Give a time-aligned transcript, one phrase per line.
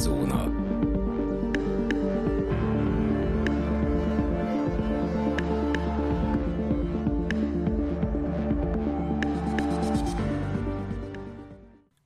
[0.00, 0.68] Szürkezóna.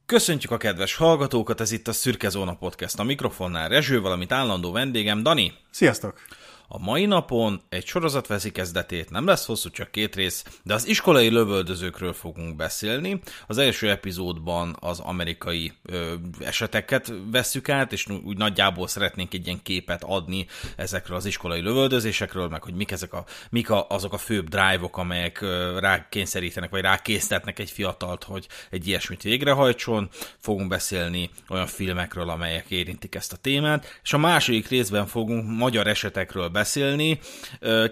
[0.07, 2.99] Köszöntjük a kedves hallgatókat, ez itt a Szürke Zóna Podcast.
[2.99, 5.53] A mikrofonnál Rezső, valamint állandó vendégem Dani.
[5.71, 6.21] Sziasztok!
[6.69, 10.87] A mai napon egy sorozat veszi kezdetét, nem lesz hosszú, csak két rész, de az
[10.87, 13.21] iskolai lövöldözőkről fogunk beszélni.
[13.47, 19.63] Az első epizódban az amerikai ö, eseteket vesszük át, és úgy nagyjából szeretnénk egy ilyen
[19.63, 24.19] képet adni ezekről az iskolai lövöldözésekről, meg hogy mik, ezek a, mik a, azok a
[24.19, 30.09] főbb drive-ok, amelyek ö, rákényszerítenek, vagy rákésztetnek egy fiatalt, hogy egy ilyesmit végrehajtson.
[30.39, 35.87] Fogunk beszélni olyan filmekről, amelyek érintik ezt a témát, és a második részben fogunk magyar
[35.87, 37.19] esetekről beszélni.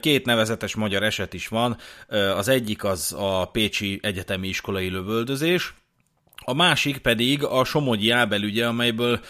[0.00, 1.76] Két nevezetes magyar eset is van.
[2.36, 5.74] Az egyik az a Pécsi Egyetemi Iskolai Lövöldözés,
[6.44, 9.20] a másik pedig a Somogyi Ábel ügye, amelyből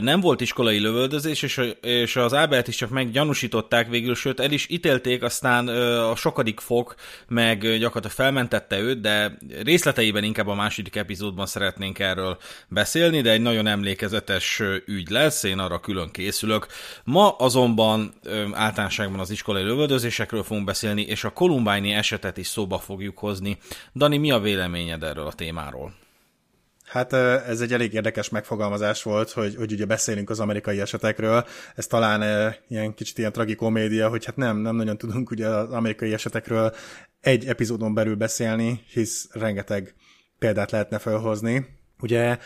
[0.00, 4.66] nem volt iskolai lövöldözés, és, és az Ábelt is csak meggyanúsították végül, sőt el is
[4.70, 5.68] ítélték, aztán
[5.98, 6.94] a sokadik fok
[7.28, 13.40] meg gyakorlatilag felmentette őt, de részleteiben inkább a második epizódban szeretnénk erről beszélni, de egy
[13.40, 16.66] nagyon emlékezetes ügy lesz, én arra külön készülök.
[17.04, 18.14] Ma azonban
[18.52, 23.58] általánosságban az iskolai lövöldözésekről fogunk beszélni, és a kolumbáni esetet is szóba fogjuk hozni.
[23.94, 26.05] Dani, mi a véleményed erről a témáról?
[26.86, 31.46] Hát ez egy elég érdekes megfogalmazás volt, hogy, hogy ugye beszélünk az amerikai esetekről.
[31.74, 36.12] Ez talán ilyen kicsit ilyen tragikomédia, hogy hát nem, nem nagyon tudunk ugye az amerikai
[36.12, 36.74] esetekről
[37.20, 39.94] egy epizódon belül beszélni, hisz rengeteg
[40.38, 41.66] példát lehetne felhozni.
[42.00, 42.38] Ugye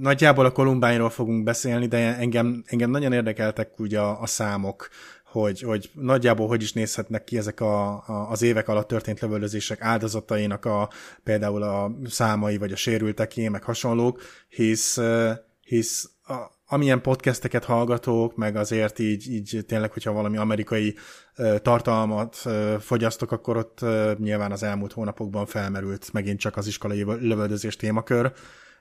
[0.00, 4.88] nagyjából a Kolumbányról fogunk beszélni, de engem, engem nagyon érdekeltek ugye a, a számok,
[5.34, 9.80] hogy, hogy nagyjából hogy is nézhetnek ki ezek a, a, az évek alatt történt lövöldözések
[9.80, 10.90] áldozatainak a
[11.24, 15.00] például a számai, vagy a sérülteké, meg hasonlók, hisz,
[15.60, 16.34] hisz a,
[16.66, 20.94] amilyen podcasteket hallgatók, meg azért így, így tényleg, hogyha valami amerikai
[21.62, 22.42] tartalmat
[22.80, 23.80] fogyasztok, akkor ott
[24.18, 28.32] nyilván az elmúlt hónapokban felmerült megint csak az iskolai lövöldözés témakör,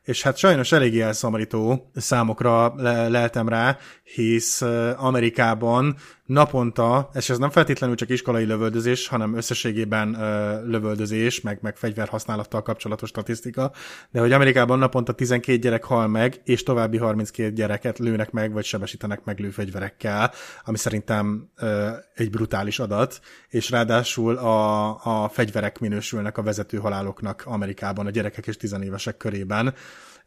[0.04, 4.62] és hát sajnos eléggé elszomorító számokra le- leltem rá, hisz
[4.98, 5.96] Amerikában
[6.34, 12.62] naponta, és ez nem feltétlenül csak iskolai lövöldözés, hanem összességében ö, lövöldözés, meg, meg fegyverhasználattal
[12.62, 13.72] kapcsolatos statisztika,
[14.12, 18.66] de hogy Amerikában naponta 12 gyerek hal meg, és további 32 gyereket lőnek meg, vagy
[18.66, 20.32] sebesítenek meg lőfegyverekkel,
[20.64, 23.20] ami szerintem ö, egy brutális adat,
[23.50, 24.90] és ráadásul a,
[25.24, 29.74] a fegyverek minősülnek a vezető haláloknak Amerikában, a gyerekek és tizenévesek körében.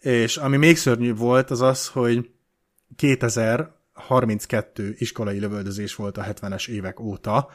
[0.00, 2.30] És ami még szörnyűbb volt, az az, hogy
[2.96, 7.48] 2000 32 iskolai lövöldözés volt a 70-es évek óta,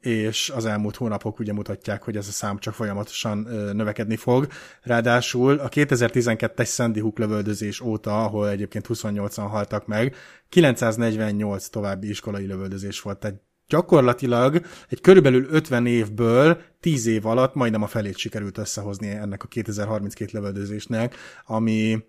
[0.00, 3.38] és az elmúlt hónapok ugye mutatják, hogy ez a szám csak folyamatosan
[3.72, 4.46] növekedni fog.
[4.82, 10.14] Ráadásul a 2012-es Sandy Hook lövöldözés óta, ahol egyébként 28-an haltak meg,
[10.48, 13.18] 948 további iskolai lövöldözés volt.
[13.18, 19.42] Tehát gyakorlatilag egy körülbelül 50 évből 10 év alatt majdnem a felét sikerült összehozni ennek
[19.42, 21.16] a 2032 lövöldözésnek,
[21.46, 22.04] ami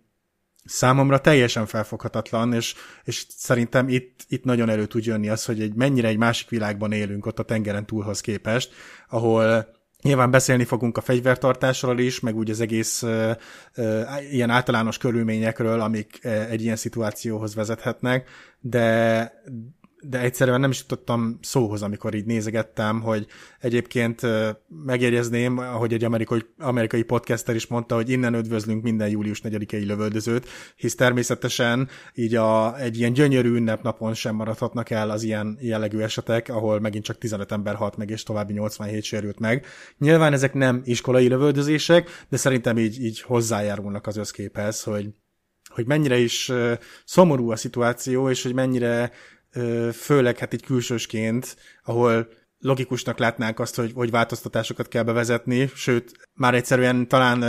[0.66, 5.74] számomra teljesen felfoghatatlan, és, és szerintem itt, itt nagyon elő tud jönni az, hogy egy
[5.74, 8.72] mennyire egy másik világban élünk ott a tengeren túlhoz képest,
[9.10, 9.72] ahol
[10.04, 13.32] Nyilván beszélni fogunk a fegyvertartásról is, meg úgy az egész uh,
[13.78, 19.32] uh, ilyen általános körülményekről, amik egy ilyen szituációhoz vezethetnek, de,
[20.10, 23.28] de egyszerűen nem is jutottam szóhoz, amikor így nézegettem, hogy
[23.60, 24.22] egyébként
[24.86, 30.48] megjegyezném, ahogy egy amerikai, amerikai podcaster is mondta, hogy innen üdvözlünk minden július 4-i lövöldözőt,
[30.76, 36.50] hisz természetesen így a, egy ilyen gyönyörű ünnepnapon sem maradhatnak el az ilyen jellegű esetek,
[36.50, 39.66] ahol megint csak 15 ember halt meg, és további 87 sérült meg.
[39.98, 45.10] Nyilván ezek nem iskolai lövöldözések, de szerintem így, így hozzájárulnak az összképhez, hogy
[45.74, 46.52] hogy mennyire is
[47.06, 49.12] szomorú a szituáció, és hogy mennyire
[49.94, 52.28] főleg hát egy külsősként, ahol
[52.60, 57.40] logikusnak látnánk azt, hogy, hogy változtatásokat kell bevezetni, sőt, már egyszerűen talán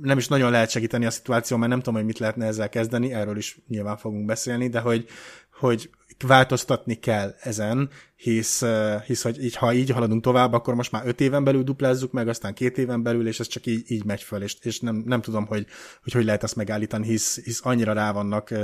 [0.00, 3.12] nem is nagyon lehet segíteni a szituáció, mert nem tudom, hogy mit lehetne ezzel kezdeni,
[3.12, 5.06] erről is nyilván fogunk beszélni, de hogy,
[5.52, 5.90] hogy
[6.22, 8.64] változtatni kell ezen, hisz,
[9.06, 12.28] hisz hogy így, ha így haladunk tovább, akkor most már öt éven belül duplázzuk meg,
[12.28, 15.20] aztán két éven belül, és ez csak így, így megy föl, és, és nem, nem
[15.20, 15.66] tudom, hogy,
[16.02, 18.54] hogy hogy lehet ezt megállítani, hisz, hisz annyira rá vannak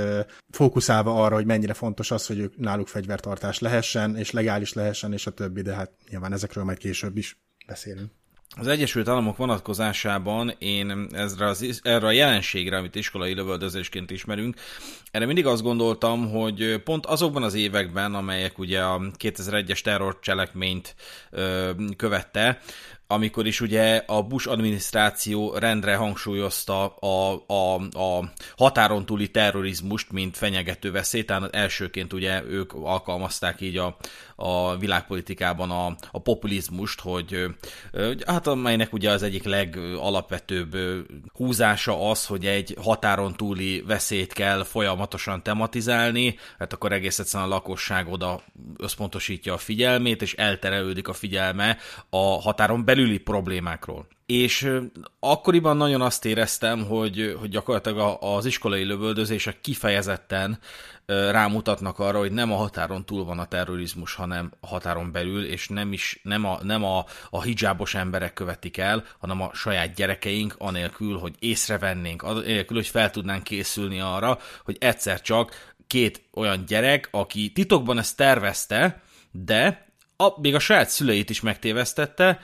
[0.49, 5.27] fókuszálva arra, hogy mennyire fontos az, hogy ők náluk fegyvertartás lehessen, és legális lehessen, és
[5.27, 7.37] a többi, de hát nyilván ezekről majd később is
[7.67, 8.11] beszélünk.
[8.55, 14.55] Az Egyesült Államok vonatkozásában én ezre, az, erre a jelenségre, amit iskolai lövöldözésként ismerünk,
[15.11, 20.95] erre mindig azt gondoltam, hogy pont azokban az években, amelyek ugye a 2001-es terrorcselekményt
[21.29, 22.59] ö, követte,
[23.07, 30.37] amikor is ugye a Bush adminisztráció rendre hangsúlyozta a, a, a határon túli terrorizmust, mint
[30.37, 33.97] fenyegető veszélyt, tehát elsőként ugye ők alkalmazták így a,
[34.39, 37.45] a világpolitikában a, a populizmust, hogy
[38.25, 40.77] hát amelynek ugye az egyik legalapvetőbb
[41.33, 47.53] húzása az, hogy egy határon túli veszélyt kell folyamatosan tematizálni, hát akkor egész egyszerűen a
[47.53, 48.41] lakosság oda
[48.77, 51.77] összpontosítja a figyelmét, és elterelődik a figyelme
[52.09, 54.07] a határon belüli problémákról.
[54.25, 54.71] És
[55.19, 60.59] akkoriban nagyon azt éreztem, hogy, hogy gyakorlatilag az iskolai lövöldözések kifejezetten
[61.07, 65.67] rámutatnak arra, hogy nem a határon túl van a terrorizmus, hanem a határon belül, és
[65.67, 70.55] nem is nem a, nem a, a hijabos emberek követik el, hanem a saját gyerekeink,
[70.57, 77.07] anélkül, hogy észrevennénk, anélkül, hogy fel tudnánk készülni arra, hogy egyszer csak két olyan gyerek,
[77.11, 79.01] aki titokban ezt tervezte,
[79.31, 79.87] de
[80.17, 82.39] a, még a saját szüleit is megtévesztette,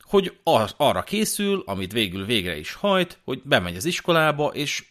[0.00, 4.84] hogy ar- arra készül, amit végül végre is hajt, hogy bemegy az iskolába, és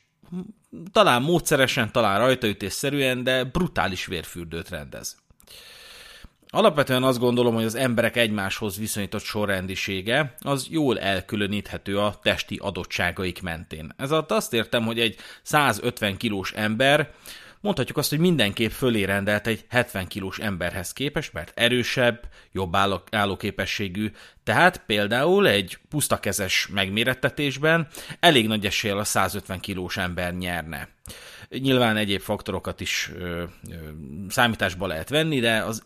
[0.92, 5.16] talán módszeresen, talán rajtaütésszerűen, de brutális vérfürdőt rendez.
[6.48, 13.42] Alapvetően azt gondolom, hogy az emberek egymáshoz viszonyított sorrendisége az jól elkülöníthető a testi adottságaik
[13.42, 13.94] mentén.
[13.98, 17.12] Ez alatt azt értem, hogy egy 150 kilós ember
[17.63, 22.75] mondhatjuk azt, hogy mindenképp fölé rendelt egy 70 kilós emberhez képest, mert erősebb, jobb
[23.12, 24.12] állóképességű,
[24.44, 27.88] tehát például egy pusztakezes megmérettetésben
[28.19, 30.88] elég nagy eséllyel a 150 kilós ember nyerne.
[31.60, 33.44] Nyilván egyéb faktorokat is ö, ö,
[34.30, 35.84] számításba lehet venni, de az,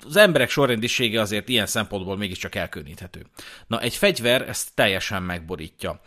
[0.00, 3.26] az emberek sorrendisége azért ilyen szempontból mégiscsak elkülöníthető.
[3.66, 6.00] Na, egy fegyver ezt teljesen megborítja.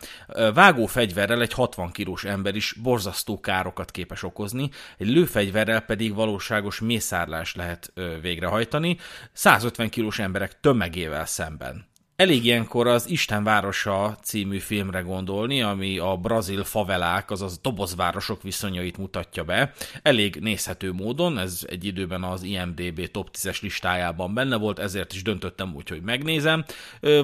[0.54, 6.80] Vágó fegyverrel egy 60 kilós ember is borzasztó károkat képes okozni, egy lőfegyverrel pedig valóságos
[6.80, 8.96] mészárlás lehet ö, végrehajtani,
[9.32, 11.92] 150 kilós emberek tömegével szemben.
[12.16, 18.96] Elég ilyenkor az Isten városa című filmre gondolni, ami a brazil favelák, azaz dobozvárosok viszonyait
[18.96, 19.72] mutatja be.
[20.02, 25.22] Elég nézhető módon, ez egy időben az IMDB top 10-es listájában benne volt, ezért is
[25.22, 26.64] döntöttem úgy, hogy megnézem.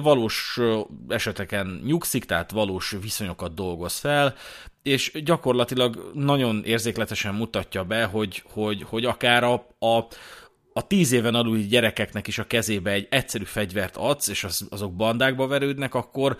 [0.01, 0.59] Valós
[1.07, 4.35] eseteken nyugszik, tehát valós viszonyokat dolgoz fel,
[4.83, 10.07] és gyakorlatilag nagyon érzékletesen mutatja be, hogy, hogy, hogy akár a, a
[10.73, 14.95] a tíz éven aluli gyerekeknek is a kezébe egy egyszerű fegyvert adsz, és az, azok
[14.95, 16.37] bandákba verődnek, akkor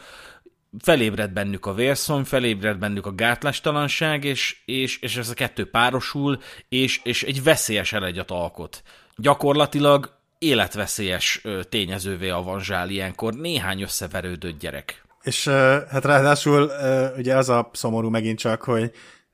[0.79, 6.41] felébred bennük a vérszony, felébred bennük a gátlástalanság, és, és, és ez a kettő párosul,
[6.69, 8.83] és, és egy veszélyes elegyet alkot.
[9.15, 15.05] Gyakorlatilag életveszélyes tényezővé avanzsál ilyenkor néhány összeverődött gyerek.
[15.21, 15.47] És
[15.89, 16.71] hát ráadásul
[17.17, 18.91] ugye az a szomorú megint csak, hogy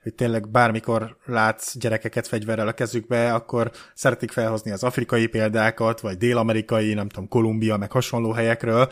[0.07, 6.17] hogy tényleg bármikor látsz gyerekeket fegyverrel a kezükbe, akkor szeretik felhozni az afrikai példákat, vagy
[6.17, 8.89] dél-amerikai, nem tudom, Kolumbia, meg hasonló helyekről,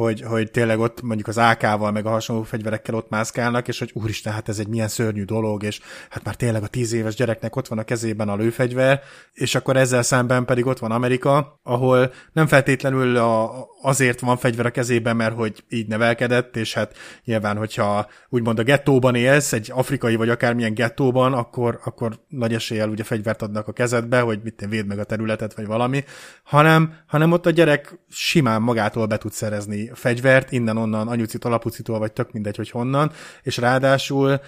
[0.00, 3.90] hogy, hogy tényleg ott mondjuk az AK-val, meg a hasonló fegyverekkel ott mászkálnak, és hogy
[3.94, 5.80] úristen, hát ez egy milyen szörnyű dolog, és
[6.10, 9.00] hát már tényleg a tíz éves gyereknek ott van a kezében a lőfegyver,
[9.32, 13.50] és akkor ezzel szemben pedig ott van Amerika, ahol nem feltétlenül a,
[13.82, 18.62] azért van fegyver a kezében, mert hogy így nevelkedett, és hát nyilván, hogyha úgymond a
[18.62, 23.72] gettóban élsz, egy afrikai vagy akármilyen gettóban, akkor, akkor nagy eséllyel ugye fegyvert adnak a
[23.72, 26.04] kezedbe, hogy mit véd meg a területet, vagy valami,
[26.42, 32.12] hanem, hanem ott a gyerek simán magától be tud szerezni fegyvert, innen-onnan, anyucitól, apucitól, vagy
[32.12, 34.40] tök mindegy, hogy honnan, és ráadásul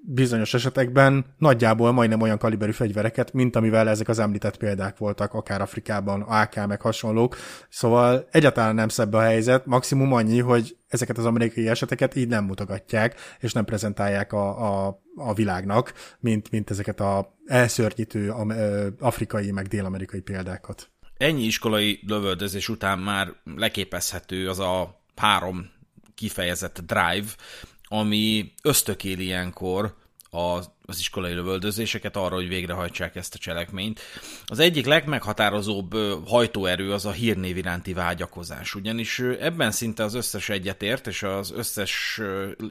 [0.00, 5.60] bizonyos esetekben nagyjából majdnem olyan kaliberű fegyvereket, mint amivel ezek az említett példák voltak, akár
[5.60, 7.36] Afrikában, AK meg hasonlók.
[7.68, 12.44] Szóval egyáltalán nem szebb a helyzet, maximum annyi, hogy ezeket az amerikai eseteket így nem
[12.44, 18.34] mutogatják, és nem prezentálják a, a, a világnak, mint, mint ezeket a elszörnyítő
[18.98, 20.90] afrikai meg dél-amerikai példákat.
[21.18, 25.70] Ennyi iskolai lövöldözés után már leképezhető az a három
[26.14, 27.28] kifejezett drive,
[27.84, 29.94] ami ösztökél ilyenkor
[30.30, 34.00] az, az iskolai lövöldözéseket arra, hogy végrehajtsák ezt a cselekményt.
[34.46, 35.94] Az egyik legmeghatározóbb
[36.26, 42.20] hajtóerő az a hírnév iránti vágyakozás, ugyanis ebben szinte az összes egyetért, és az összes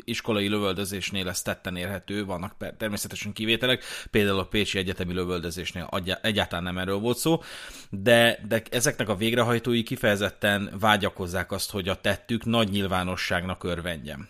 [0.04, 5.90] iskolai lövöldözésnél ez tetten érhető, vannak természetesen kivételek, például a Pécsi Egyetemi lövöldözésnél
[6.22, 7.42] egyáltalán nem erről volt szó,
[7.90, 14.28] de, de ezeknek a végrehajtói kifejezetten vágyakozzák azt, hogy a tettük nagy nyilvánosságnak örvendjen.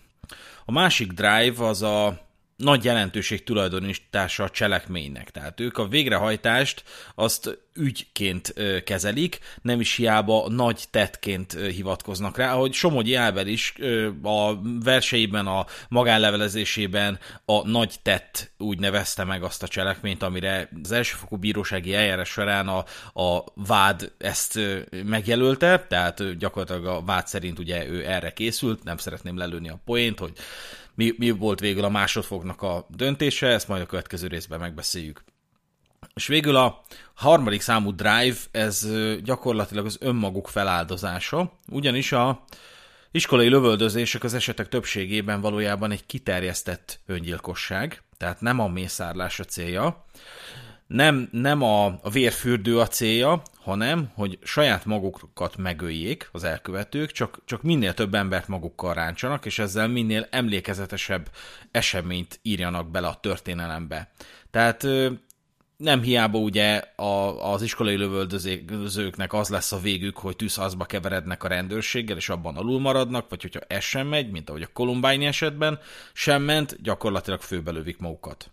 [0.66, 2.27] A másik drive az a
[2.58, 5.32] nagy jelentőség tulajdonítása a cselekménynek.
[5.32, 6.84] Tehát ők a végrehajtást
[7.16, 13.74] azt ügyként kezelik, nem is hiába nagy tettként hivatkoznak rá, ahogy Somogyi Ábel is
[14.24, 20.92] a verseiben, a magánlevelezésében a nagy tett úgy nevezte meg azt a cselekményt, amire az
[20.92, 22.86] elsőfokú bírósági eljárás során a,
[23.22, 24.60] a vád ezt
[25.06, 30.20] megjelölte, tehát gyakorlatilag a vád szerint ugye ő erre készült, nem szeretném lelőni a poént,
[30.20, 30.32] hogy
[30.98, 35.24] mi, mi volt végül a másodfoknak a döntése, ezt majd a következő részben megbeszéljük.
[36.14, 38.88] És végül a harmadik számú drive, ez
[39.24, 42.44] gyakorlatilag az önmaguk feláldozása, ugyanis a
[43.12, 50.06] iskolai lövöldözések az esetek többségében valójában egy kiterjesztett öngyilkosság, tehát nem a mészárlás a célja,
[50.88, 57.40] nem, nem a, a vérfürdő a célja, hanem, hogy saját magukat megöljék az elkövetők, csak,
[57.46, 61.30] csak minél több embert magukkal ráncsanak, és ezzel minél emlékezetesebb
[61.72, 64.12] eseményt írjanak bele a történelembe.
[64.52, 64.88] Tehát
[65.78, 71.48] nem hiába ugye a, az iskolai lövöldözőknek az lesz a végük, hogy tűzházba keverednek a
[71.48, 75.80] rendőrséggel, és abban alul maradnak, vagy hogyha ez sem megy, mint ahogy a Columbine esetben
[76.14, 78.52] sem ment, gyakorlatilag főbelövik magukat.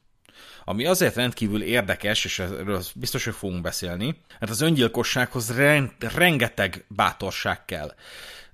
[0.65, 5.57] Ami azért rendkívül érdekes, és erről biztos, hogy fogunk beszélni, mert az öngyilkossághoz
[5.99, 7.95] rengeteg bátorság kell.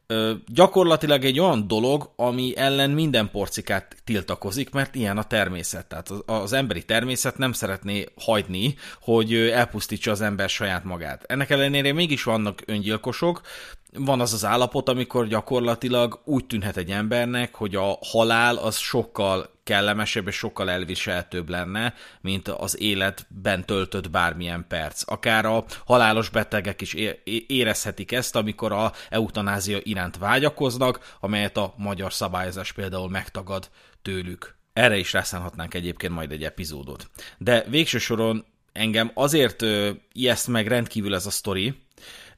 [0.06, 5.86] Ö, gyakorlatilag egy olyan dolog, ami ellen minden porcikát tiltakozik, mert ilyen a természet.
[5.86, 11.24] Tehát az, az emberi természet nem szeretné hagyni, hogy elpusztítsa az ember saját magát.
[11.26, 13.40] Ennek ellenére mégis vannak öngyilkosok,
[13.92, 19.50] van az az állapot, amikor gyakorlatilag úgy tűnhet egy embernek, hogy a halál az sokkal
[19.70, 25.02] kellemesebb és sokkal elviselhetőbb lenne, mint az életben töltött bármilyen perc.
[25.06, 26.94] Akár a halálos betegek is
[27.46, 33.70] érezhetik ezt, amikor a eutanázia iránt vágyakoznak, amelyet a magyar szabályozás például megtagad
[34.02, 34.56] tőlük.
[34.72, 37.10] Erre is rászánhatnánk egyébként majd egy epizódot.
[37.38, 39.64] De végső soron engem azért
[40.12, 41.74] ijeszt meg rendkívül ez a sztori,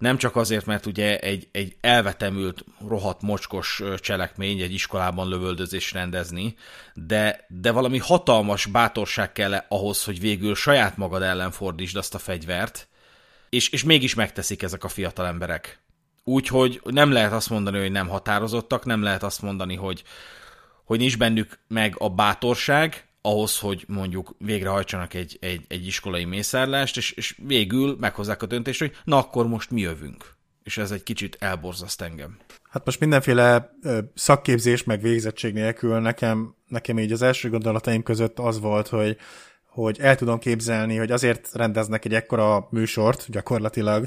[0.03, 6.55] nem csak azért, mert ugye egy, egy elvetemült, rohadt mocskos cselekmény egy iskolában lövöldözés rendezni,
[6.95, 12.19] de, de valami hatalmas bátorság kell ahhoz, hogy végül saját magad ellen fordítsd azt a
[12.19, 12.89] fegyvert,
[13.49, 15.83] és, és mégis megteszik ezek a fiatal emberek.
[16.25, 20.03] Úgyhogy nem lehet azt mondani, hogy nem határozottak, nem lehet azt mondani, hogy,
[20.85, 26.97] hogy nincs bennük meg a bátorság, ahhoz, hogy mondjuk végrehajtsanak egy, egy, egy iskolai mészárlást,
[26.97, 30.35] és, és végül meghozzák a döntést, hogy na akkor most mi jövünk.
[30.63, 32.39] És ez egy kicsit elborzaszt engem.
[32.71, 33.77] Hát most mindenféle
[34.15, 39.17] szakképzés meg végzettség nélkül nekem, nekem így az első gondolataim között az volt, hogy
[39.73, 44.07] hogy el tudom képzelni, hogy azért rendeznek egy ekkora műsort gyakorlatilag,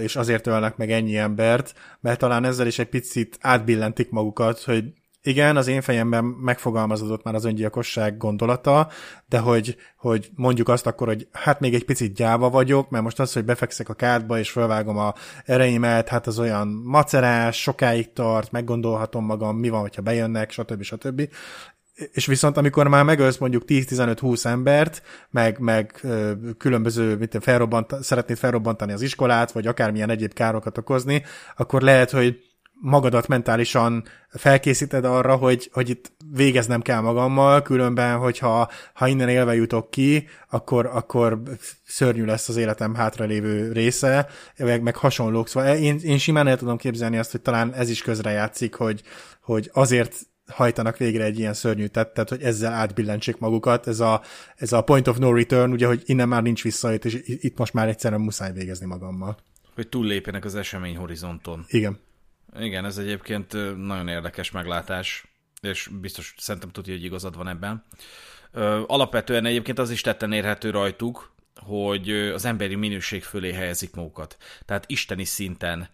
[0.00, 4.84] és azért ölnek meg ennyi embert, mert talán ezzel is egy picit átbillentik magukat, hogy
[5.26, 8.88] igen, az én fejemben megfogalmazódott már az öngyilkosság gondolata,
[9.28, 13.20] de hogy, hogy mondjuk azt akkor, hogy hát még egy picit gyáva vagyok, mert most
[13.20, 15.14] az, hogy befekszek a kádba és felvágom a
[15.44, 20.82] ereimet, hát az olyan macerás, sokáig tart, meggondolhatom magam, mi van, hogyha bejönnek, stb.
[20.82, 21.28] stb.
[22.12, 26.06] És viszont amikor már megölsz mondjuk 10-15-20 embert, meg, meg
[26.58, 31.22] különböző, mint felrobbant, szeretnéd felrobbantani az iskolát, vagy akármilyen egyéb károkat okozni,
[31.56, 38.70] akkor lehet, hogy magadat mentálisan felkészíted arra, hogy, hogy itt végeznem kell magammal, különben, hogyha
[38.92, 41.42] ha innen élve jutok ki, akkor, akkor
[41.84, 44.28] szörnyű lesz az életem hátralévő része,
[44.58, 45.48] meg, meg hasonlók.
[45.48, 49.02] Szóval én, én simán el tudom képzelni azt, hogy talán ez is közrejátszik, hogy,
[49.40, 50.16] hogy azért
[50.46, 53.86] hajtanak végre egy ilyen szörnyű tettet, hogy ezzel átbillentsék magukat.
[53.86, 54.22] Ez a,
[54.56, 57.72] ez a point of no return, ugye, hogy innen már nincs visszajött, és itt most
[57.72, 59.36] már egyszerűen muszáj végezni magammal.
[59.74, 61.64] Hogy túllépjenek az esemény horizonton.
[61.68, 61.98] Igen.
[62.58, 65.26] Igen, ez egyébként nagyon érdekes meglátás,
[65.60, 67.84] és biztos szerintem tudja, hogy igazad van ebben.
[68.86, 74.36] Alapvetően egyébként az is tetten érhető rajtuk, hogy az emberi minőség fölé helyezik magukat.
[74.64, 75.88] Tehát isteni szinten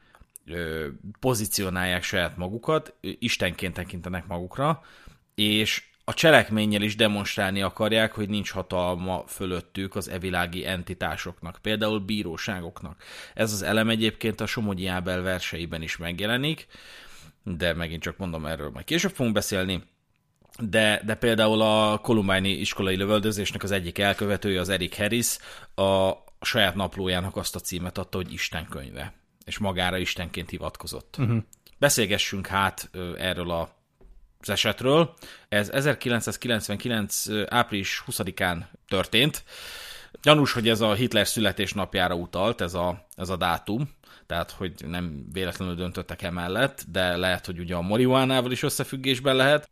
[1.20, 4.82] pozícionálják saját magukat, istenként tekintenek magukra,
[5.34, 13.02] és a cselekménnyel is demonstrálni akarják, hogy nincs hatalma fölöttük az evilági entitásoknak, például bíróságoknak.
[13.34, 16.66] Ez az elem egyébként a Somogyi Ábel verseiben is megjelenik,
[17.42, 19.82] de megint csak mondom, erről majd később fogunk beszélni.
[20.58, 25.36] De, de például a Columbine iskolai lövöldözésnek az egyik elkövetője, az Eric Harris,
[25.74, 29.12] a, a saját naplójának azt a címet adta, hogy Isten könyve,
[29.44, 31.16] és magára Istenként hivatkozott.
[31.18, 31.42] Uh-huh.
[31.78, 33.78] Beszélgessünk hát erről a
[34.40, 35.14] az esetről.
[35.48, 37.24] Ez 1999.
[37.48, 39.44] április 20-án történt.
[40.22, 43.90] Gyanús, hogy ez a Hitler születésnapjára utalt, ez a, ez a dátum,
[44.26, 49.70] tehát hogy nem véletlenül döntöttek emellett, de lehet, hogy ugye a marihuánával is összefüggésben lehet,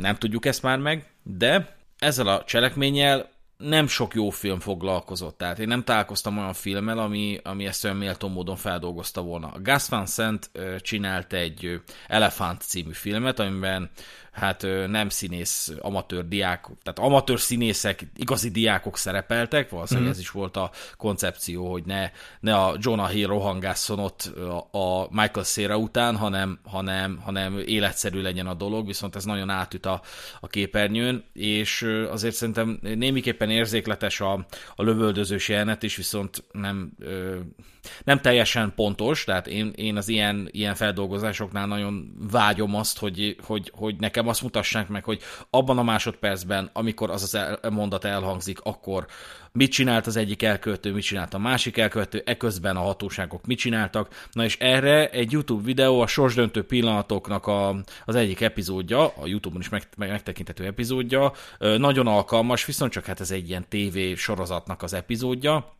[0.00, 5.58] nem tudjuk ezt már meg, de ezzel a cselekménnyel nem sok jó film foglalkozott, tehát
[5.58, 9.52] én nem találkoztam olyan filmmel, ami, ami ezt olyan méltó módon feldolgozta volna.
[9.62, 13.90] Gus Van Sant csinált egy Elefant című filmet, amiben
[14.36, 20.12] hát nem színész, amatőr diák, tehát amatőr színészek, igazi diákok szerepeltek, valószínűleg mm.
[20.12, 24.32] ez is volt a koncepció, hogy ne, ne a Jonah Hill rohangásszon ott
[24.70, 29.86] a Michael Cera után, hanem, hanem, hanem életszerű legyen a dolog, viszont ez nagyon átüt
[29.86, 30.00] a,
[30.40, 36.92] a képernyőn, és azért szerintem némiképpen érzékletes a, a lövöldözős jelenet is, viszont nem,
[38.04, 43.72] nem teljesen pontos, tehát én, én az ilyen, ilyen feldolgozásoknál nagyon vágyom azt, hogy, hogy,
[43.74, 48.60] hogy nekem azt mutassák meg, hogy abban a másodpercben, amikor az az el, mondat elhangzik,
[48.62, 49.06] akkor
[49.56, 54.26] mit csinált az egyik elkövető, mit csinált a másik elkövető, eközben a hatóságok mit csináltak.
[54.32, 59.60] Na és erre egy YouTube videó a sorsdöntő pillanatoknak a, az egyik epizódja, a YouTube-on
[59.60, 64.92] is meg, megtekinthető epizódja, nagyon alkalmas, viszont csak hát ez egy ilyen TV sorozatnak az
[64.92, 65.74] epizódja,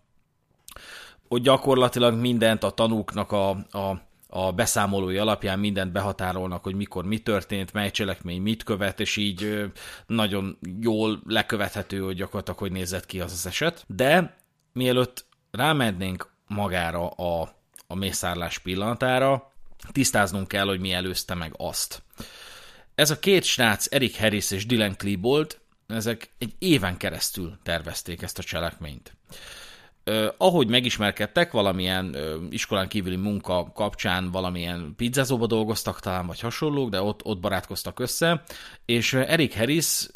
[1.28, 7.18] hogy gyakorlatilag mindent a tanúknak a, a a beszámolói alapján mindent behatárolnak, hogy mikor mi
[7.18, 9.70] történt, mely cselekmény mit követ, és így
[10.06, 13.84] nagyon jól lekövethető, hogy gyakorlatilag hogy nézett ki az az eset.
[13.86, 14.36] De
[14.72, 17.56] mielőtt rámennénk magára a,
[17.86, 19.52] a mészárlás pillanatára,
[19.92, 22.02] tisztáznunk kell, hogy mi előzte meg azt.
[22.94, 28.38] Ez a két srác, Eric Harris és Dylan Klebold, ezek egy éven keresztül tervezték ezt
[28.38, 29.16] a cselekményt
[30.36, 32.16] ahogy megismerkedtek, valamilyen
[32.50, 38.42] iskolán kívüli munka kapcsán valamilyen pizzázóba dolgoztak talán, vagy hasonlók, de ott, ott barátkoztak össze,
[38.84, 40.06] és Eric Harris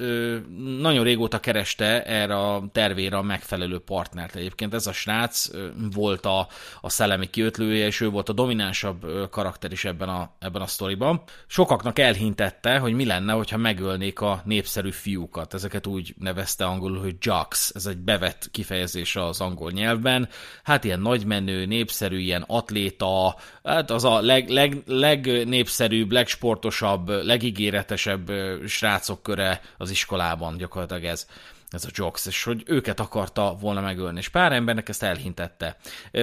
[0.79, 4.37] nagyon régóta kereste erre a tervére a megfelelő partnert.
[4.37, 5.51] Egyébként ez a srác
[5.95, 6.49] volt a,
[6.81, 11.23] a szellemi kiötlője, és ő volt a dominánsabb karakter is ebben a, ebben a sztoriban.
[11.47, 15.55] Sokaknak elhintette, hogy mi lenne, hogyha megölnék a népszerű fiúkat.
[15.55, 17.71] Ezeket úgy nevezte angolul, hogy jocks.
[17.75, 20.29] Ez egy bevett kifejezés az angol nyelvben.
[20.63, 28.31] Hát ilyen nagymenő, népszerű, ilyen atléta, hát az a leg, leg, legnépszerűbb, legsportosabb, legígéretesebb
[28.67, 31.27] srácok köre az iskolában gyakorlatilag ez
[31.71, 35.77] ez a Jox, és hogy őket akarta volna megölni, és pár embernek ezt elhintette.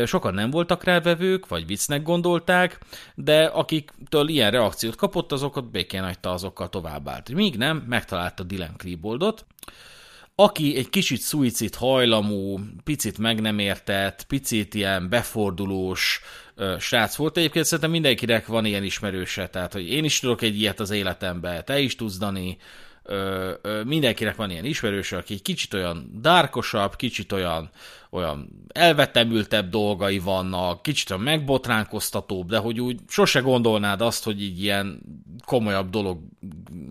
[0.06, 2.80] Sokan nem voltak rávevők, vagy viccnek gondolták,
[3.16, 7.30] de akiktől ilyen reakciót kapott, azokat békén hagyta, azokkal továbbált.
[7.30, 9.46] Míg nem, megtalálta Dylan Kleboldot,
[10.40, 16.22] aki egy kicsit szuicid hajlamú, picit meg nem értett, picit ilyen befordulós
[16.56, 17.38] ö, srác volt.
[17.38, 21.64] Egyébként szerintem mindenkinek van ilyen ismerőse, tehát hogy én is tudok egy ilyet az életembe,
[21.64, 22.58] te is tudsz, Dani,
[23.08, 27.70] ö, ö, mindenkinek van ilyen ismerőse, aki kicsit olyan dárkosabb, kicsit olyan,
[28.10, 34.64] olyan elvetemültebb dolgai vannak, kicsit olyan megbotránkoztatóbb, de hogy úgy sose gondolnád azt, hogy így
[34.64, 35.02] ilyen
[35.46, 36.20] komolyabb dolog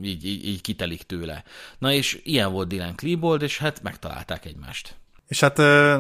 [0.03, 1.45] így, így, így kitelik tőle.
[1.79, 4.95] Na és ilyen volt Dylan Klebold, és hát megtalálták egymást.
[5.27, 5.99] És hát ö,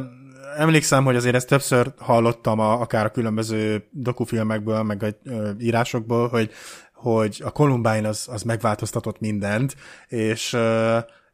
[0.56, 6.28] emlékszem, hogy azért ezt többször hallottam a, akár a különböző dokufilmekből, meg a ö, írásokból,
[6.28, 6.50] hogy
[6.96, 9.76] hogy a Columbine az, az megváltoztatott mindent,
[10.08, 10.56] és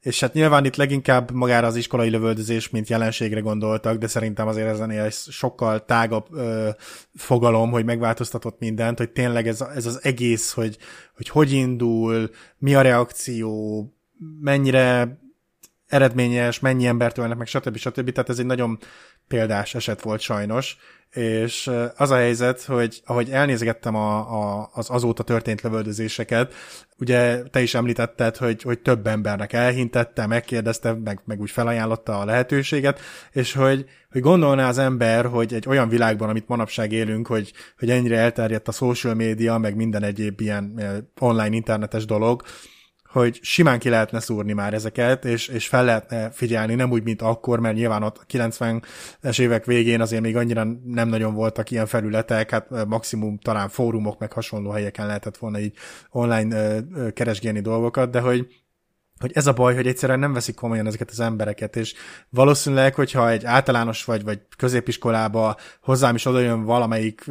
[0.02, 4.68] és hát nyilván itt leginkább magára az iskolai lövöldözés, mint jelenségre gondoltak, de szerintem azért
[4.68, 6.68] ezen egy sokkal tágabb ö,
[7.14, 10.78] fogalom, hogy megváltoztatott mindent, hogy tényleg ez, ez az egész, hogy,
[11.16, 13.86] hogy hogy indul, mi a reakció,
[14.40, 15.18] mennyire
[15.86, 17.76] eredményes, mennyi embert ölnek meg, stb.
[17.76, 18.10] stb.
[18.10, 18.78] Tehát ez egy nagyon
[19.28, 20.76] példás eset volt sajnos,
[21.12, 26.54] és az a helyzet, hogy ahogy elnézegettem a, a, az azóta történt lövöldözéseket,
[26.98, 32.24] ugye te is említetted, hogy, hogy több embernek elhintette, megkérdezte, meg, meg úgy felajánlotta a
[32.24, 33.00] lehetőséget,
[33.32, 37.90] és hogy, hogy gondolná az ember, hogy egy olyan világban, amit manapság élünk, hogy, hogy
[37.90, 40.80] ennyire elterjedt a social média, meg minden egyéb ilyen
[41.18, 42.42] online internetes dolog,
[43.12, 47.22] hogy simán ki lehetne szúrni már ezeket, és, és fel lehetne figyelni, nem úgy, mint
[47.22, 52.50] akkor, mert nyilván ott 90-es évek végén azért még annyira nem nagyon voltak ilyen felületek,
[52.50, 55.76] hát maximum talán fórumok, meg hasonló helyeken lehetett volna így
[56.10, 56.80] online
[57.12, 58.46] keresgélni dolgokat, de hogy
[59.18, 61.94] hogy ez a baj, hogy egyszerűen nem veszik komolyan ezeket az embereket, és
[62.28, 67.24] valószínűleg, hogyha egy általános vagy, vagy középiskolába hozzám is odajön valamelyik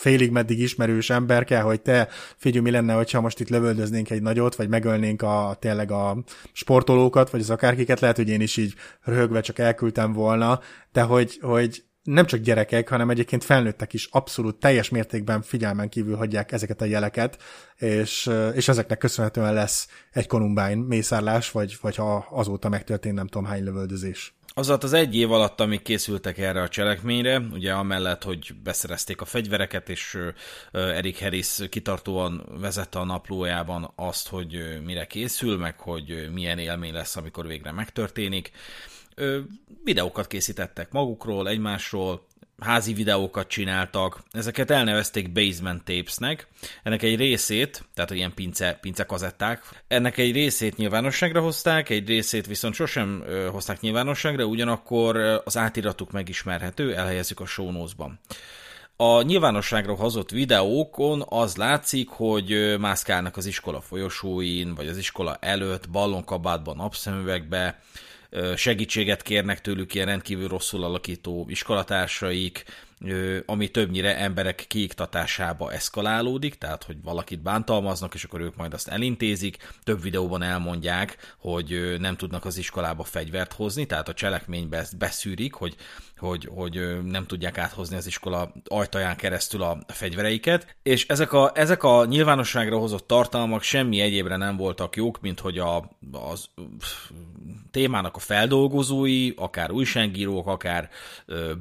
[0.00, 1.12] félig meddig ismerős
[1.44, 5.56] kell, hogy te figyelj, mi lenne, hogyha most itt lövöldöznénk egy nagyot, vagy megölnénk a,
[5.58, 10.60] tényleg a sportolókat, vagy az akárkiket, lehet, hogy én is így röhögve csak elküldtem volna,
[10.92, 16.16] de hogy, hogy nem csak gyerekek, hanem egyébként felnőttek is abszolút teljes mértékben figyelmen kívül
[16.16, 17.42] hagyják ezeket a jeleket,
[17.76, 23.46] és, és ezeknek köszönhetően lesz egy Columbine mészárlás, vagy, vagy ha azóta megtörtént nem tudom
[23.46, 24.34] hány lövöldözés.
[24.54, 29.24] Az az egy év alatt, amíg készültek erre a cselekményre, ugye amellett, hogy beszerezték a
[29.24, 30.18] fegyvereket, és
[30.72, 37.16] Erik Harris kitartóan vezette a naplójában azt, hogy mire készül, meg hogy milyen élmény lesz,
[37.16, 38.50] amikor végre megtörténik.
[39.84, 42.26] Videókat készítettek magukról, egymásról,
[42.60, 46.48] házi videókat csináltak, ezeket elnevezték basement tapesnek.
[46.82, 52.46] Ennek egy részét, tehát ilyen pince, pince kazetták, ennek egy részét nyilvánosságra hozták, egy részét
[52.46, 58.20] viszont sosem hozták nyilvánosságra, ugyanakkor az átiratuk megismerhető, elhelyezzük a show notes-ban.
[58.96, 65.90] A nyilvánosságra hozott videókon az látszik, hogy mászkálnak az iskola folyosóin, vagy az iskola előtt,
[65.90, 67.80] ballonkabátban, napszemüvegbe,
[68.56, 72.64] segítséget kérnek tőlük ilyen rendkívül rosszul alakító iskolatársaik,
[73.46, 79.72] ami többnyire emberek kiiktatásába eszkalálódik, tehát hogy valakit bántalmaznak, és akkor ők majd azt elintézik.
[79.84, 85.54] Több videóban elmondják, hogy nem tudnak az iskolába fegyvert hozni, tehát a cselekménybe ezt beszűrik,
[85.54, 85.76] hogy
[86.20, 91.82] hogy, hogy nem tudják áthozni az iskola ajtaján keresztül a fegyvereiket, és ezek a, ezek
[91.82, 96.48] a nyilvánosságra hozott tartalmak semmi egyébre nem voltak jók, mint hogy a, az
[97.70, 100.90] témának a feldolgozói, akár újságírók, akár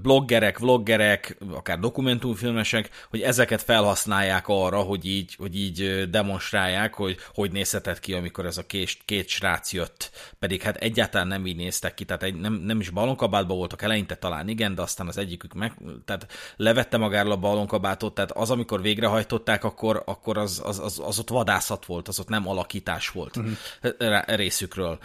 [0.02, 7.52] bloggerek, vloggerek, akár dokumentumfilmesek, hogy ezeket felhasználják arra, hogy így, hogy így demonstrálják, hogy hogy
[7.52, 10.12] nézhetett ki, amikor ez a két, két srác jött.
[10.40, 14.16] Pedig hát egyáltalán nem így néztek ki, tehát egy, nem, nem is balonkabátban voltak eleinte
[14.16, 15.74] talán igen, de aztán az egyikük meg,
[16.06, 21.20] tehát levette magáról a ballonkabátot, tehát az, amikor végrehajtották, akkor, akkor az, az, az, az
[21.20, 24.26] ott vadászat volt, az ott nem alakítás volt uh-huh.
[24.26, 25.00] részükről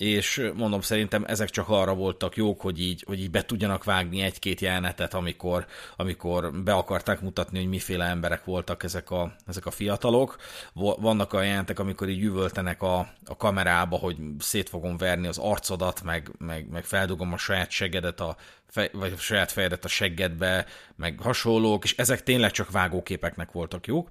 [0.00, 4.20] és mondom, szerintem ezek csak arra voltak jók, hogy így, hogy így be tudjanak vágni
[4.20, 9.70] egy-két jelenetet, amikor, amikor be akarták mutatni, hogy miféle emberek voltak ezek a, ezek a
[9.70, 10.36] fiatalok.
[10.74, 16.02] Vannak a jelentek, amikor így üvöltenek a, a kamerába, hogy szét fogom verni az arcodat,
[16.02, 18.36] meg, meg, meg feldugom a saját seggedet a
[18.66, 23.86] fej, vagy a saját fejedet a seggedbe, meg hasonlók, és ezek tényleg csak vágóképeknek voltak
[23.86, 24.08] jók.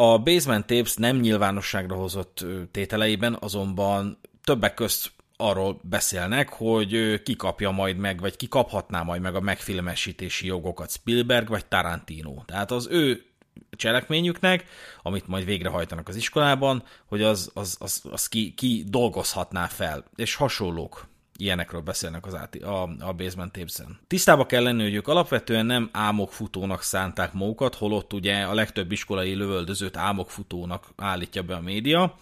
[0.00, 4.18] A Basement Tapes nem nyilvánosságra hozott tételeiben azonban
[4.48, 9.40] többek közt arról beszélnek, hogy ki kapja majd meg, vagy ki kaphatná majd meg a
[9.40, 12.42] megfilmesítési jogokat Spielberg vagy Tarantino.
[12.46, 13.24] Tehát az ő
[13.70, 14.64] cselekményüknek,
[15.02, 20.34] amit majd végrehajtanak az iskolában, hogy az, az, az, az ki, ki dolgozhatná fel, és
[20.34, 21.06] hasonlók.
[21.36, 23.98] Ilyenekről beszélnek az áti, a, a Basement Tapes-en.
[24.06, 29.34] Tisztába kell lenni, hogy ők alapvetően nem álmokfutónak szánták magukat, holott ugye a legtöbb iskolai
[29.34, 32.18] lövöldözőt álmokfutónak állítja be a média.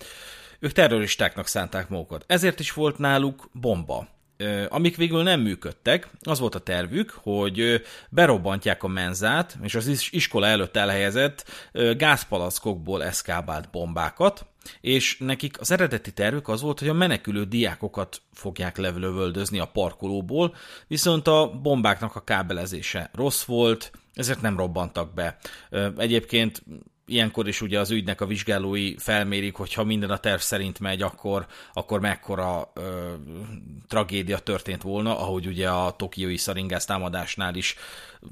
[0.61, 2.25] Ők terroristáknak szánták magukat.
[2.27, 4.09] Ezért is volt náluk bomba.
[4.69, 10.47] Amik végül nem működtek, az volt a tervük, hogy berobbantják a menzát, és az iskola
[10.47, 11.45] előtt elhelyezett
[11.97, 14.47] gázpalackokból eszkábált bombákat,
[14.81, 20.55] és nekik az eredeti tervük az volt, hogy a menekülő diákokat fogják levlövöldözni a parkolóból,
[20.87, 25.37] viszont a bombáknak a kábelezése rossz volt, ezért nem robbantak be.
[25.97, 26.63] Egyébként
[27.07, 31.03] ilyenkor is ugye az ügynek a vizsgálói felmérik, hogy ha minden a terv szerint megy,
[31.03, 33.13] akkor, akkor mekkora ö,
[33.89, 37.77] tragédia történt volna, ahogy ugye a tokiói szaringász támadásnál is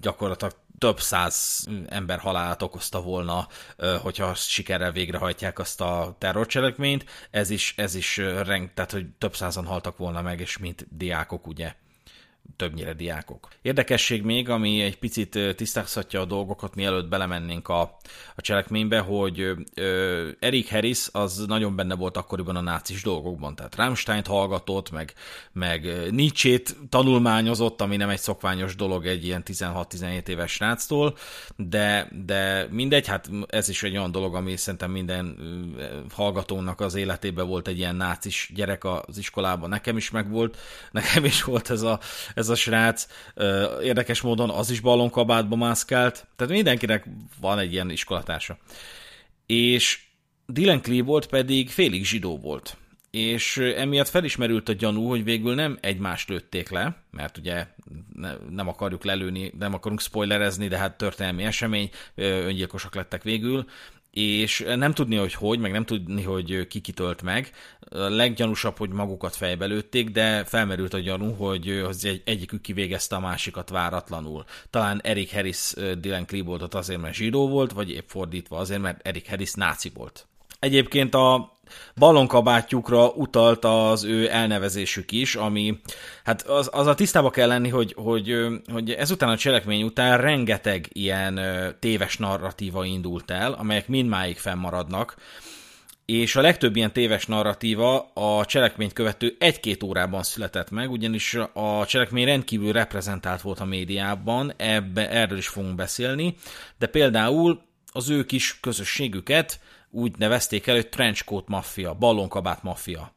[0.01, 3.49] gyakorlatilag több száz ember halálát okozta volna,
[4.03, 7.05] hogyha sikerrel végrehajtják azt a terrorcselekményt.
[7.31, 11.47] Ez is, ez is reng, tehát hogy több százan haltak volna meg, és mint diákok,
[11.47, 11.75] ugye
[12.57, 13.49] többnyire diákok.
[13.63, 17.81] Érdekesség még, ami egy picit tisztázhatja a dolgokat, mielőtt belemennénk a,
[18.35, 23.77] a cselekménybe, hogy ö, Eric Harris az nagyon benne volt akkoriban a nácis dolgokban, tehát
[23.77, 25.13] Rammstein-t hallgatott, meg,
[25.53, 31.17] meg Nietzsche-t tanulmányozott, ami nem egy szokványos dolog egy ilyen 16-17 éves sráctól,
[31.57, 35.39] de, de mindegy, hát ez is egy olyan dolog, ami szerintem minden
[36.13, 40.59] hallgatónak az életében volt egy ilyen nácis gyerek az iskolában, nekem is meg volt,
[40.91, 42.01] nekem is volt ez a,
[42.35, 43.07] ez a srác.
[43.83, 47.07] Érdekes módon az is ballonkabátba mászkált, tehát mindenkinek
[47.41, 48.59] van egy ilyen iskolatársa.
[49.47, 50.03] És
[50.47, 52.77] Dylan Klebold pedig félig zsidó volt.
[53.11, 57.67] És emiatt felismerült a gyanú, hogy végül nem egymást lőtték le, mert ugye
[58.15, 63.67] ne, nem akarjuk lelőni, nem akarunk spoilerezni, de hát történelmi esemény, öngyilkosak lettek végül,
[64.15, 67.51] és nem tudni, hogy hogy, meg nem tudni, hogy ki kitölt meg.
[67.91, 73.17] A leggyanúsabb, hogy magukat fejbe lőtték, de felmerült a gyanú, hogy az egy, egyikük kivégezte
[73.17, 74.45] a másikat váratlanul.
[74.71, 79.29] Talán Eric Harris Dylan Kleboldot azért, mert zsidó volt, vagy épp fordítva azért, mert Eric
[79.29, 80.27] Harris náci volt.
[80.59, 81.54] Egyébként a
[81.97, 85.81] ballonkabátjukra utalt az ő elnevezésük is, ami,
[86.25, 88.37] hát az, az a tisztába kell lenni, hogy, hogy,
[88.73, 91.41] hogy ezután a cselekmény után rengeteg ilyen
[91.79, 95.17] téves narratíva indult el, amelyek mindmáig fennmaradnak,
[96.05, 101.87] és a legtöbb ilyen téves narratíva a cselekményt követő egy-két órában született meg, ugyanis a
[101.87, 106.35] cselekmény rendkívül reprezentált volt a médiában, ebbe, erről is fogunk beszélni,
[106.79, 109.61] de például az ő kis közösségüket
[109.95, 113.15] úgy nevezték el, hogy trenchcoat maffia, ballonkabát maffia.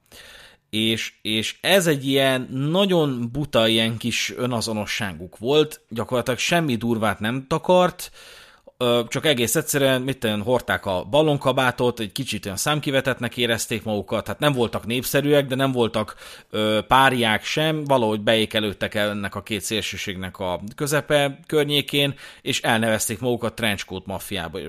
[0.69, 7.45] És, és ez egy ilyen nagyon buta, ilyen kis önazonosságuk volt, gyakorlatilag semmi durvát nem
[7.47, 8.11] takart,
[9.07, 14.39] csak egész egyszerűen, mit tudom, hordták a ballonkabátot, egy kicsit olyan számkivetetnek érezték magukat, tehát
[14.39, 16.15] nem voltak népszerűek, de nem voltak
[16.49, 23.53] ö, páriák sem, valahogy beékelődtek ennek a két szélsőségnek a közepe környékén, és elnevezték magukat
[23.53, 24.59] trenchcoat maffiába,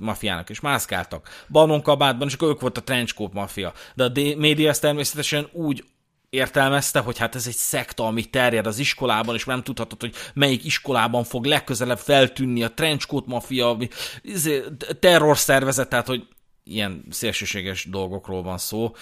[0.00, 3.72] maffiának, és mászkáltak ballonkabátban, és akkor ők volt a trenchcoat maffia.
[3.94, 5.84] De a média ezt természetesen úgy
[6.30, 10.64] értelmezte, hogy hát ez egy szekta, ami terjed az iskolában, és nem tudhatod, hogy melyik
[10.64, 13.76] iskolában fog legközelebb feltűnni a trenchcoat mafia,
[14.22, 14.64] izé,
[15.00, 16.26] terrorszervezet, tehát hogy
[16.64, 18.94] ilyen szélsőséges dolgokról van szó,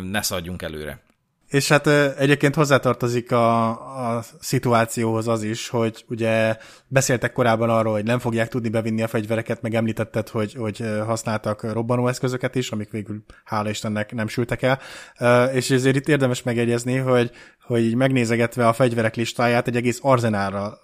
[0.00, 1.02] ne szaladjunk előre.
[1.52, 1.86] És hát
[2.18, 3.68] egyébként hozzátartozik a,
[4.16, 6.56] a szituációhoz az is, hogy ugye
[6.88, 11.72] beszéltek korábban arról, hogy nem fogják tudni bevinni a fegyvereket, meg említetted, hogy, hogy használtak
[11.72, 14.80] robbanóeszközöket is, amik végül hála Istennek nem sültek el.
[15.54, 17.30] És ezért itt érdemes megegyezni, hogy,
[17.62, 20.78] hogy így megnézegetve a fegyverek listáját, egy egész arzenálral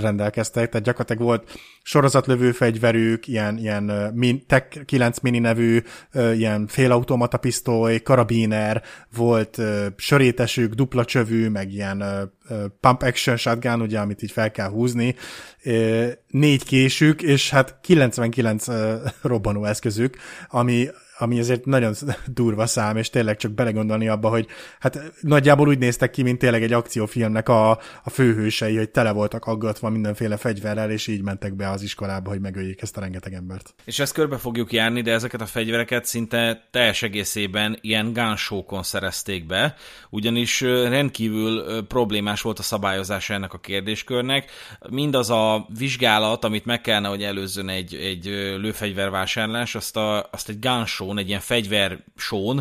[0.00, 1.50] rendelkeztek, tehát gyakorlatilag volt
[1.82, 8.82] sorozatlövő fegyverük, ilyen, ilyen min, Tech 9 mini nevű, ilyen félautomata pisztoly, karabiner,
[9.16, 9.60] volt
[10.04, 12.04] sörétesük, dupla csövű, meg ilyen
[12.80, 15.14] pump action shotgun, ugye, amit így fel kell húzni,
[16.26, 18.66] négy késük, és hát 99
[19.22, 20.16] robbanó eszközük,
[20.48, 21.94] ami ami azért nagyon
[22.26, 24.46] durva szám, és tényleg csak belegondolni abba, hogy
[24.78, 27.70] hát nagyjából úgy néztek ki, mint tényleg egy akciófilmnek a,
[28.04, 32.40] a főhősei, hogy tele voltak aggatva mindenféle fegyverrel, és így mentek be az iskolába, hogy
[32.40, 33.74] megöljék ezt a rengeteg embert.
[33.84, 39.46] És ezt körbe fogjuk járni, de ezeket a fegyvereket szinte teljes egészében ilyen gunshow szerezték
[39.46, 39.74] be,
[40.10, 44.50] ugyanis rendkívül problémás volt a szabályozása ennek a kérdéskörnek.
[44.90, 48.24] Mindaz a vizsgálat, amit meg kellene, hogy előzzön egy, egy
[48.60, 52.58] lőfegyvervásárlás, azt, a, azt egy gunshow show egy ilyen fegyver show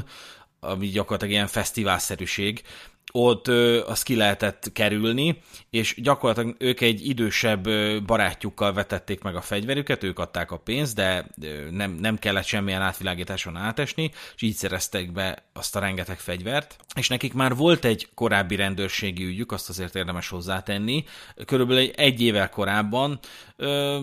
[0.64, 2.62] ami gyakorlatilag ilyen fesztiválszerűség,
[3.12, 7.70] ott ö, azt ki lehetett kerülni, és gyakorlatilag ők egy idősebb
[8.06, 11.28] barátjukkal vetették meg a fegyverüket, ők adták a pénzt, de
[11.72, 16.76] nem, nem kellett semmilyen átvilágításon átesni, és így szereztek be azt a rengeteg fegyvert.
[16.96, 21.04] És nekik már volt egy korábbi rendőrségi ügyük, azt azért érdemes hozzátenni.
[21.46, 23.20] Körülbelül egy évvel korábban
[23.56, 24.00] ö,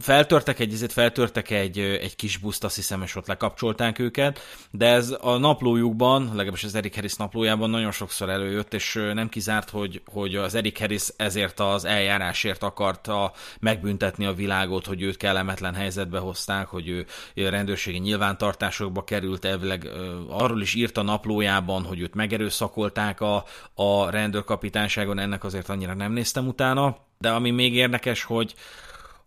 [0.00, 4.40] feltörtek egy, ezért feltörtek egy, egy kis buszt, azt hiszem, és ott lekapcsolták őket,
[4.70, 9.70] de ez a naplójukban, legalábbis az Eric Harris naplójában nagyon sokszor előjött, és nem kizárt,
[9.70, 15.74] hogy, hogy az Eric Harris ezért az eljárásért akarta megbüntetni a világot, hogy őt kellemetlen
[15.74, 19.90] helyzetbe hozták, hogy ő rendőrségi nyilvántartásokba került, elvileg
[20.28, 26.12] arról is írt a naplójában, hogy őt megerőszakolták a, a rendőrkapitányságon, ennek azért annyira nem
[26.12, 28.54] néztem utána, de ami még érdekes, hogy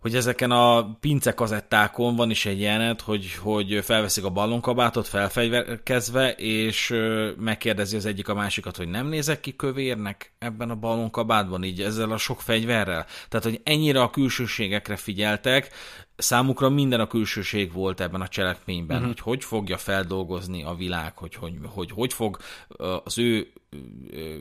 [0.08, 6.32] hogy ezeken a pince kazettákon van is egy jelenet, hogy, hogy felveszik a ballonkabátot felfegyverkezve,
[6.32, 6.94] és
[7.38, 12.12] megkérdezi az egyik a másikat, hogy nem nézek ki kövérnek ebben a ballonkabátban, így ezzel
[12.12, 13.06] a sok fegyverrel.
[13.30, 15.70] Tehát, hogy ennyire a külsőségekre figyeltek,
[16.16, 19.14] számukra minden a külsőség volt ebben a cselekményben, uh-huh.
[19.14, 22.38] hogy hogy fogja feldolgozni a világ, hogy hogy, hogy hogy fog
[23.04, 23.48] az ő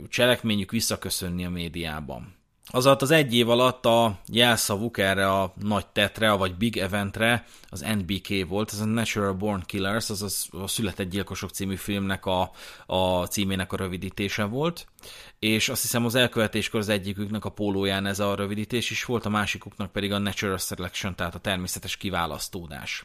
[0.09, 2.36] cselekményük visszaköszönni a médiában.
[2.69, 7.81] Azalatt az egy év alatt a jelszavuk erre a nagy tetre, vagy big eventre az
[7.81, 12.51] NBK volt, ez a Natural Born Killers, az a Született Gyilkosok című filmnek a,
[12.87, 14.87] a címének a rövidítése volt,
[15.39, 19.29] és azt hiszem az elkövetéskor az egyiküknek a pólóján ez a rövidítés is volt, a
[19.29, 23.05] másikuknak pedig a Natural Selection, tehát a természetes kiválasztódás.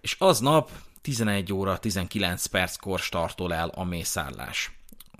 [0.00, 0.70] És aznap
[1.02, 4.75] 11 óra 19 perckor startol el a mészállás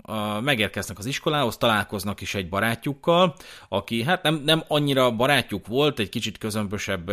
[0.09, 3.35] a, megérkeznek az iskolához, találkoznak is egy barátjukkal,
[3.69, 7.11] aki hát nem, nem annyira barátjuk volt, egy kicsit közömbösebb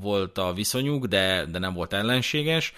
[0.00, 2.72] volt a viszonyuk, de, de nem volt ellenséges,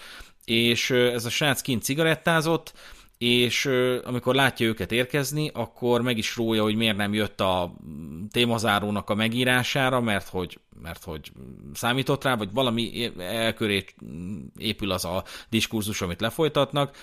[0.45, 2.73] és ez a srác kint cigarettázott,
[3.19, 3.71] és
[4.05, 7.75] amikor látja őket érkezni, akkor meg is rója, hogy miért nem jött a
[8.31, 11.33] témazárónak a megírására, mert hogy, mert hogy
[11.75, 13.85] számított rá, vagy valami elköré
[14.57, 16.97] épül az a diskurzus, amit lefolytatnak,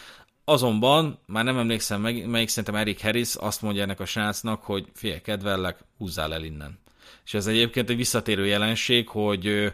[0.51, 4.85] Azonban, már nem emlékszem meg, melyik szerintem Eric Harris azt mondja ennek a srácnak, hogy
[4.93, 6.79] figyelj, kedvellek, húzzál el innen.
[7.25, 9.73] És ez egyébként egy visszatérő jelenség, hogy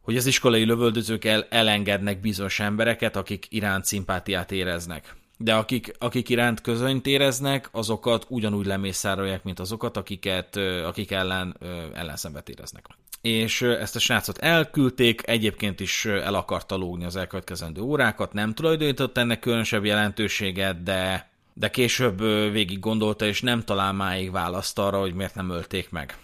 [0.00, 5.16] hogy az iskolai lövöldözők el, elengednek bizonyos embereket, akik iránt szimpátiát éreznek.
[5.36, 11.56] De akik, akik iránt közönyt éreznek, azokat ugyanúgy lemészárolják, mint azokat, akiket, akik ellen
[11.94, 12.86] ellenszenvet éreznek.
[13.20, 19.18] És ezt a srácot elküldték, egyébként is el akarta lógni az elkövetkezendő órákat, nem tulajdonított
[19.18, 22.20] ennek különösebb jelentőséget, de, de később
[22.52, 26.16] végig gondolta, és nem talál máig választ arra, hogy miért nem ölték meg.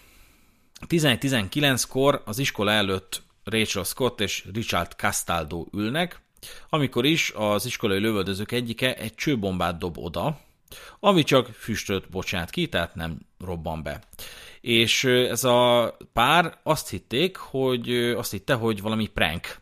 [0.88, 6.20] 11-19-kor az iskola előtt Rachel Scott és Richard Castaldo ülnek,
[6.68, 10.40] amikor is az iskolai lövöldözők egyike egy csőbombát dob oda,
[11.00, 14.00] ami csak füstöt bocsát ki, tehát nem robban be.
[14.64, 19.60] És ez a pár azt hitték, hogy azt hitte, hogy valami prank,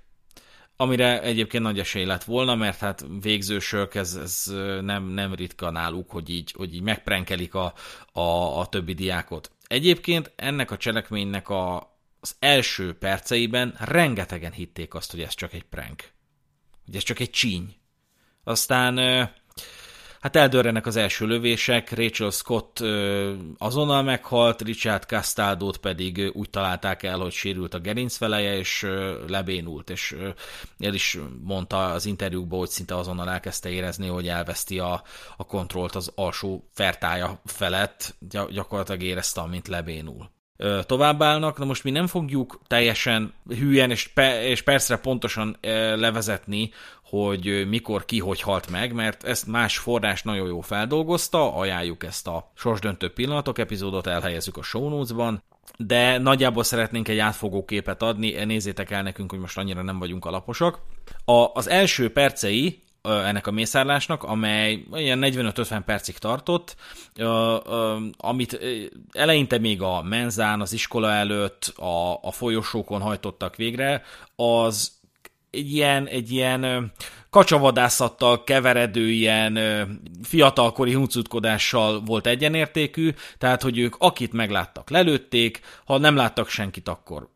[0.76, 4.44] amire egyébként nagy esély lett volna, mert hát végzősök, ez, ez
[4.80, 7.74] nem, nem ritka náluk, hogy így, hogy így megprenkelik a,
[8.12, 9.50] a, a többi diákot.
[9.66, 15.64] Egyébként ennek a cselekménynek a, az első perceiben rengetegen hitték azt, hogy ez csak egy
[15.64, 16.10] prank.
[16.84, 17.74] Hogy ez csak egy csíny.
[18.44, 18.98] Aztán
[20.22, 22.84] Hát eldörrenek az első lövések, Rachel Scott
[23.58, 28.86] azonnal meghalt, Richard Castaldót pedig úgy találták el, hogy sérült a gerincfeleje, és
[29.28, 30.16] lebénult, és
[30.78, 35.02] el is mondta az interjúkban, hogy szinte azonnal elkezdte érezni, hogy elveszti a,
[35.36, 38.14] a kontrollt az alsó fertája felett,
[38.50, 40.30] gyakorlatilag érezte, amint lebénul
[40.86, 41.58] továbbállnak.
[41.58, 45.56] Na most mi nem fogjuk teljesen hülyen és, pe- és percre pontosan
[45.96, 46.70] levezetni,
[47.16, 52.26] hogy mikor ki hogy halt meg, mert ezt más forrás nagyon jó feldolgozta, ajánljuk ezt
[52.26, 55.42] a sorsdöntő pillanatok epizódot, elhelyezzük a show notes-ban,
[55.76, 60.24] de nagyjából szeretnénk egy átfogó képet adni, nézzétek el nekünk, hogy most annyira nem vagyunk
[60.24, 60.78] alaposak.
[61.24, 66.76] A, az első percei ennek a mészárlásnak, amely ilyen 45-50 percig tartott,
[68.16, 68.60] amit
[69.12, 74.02] eleinte még a menzán, az iskola előtt, a, a folyosókon hajtottak végre,
[74.36, 75.00] az
[75.52, 76.92] egy ilyen, egy ilyen
[77.30, 79.58] kacsavadászattal keveredő ilyen
[80.22, 87.28] fiatalkori huncutkodással volt egyenértékű, tehát hogy ők akit megláttak, lelőtték, ha nem láttak senkit, akkor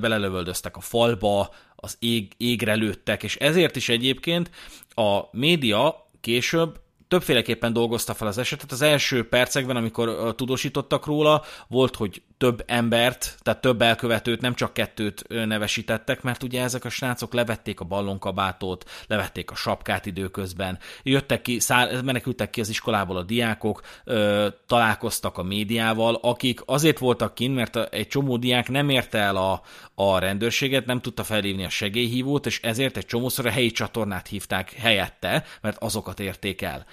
[0.00, 4.50] belelövöldöztek a falba, az ég, égre lőttek, és ezért is egyébként
[4.94, 8.72] a média később többféleképpen dolgozta fel az esetet.
[8.72, 14.72] Az első percekben, amikor tudósítottak róla, volt, hogy több embert, tehát több elkövetőt, nem csak
[14.72, 21.42] kettőt nevesítettek, mert ugye ezek a srácok levették a ballonkabátot, levették a sapkát időközben, jöttek
[21.42, 27.34] ki, száll, menekültek ki az iskolából a diákok, ö, találkoztak a médiával, akik azért voltak
[27.34, 29.62] kint, mert egy csomó diák nem érte el a,
[29.94, 34.72] a rendőrséget, nem tudta felhívni a segélyhívót, és ezért egy csomószor a helyi csatornát hívták
[34.72, 36.86] helyette, mert azokat érték el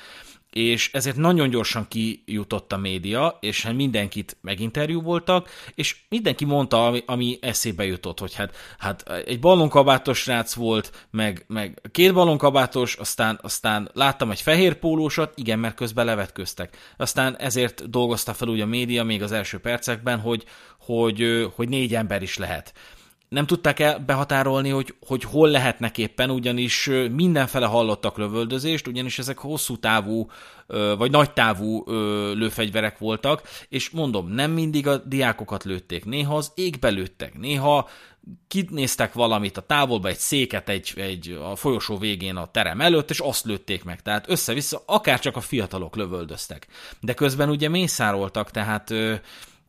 [0.52, 6.86] és ezért nagyon gyorsan kijutott a média, és hát mindenkit meginterjú voltak, és mindenki mondta,
[6.86, 12.96] ami, ami eszébe jutott, hogy hát, hát egy ballonkabátos srác volt, meg, meg két ballonkabátos,
[12.96, 16.78] aztán, aztán láttam egy fehér pólósat, igen, mert közben levetköztek.
[16.98, 20.44] Aztán ezért dolgozta fel úgy a média még az első percekben, hogy,
[20.80, 22.74] hogy, hogy négy ember is lehet
[23.30, 29.38] nem tudták el behatárolni, hogy, hogy hol lehetnek éppen, ugyanis mindenfele hallottak lövöldözést, ugyanis ezek
[29.38, 30.30] hosszú távú
[30.98, 31.84] vagy nagy távú
[32.34, 37.90] lőfegyverek voltak, és mondom, nem mindig a diákokat lőtték, néha az égbe lőttek, néha
[38.48, 43.20] kinéztek valamit a távolba, egy széket egy, egy a folyosó végén a terem előtt, és
[43.20, 44.02] azt lőtték meg.
[44.02, 46.68] Tehát össze-vissza, akár a fiatalok lövöldöztek.
[47.00, 48.92] De közben ugye mészároltak, tehát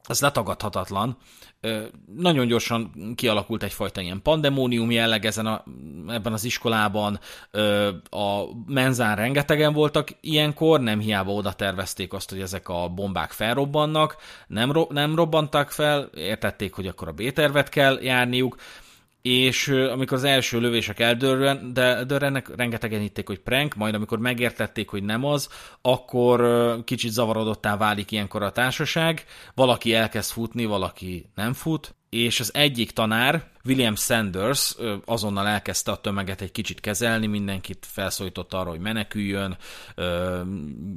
[0.06, 1.16] ez letagadhatatlan.
[2.16, 5.64] Nagyon gyorsan kialakult egyfajta ilyen pandemónium jelleg ezen a,
[6.08, 7.20] ebben az iskolában.
[8.10, 14.16] A menzán rengetegen voltak ilyenkor, nem hiába oda tervezték azt, hogy ezek a bombák felrobbannak,
[14.46, 18.56] nem, ro- nem robbantak fel, értették, hogy akkor a B-tervet kell járniuk,
[19.22, 25.24] és amikor az első lövések eldörrennek, rengetegen hitték, hogy prank, majd amikor megértették, hogy nem
[25.24, 25.48] az,
[25.82, 32.54] akkor kicsit zavarodottá válik ilyenkor a társaság, valaki elkezd futni, valaki nem fut, és az
[32.54, 38.80] egyik tanár, William Sanders azonnal elkezdte a tömeget egy kicsit kezelni, mindenkit felszólította arra, hogy
[38.80, 39.56] meneküljön,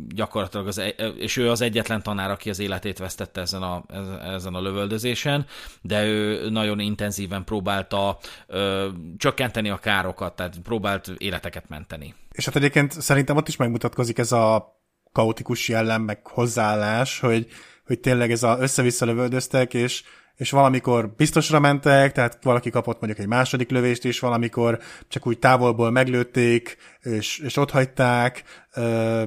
[0.08, 3.84] gyakorlatilag az, e, és ő az egyetlen tanár, aki az életét vesztette ezen a,
[4.24, 5.46] ezen a lövöldözésen,
[5.82, 8.18] de ő nagyon intenzíven próbálta
[9.18, 12.14] csökkenteni a károkat, tehát próbált életeket menteni.
[12.32, 14.80] És hát egyébként szerintem ott is megmutatkozik ez a
[15.12, 17.48] kaotikus jellem, meg hozzáállás, hogy,
[17.86, 20.04] hogy tényleg ez a össze-vissza lövöldöztek, és
[20.36, 25.40] és valamikor biztosra mentek, tehát valaki kapott mondjuk egy második lövést is, valamikor csak úgy
[25.40, 28.44] távolból meglőtték, és, és ott hagyták,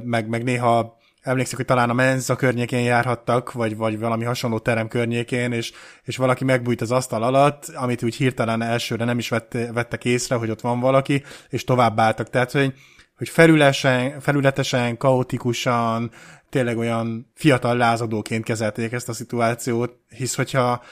[0.03, 4.89] meg, meg néha emlékszik, hogy talán a menza környékén járhattak, vagy, vagy valami hasonló terem
[4.89, 9.73] környékén, és, és valaki megbújt az asztal alatt, amit úgy hirtelen elsőre nem is vette,
[9.73, 12.31] vettek észre, hogy ott van valaki, és tovább álltak.
[12.31, 12.75] Tehát, hogy,
[13.17, 16.11] hogy felülesen, felületesen, kaotikusan,
[16.49, 20.83] tényleg olyan fiatal lázadóként kezelték ezt a szituációt, hisz hogyha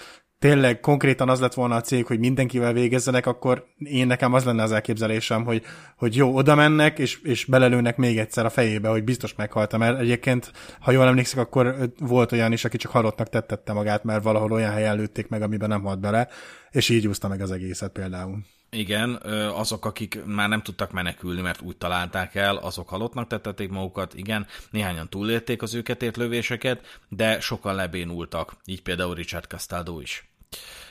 [0.43, 4.63] tényleg konkrétan az lett volna a cég, hogy mindenkivel végezzenek, akkor én nekem az lenne
[4.63, 5.63] az elképzelésem, hogy,
[5.97, 9.81] hogy jó, oda mennek, és, és belelőnek még egyszer a fejébe, hogy biztos meghaltam.
[9.81, 14.23] Mert egyébként, ha jól emlékszik, akkor volt olyan is, aki csak halottnak tettette magát, mert
[14.23, 16.29] valahol olyan helyen lőtték meg, amiben nem halt bele,
[16.71, 18.39] és így úszta meg az egészet például.
[18.77, 19.15] Igen,
[19.55, 24.47] azok, akik már nem tudtak menekülni, mert úgy találták el, azok halottnak tettették magukat, igen,
[24.71, 30.29] néhányan túlélték az őket ért lövéseket, de sokan lebénultak, így például Richard Castaldo is.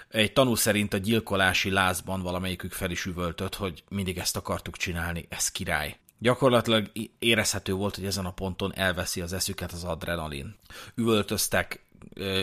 [0.09, 5.25] Egy tanú szerint a gyilkolási lázban valamelyikük fel is üvöltött, hogy mindig ezt akartuk csinálni,
[5.29, 5.97] ez király.
[6.19, 10.55] Gyakorlatilag érezhető volt, hogy ezen a ponton elveszi az eszüket az adrenalin.
[10.95, 11.85] Üvöltöztek,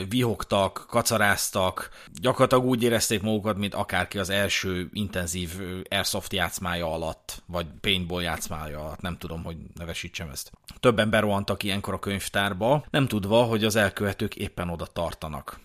[0.09, 1.91] vihogtak, kacaráztak,
[2.21, 5.51] gyakorlatilag úgy érezték magukat, mint akárki az első intenzív
[5.89, 10.51] airsoft játszmája alatt, vagy paintball játszmája alatt, nem tudom, hogy nevesítsem ezt.
[10.81, 15.61] Több ember rohantak ilyenkor a könyvtárba, nem tudva, hogy az elkövetők éppen oda tartanak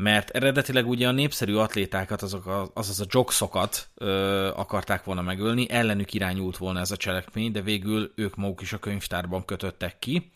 [0.00, 3.88] mert eredetileg ugye a népszerű atlétákat, azok a, azaz a jogszokat
[4.54, 8.78] akarták volna megölni, ellenük irányult volna ez a cselekmény, de végül ők maguk is a
[8.78, 10.30] könyvtárban kötöttek ki.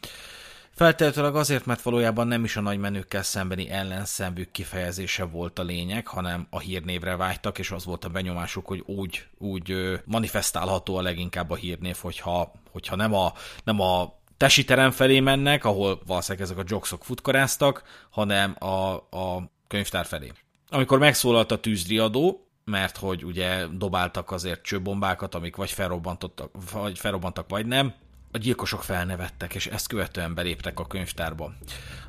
[0.75, 6.07] Feltétlenül azért, mert valójában nem is a nagy menőkkel szembeni ellenszemvük kifejezése volt a lényeg,
[6.07, 11.51] hanem a hírnévre vágytak, és az volt a benyomásuk, hogy úgy, úgy manifestálható a leginkább
[11.51, 13.33] a hírnév, hogyha, hogyha nem a,
[13.65, 19.51] nem a tesi terem felé mennek, ahol valószínűleg ezek a jogsok futkaráztak, hanem a, a
[19.69, 20.33] könyvtár felé.
[20.69, 27.49] Amikor megszólalt a tűzriadó, mert hogy ugye dobáltak azért csőbombákat, amik vagy felrobbantottak, vagy felrobbantak,
[27.49, 27.95] vagy nem,
[28.35, 31.53] a gyilkosok felnevettek, és ezt követően beléptek a könyvtárba.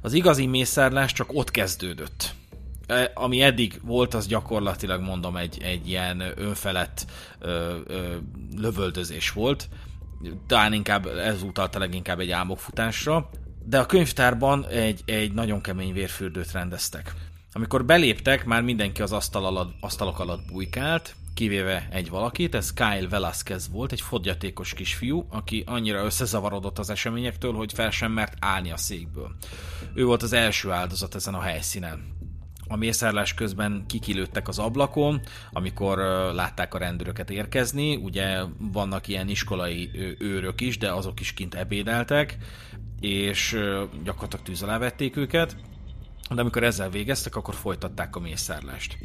[0.01, 2.33] Az igazi mészárlás csak ott kezdődött.
[2.87, 7.05] E, ami eddig volt, az gyakorlatilag mondom egy, egy ilyen önfelett
[7.39, 8.15] ö, ö,
[8.57, 9.69] lövöldözés volt.
[10.47, 13.29] Talán inkább ez utalta leginkább egy álmokfutásra,
[13.65, 17.13] de a könyvtárban egy, egy nagyon kemény vérfürdőt rendeztek.
[17.51, 23.07] Amikor beléptek, már mindenki az asztal alatt, asztalok alatt bujkált, kivéve egy valakit, ez Kyle
[23.09, 28.71] Velasquez volt, egy fogyatékos kisfiú, aki annyira összezavarodott az eseményektől, hogy fel sem mert állni
[28.71, 29.35] a székből.
[29.93, 32.13] Ő volt az első áldozat ezen a helyszínen.
[32.67, 35.21] A mészárlás közben kikilőttek az ablakon,
[35.51, 35.97] amikor
[36.33, 37.95] látták a rendőröket érkezni.
[37.95, 42.37] Ugye vannak ilyen iskolai őrök is, de azok is kint ebédeltek,
[42.99, 43.59] és
[44.03, 45.55] gyakorlatilag tűz alá vették őket
[46.29, 48.97] de amikor ezzel végeztek, akkor folytatták a mészárlást.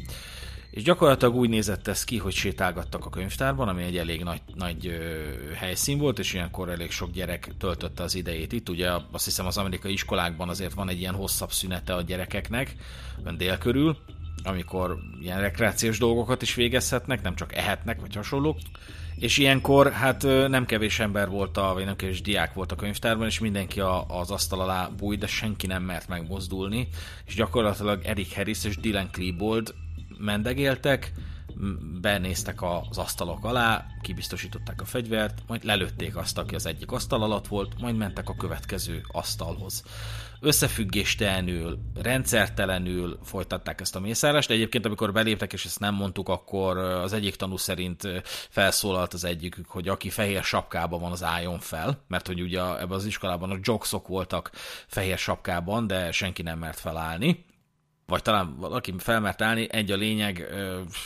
[0.71, 4.87] És gyakorlatilag úgy nézett ez ki, hogy sétálgattak a könyvtárban, ami egy elég nagy, nagy
[4.87, 8.69] ö, helyszín volt, és ilyenkor elég sok gyerek töltötte az idejét itt.
[8.69, 12.75] Ugye azt hiszem az amerikai iskolákban azért van egy ilyen hosszabb szünete a gyerekeknek,
[13.23, 13.97] ön dél körül,
[14.43, 18.57] amikor ilyen rekreációs dolgokat is végezhetnek, nem csak ehetnek, vagy hasonlók.
[19.15, 23.27] És ilyenkor hát nem kevés ember volt, a, vagy nem kevés diák volt a könyvtárban,
[23.27, 26.87] és mindenki a, az asztal alá bújt, de senki nem mert megmozdulni,
[27.25, 29.73] és gyakorlatilag Eric Harris és Dylan Klebold
[30.21, 31.11] mendegéltek,
[32.01, 37.47] benéztek az asztalok alá, kibiztosították a fegyvert, majd lelőtték azt, aki az egyik asztal alatt
[37.47, 39.83] volt, majd mentek a következő asztalhoz.
[40.39, 46.77] Összefüggéstelenül, rendszertelenül folytatták ezt a mészárlást, de egyébként amikor beléptek, és ezt nem mondtuk, akkor
[46.77, 48.07] az egyik tanú szerint
[48.49, 52.91] felszólalt az egyikük, hogy aki fehér sapkában van, az álljon fel, mert hogy ugye ebben
[52.91, 54.51] az iskolában a jogsok voltak
[54.87, 57.45] fehér sapkában, de senki nem mert felállni
[58.11, 60.47] vagy talán valaki felmert állni, egy a lényeg,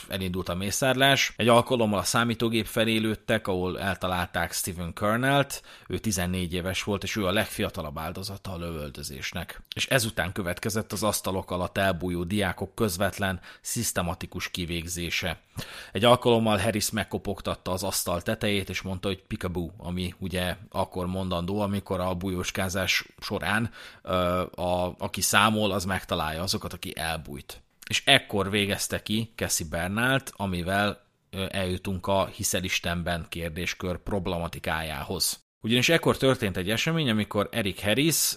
[0.08, 1.32] elindult a mészárlás.
[1.36, 7.16] Egy alkalommal a számítógép felé lőttek, ahol eltalálták Stephen Kernelt, ő 14 éves volt, és
[7.16, 9.60] ő a legfiatalabb áldozata a lövöldözésnek.
[9.74, 15.40] És ezután következett az asztalok alatt elbújó diákok közvetlen, szisztematikus kivégzése.
[15.92, 21.60] Egy alkalommal Harris megkopogtatta az asztal tetejét, és mondta, hogy pikaboo, ami ugye akkor mondandó,
[21.60, 23.70] amikor a bújóskázás során
[24.54, 27.62] a, aki számol, az megtalálja azokat, aki elbújt.
[27.88, 31.04] És ekkor végezte ki Cassie Bernált, amivel
[31.48, 35.45] eljutunk a hiszel Istenben kérdéskör problematikájához.
[35.66, 38.34] Ugyanis ekkor történt egy esemény, amikor Eric Harris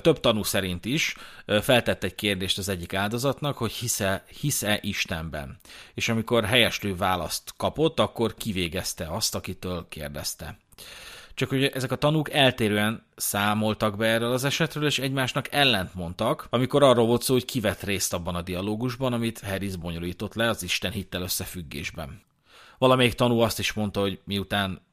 [0.00, 1.16] több tanú szerint is
[1.60, 5.56] feltett egy kérdést az egyik áldozatnak, hogy hisze, hisze Istenben.
[5.94, 10.58] És amikor helyeslő választ kapott, akkor kivégezte azt, akitől kérdezte.
[11.34, 16.46] Csak hogy ezek a tanúk eltérően számoltak be erről az esetről, és egymásnak ellent mondtak,
[16.50, 20.62] amikor arról volt szó, hogy kivett részt abban a dialógusban, amit Harris bonyolított le az
[20.62, 22.22] Isten hittel összefüggésben.
[22.78, 24.86] Valamelyik tanú azt is mondta, hogy miután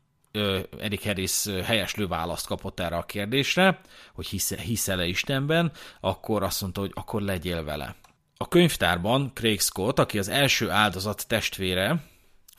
[0.79, 3.79] Erik Harris helyeslő választ kapott erre a kérdésre,
[4.13, 4.27] hogy
[4.63, 7.95] hiszel-e Istenben, akkor azt mondta, hogy akkor legyél vele.
[8.37, 12.03] A könyvtárban Craig Scott, aki az első áldozat testvére,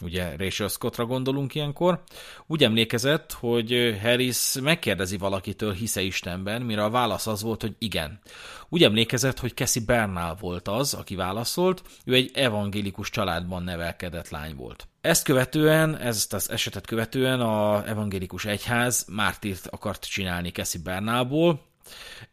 [0.00, 2.02] ugye Rachel Scottra gondolunk ilyenkor,
[2.46, 8.20] úgy emlékezett, hogy Harris megkérdezi valakitől, hisze Istenben, mire a válasz az volt, hogy igen.
[8.68, 14.56] Úgy emlékezett, hogy Cassie Bernal volt az, aki válaszolt, ő egy evangélikus családban nevelkedett lány
[14.56, 14.88] volt.
[15.00, 21.64] Ezt követően, ezt az esetet követően a evangélikus egyház mártírt akart csinálni Cassie Bernalból,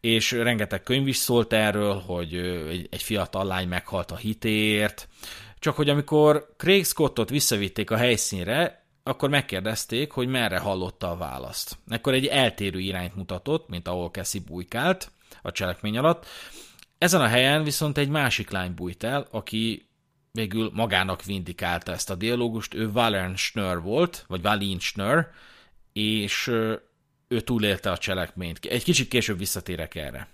[0.02, 2.36] és rengeteg könyv is szólt erről, hogy
[2.90, 5.08] egy fiatal lány meghalt a hitéért,
[5.64, 11.78] csak hogy amikor Craig Scottot visszavitték a helyszínre, akkor megkérdezték, hogy merre hallotta a választ.
[11.88, 15.12] Ekkor egy eltérő irányt mutatott, mint ahol Cassie bujkált
[15.42, 16.26] a cselekmény alatt.
[16.98, 19.90] Ezen a helyen viszont egy másik lány bújt el, aki
[20.32, 22.74] végül magának vindikálta ezt a dialógust.
[22.74, 25.28] Ő Valern Schnör volt, vagy Valin Schnör,
[25.94, 26.48] és
[27.28, 28.66] ő túlélte a cselekményt.
[28.66, 30.28] Egy kicsit később visszatérek erre.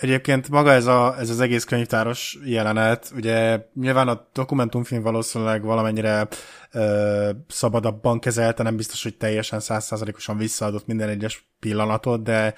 [0.00, 6.28] Egyébként maga ez, a, ez az egész könyvtáros jelenet, ugye nyilván a dokumentumfilm valószínűleg valamennyire
[6.72, 12.54] ö, szabadabban kezelte, nem biztos, hogy teljesen százszázalékosan visszaadott minden egyes pillanatot, de,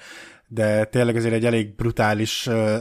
[0.47, 2.77] de tényleg ezért egy elég brutális ö,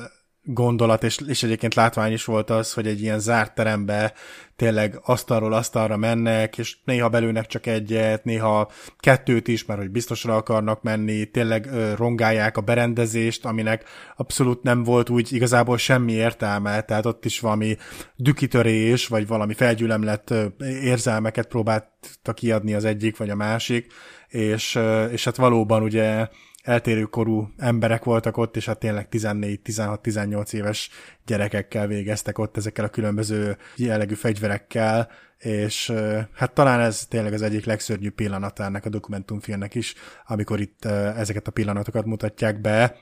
[0.52, 4.12] gondolat, és, és egyébként látvány is volt az, hogy egy ilyen zárt terembe
[4.56, 10.36] tényleg asztalról asztalra mennek, és néha belőnek csak egyet, néha kettőt is, mert hogy biztosra
[10.36, 13.84] akarnak menni, tényleg ö, rongálják a berendezést, aminek
[14.16, 17.76] abszolút nem volt úgy igazából semmi értelme, tehát ott is valami
[18.16, 20.34] dükitörés, vagy valami felgyülemlett
[20.82, 23.92] érzelmeket próbáltak kiadni az egyik vagy a másik,
[24.28, 24.78] és,
[25.10, 26.28] és hát valóban ugye
[26.62, 30.90] eltérő korú emberek voltak ott, és hát tényleg 14-16-18 éves
[31.26, 35.08] gyerekekkel végeztek ott ezekkel a különböző jellegű fegyverekkel,
[35.38, 35.92] és
[36.32, 39.94] hát talán ez tényleg az egyik legszörnyűbb pillanata ennek a dokumentumfilmnek is,
[40.26, 42.96] amikor itt ezeket a pillanatokat mutatják be,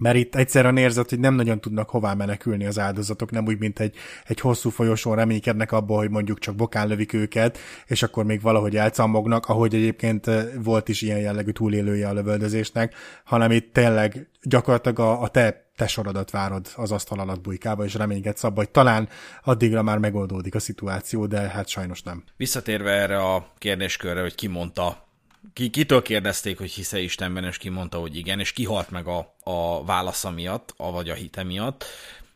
[0.00, 3.80] mert itt egyszerűen érzett, hogy nem nagyon tudnak hová menekülni az áldozatok, nem úgy, mint
[3.80, 3.94] egy,
[4.24, 8.76] egy hosszú folyosón reménykednek abból, hogy mondjuk csak bokán lövik őket, és akkor még valahogy
[8.76, 10.30] elcammognak, ahogy egyébként
[10.62, 12.94] volt is ilyen jellegű túlélője a lövöldözésnek,
[13.24, 17.94] hanem itt tényleg gyakorlatilag a, a te te sorodat várod az asztal alatt bujkába, és
[17.94, 19.08] reménykedsz abba, hogy talán
[19.44, 22.24] addigra már megoldódik a szituáció, de hát sajnos nem.
[22.36, 25.05] Visszatérve erre a kérdéskörre, hogy ki mondta
[25.52, 29.34] ki, kitől kérdezték, hogy hisze Istenben, és ki mondta, hogy igen, és kihalt meg a,
[29.42, 31.84] a válasza miatt, a, vagy a hite miatt.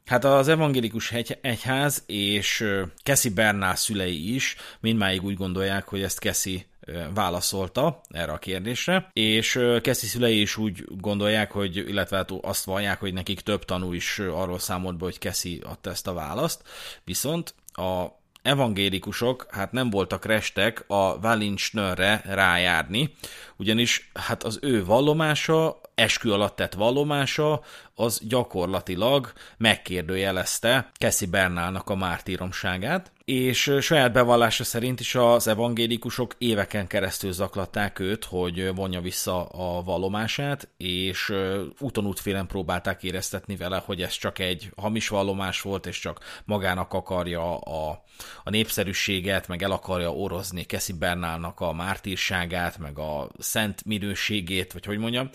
[0.07, 2.65] Hát az evangélikus egy, egyház és
[3.03, 6.67] Keszi Bernál szülei is mindmáig úgy gondolják, hogy ezt Keszi
[7.15, 13.01] válaszolta erre a kérdésre, és Keszi szülei is úgy gondolják, hogy, illetve hát azt vallják,
[13.01, 16.63] hogy nekik több tanú is arról számolt be, hogy Keszi adta ezt a választ,
[17.05, 18.07] viszont a
[18.43, 23.15] evangélikusok hát nem voltak restek a Valincsnörre rájárni,
[23.61, 27.63] ugyanis hát az ő vallomása, eskü alatt tett vallomása,
[27.95, 36.87] az gyakorlatilag megkérdőjelezte Kessi Bernálnak a mártíromságát, és saját bevallása szerint is az evangélikusok éveken
[36.87, 41.33] keresztül zaklatták őt, hogy vonja vissza a vallomását, és
[41.79, 46.93] úton útfélen próbálták éreztetni vele, hogy ez csak egy hamis vallomás volt, és csak magának
[46.93, 48.03] akarja a,
[48.45, 54.85] a népszerűséget, meg el akarja orozni Kessi Bernálnak a mártírságát, meg a szent minőségét, vagy
[54.85, 55.31] hogy mondjam,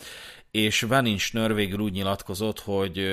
[0.52, 3.08] és Vaninch végül úgy nyilatkozott, hogy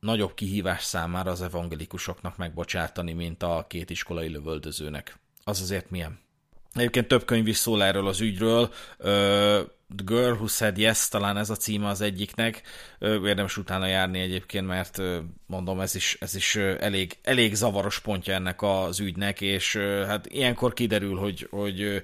[0.00, 5.18] nagyobb kihívás számára az evangelikusoknak megbocsátani, mint a két iskolai lövöldözőnek.
[5.44, 6.18] Az azért milyen?
[6.74, 8.72] Egyébként több könyv is szól erről az ügyről.
[9.96, 12.62] The Girl Who Said Yes, talán ez a címe az egyiknek.
[13.00, 15.02] Érdemes utána járni egyébként, mert
[15.46, 19.76] mondom, ez is, ez is elég, elég zavaros pontja ennek az ügynek, és
[20.06, 22.02] hát ilyenkor kiderül, hogy, hogy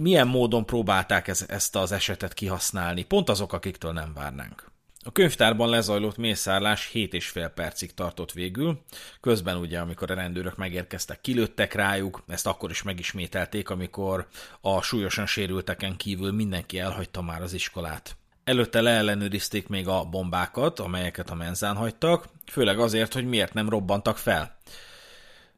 [0.00, 3.02] milyen módon próbálták ezt az esetet kihasználni.
[3.02, 4.70] Pont azok, akiktől nem várnánk.
[5.04, 8.82] A könyvtárban lezajlott mészárlás 7 és fél percig tartott végül,
[9.20, 14.26] közben ugye, amikor a rendőrök megérkeztek, kilőttek rájuk, ezt akkor is megismételték, amikor
[14.60, 18.16] a súlyosan sérülteken kívül mindenki elhagyta már az iskolát.
[18.44, 24.18] Előtte leellenőrizték még a bombákat, amelyeket a menzán hagytak, főleg azért, hogy miért nem robbantak
[24.18, 24.58] fel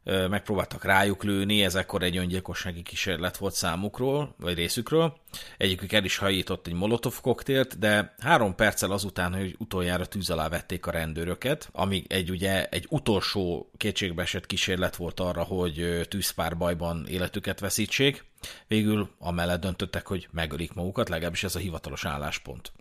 [0.03, 5.17] megpróbáltak rájuk lőni, ez ekkor egy öngyilkossági kísérlet volt számukról, vagy részükről.
[5.57, 10.49] Egyikük el is hajított egy molotov koktélt, de három perccel azután, hogy utoljára tűz alá
[10.49, 17.59] vették a rendőröket, amíg egy ugye egy utolsó kétségbeesett kísérlet volt arra, hogy tűzpárbajban életüket
[17.59, 18.25] veszítsék,
[18.67, 22.71] végül amellett döntöttek, hogy megölik magukat, legalábbis ez a hivatalos álláspont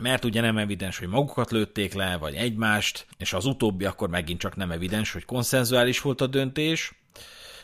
[0.00, 4.40] mert ugye nem evidens, hogy magukat lőtték le, vagy egymást, és az utóbbi akkor megint
[4.40, 6.94] csak nem evidens, hogy konszenzuális volt a döntés,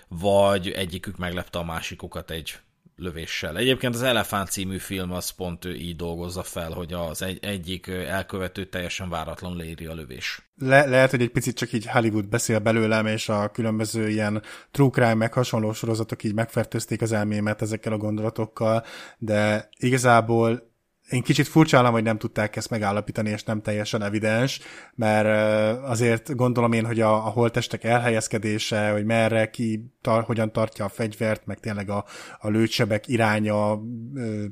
[0.08, 2.58] vagy egyikük meglepte a másikukat egy
[2.96, 3.56] lövéssel.
[3.56, 8.64] Egyébként az Elefánt című film az pont így dolgozza fel, hogy az egy, egyik elkövető
[8.64, 10.50] teljesen váratlan léri a lövés.
[10.56, 14.90] Le- lehet, hogy egy picit csak így Hollywood beszél belőlem, és a különböző ilyen true
[14.90, 18.84] crime meg hasonló sorozatok így megfertőzték az elmémet ezekkel a gondolatokkal,
[19.18, 20.71] de igazából
[21.12, 24.60] én kicsit furcsálom, hogy nem tudták ezt megállapítani, és nem teljesen evidens,
[24.94, 30.84] mert azért gondolom én, hogy a, a holtestek elhelyezkedése, hogy merre ki, tar, hogyan tartja
[30.84, 32.04] a fegyvert, meg tényleg a,
[32.38, 33.80] a lőtsebek iránya,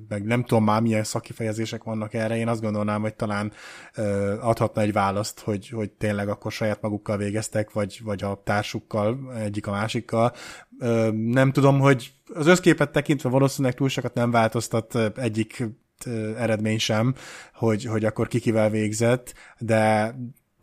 [0.09, 3.53] meg nem tudom már milyen szakifejezések vannak erre, én azt gondolnám, hogy talán
[4.41, 9.67] adhatna egy választ, hogy, hogy tényleg akkor saját magukkal végeztek, vagy, vagy a társukkal, egyik
[9.67, 10.33] a másikkal.
[11.11, 15.65] Nem tudom, hogy az összképet tekintve valószínűleg túl sokat nem változtat egyik
[16.37, 17.15] eredmény sem,
[17.55, 20.15] hogy, hogy akkor kikivel végzett, de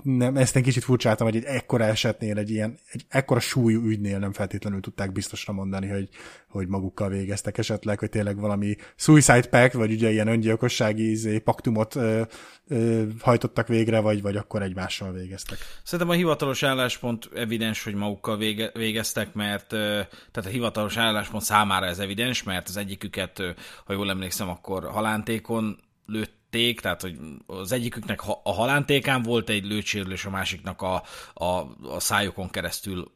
[0.03, 4.19] nem, ezt én kicsit furcsáltam, hogy egy ekkora esetnél, egy ilyen, egy ekkora súlyú ügynél
[4.19, 6.09] nem feltétlenül tudták biztosra mondani, hogy,
[6.49, 11.95] hogy magukkal végeztek esetleg, hogy tényleg valami suicide pact, vagy ugye ilyen öngyilkossági izé, paktumot
[11.95, 12.21] ö,
[12.67, 15.57] ö, hajtottak végre, vagy, vagy akkor egymással végeztek.
[15.83, 21.85] Szerintem a hivatalos álláspont evidens, hogy magukkal vége, végeztek, mert tehát a hivatalos álláspont számára
[21.85, 23.41] ez evidens, mert az egyiküket,
[23.85, 29.65] ha jól emlékszem, akkor halántékon lőtt lőtték, tehát hogy az egyiküknek a halántékán volt egy
[29.65, 31.45] lőtsérülés, a másiknak a, a,
[31.89, 33.15] a szájokon keresztül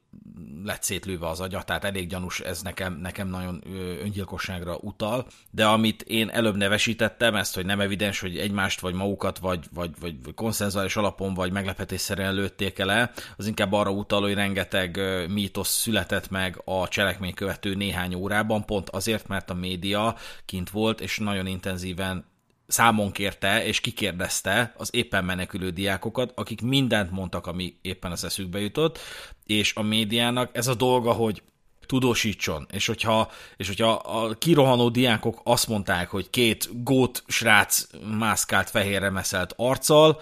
[0.63, 3.63] lett szétlőve az agya, tehát elég gyanús, ez nekem, nekem nagyon
[4.01, 9.37] öngyilkosságra utal, de amit én előbb nevesítettem, ezt, hogy nem evidens, hogy egymást, vagy magukat,
[9.37, 14.99] vagy, vagy, vagy konszenzuális alapon, vagy meglepetésszerűen lőtték el, az inkább arra utal, hogy rengeteg
[15.29, 20.15] mítosz született meg a cselekmény követő néhány órában, pont azért, mert a média
[20.45, 22.30] kint volt, és nagyon intenzíven
[22.71, 28.59] számon kérte és kikérdezte az éppen menekülő diákokat, akik mindent mondtak, ami éppen az eszükbe
[28.59, 28.99] jutott,
[29.45, 31.41] és a médiának ez a dolga, hogy
[31.85, 38.69] tudósítson, és hogyha, és hogyha a kirohanó diákok azt mondták, hogy két gót srác mászkált
[38.69, 40.21] fehérre meszelt arccal,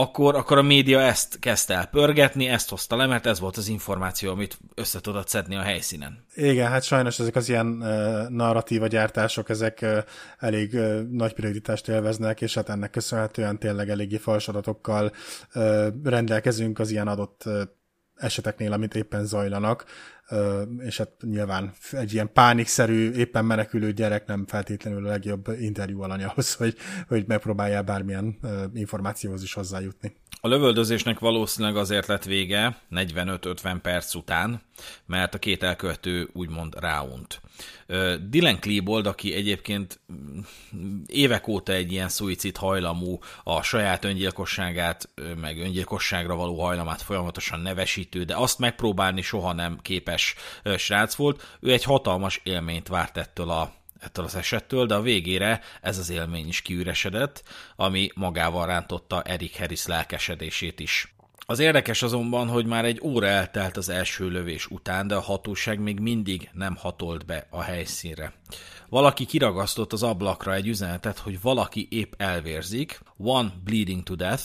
[0.00, 3.68] akkor, akkor a média ezt kezdte el pörgetni, ezt hozta le, mert ez volt az
[3.68, 6.24] információ, amit össze tudott szedni a helyszínen.
[6.34, 9.98] Igen, hát sajnos ezek az ilyen uh, narratíva gyártások, ezek uh,
[10.38, 15.12] elég uh, nagy prioritást élveznek, és hát ennek köszönhetően tényleg eléggé falsadatokkal
[15.54, 17.60] uh, rendelkezünk az ilyen adott uh,
[18.16, 19.84] eseteknél, amit éppen zajlanak
[20.78, 26.24] és hát nyilván egy ilyen pánikszerű, éppen menekülő gyerek nem feltétlenül a legjobb interjú alany
[26.24, 26.76] ahhoz, hogy,
[27.08, 28.38] hogy megpróbálja bármilyen
[28.74, 30.16] információhoz is hozzájutni.
[30.40, 34.62] A lövöldözésnek valószínűleg azért lett vége 45-50 perc után,
[35.06, 37.40] mert a két elkövető úgymond ráunt.
[38.28, 40.40] Dylan Klebold, aki egyébként mm,
[41.06, 45.08] évek óta egy ilyen szuicid hajlamú, a saját öngyilkosságát,
[45.40, 50.15] meg öngyilkosságra való hajlamát folyamatosan nevesítő, de azt megpróbálni soha nem képes
[50.76, 55.60] srác volt, ő egy hatalmas élményt várt ettől a ettől az esettől, de a végére
[55.80, 57.42] ez az élmény is kiüresedett,
[57.76, 61.14] ami magával rántotta Erik Harris lelkesedését is.
[61.48, 65.80] Az érdekes azonban, hogy már egy óra eltelt az első lövés után, de a hatóság
[65.80, 68.32] még mindig nem hatolt be a helyszínre.
[68.88, 74.44] Valaki kiragasztott az ablakra egy üzenetet, hogy valaki épp elvérzik, one bleeding to death,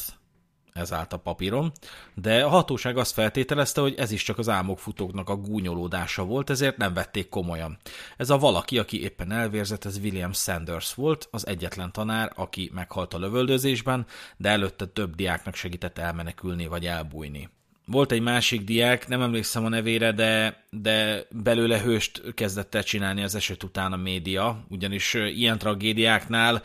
[0.73, 1.71] ez állt a papíron,
[2.13, 6.77] de a hatóság azt feltételezte, hogy ez is csak az álmokfutóknak a gúnyolódása volt, ezért
[6.77, 7.77] nem vették komolyan.
[8.17, 13.13] Ez a valaki, aki éppen elvérzett, ez William Sanders volt, az egyetlen tanár, aki meghalt
[13.13, 14.05] a lövöldözésben,
[14.37, 17.49] de előtte több diáknak segített elmenekülni vagy elbújni.
[17.85, 23.23] Volt egy másik diák, nem emlékszem a nevére, de, de belőle hőst kezdett el csinálni
[23.23, 26.63] az eset után a média, ugyanis ilyen tragédiáknál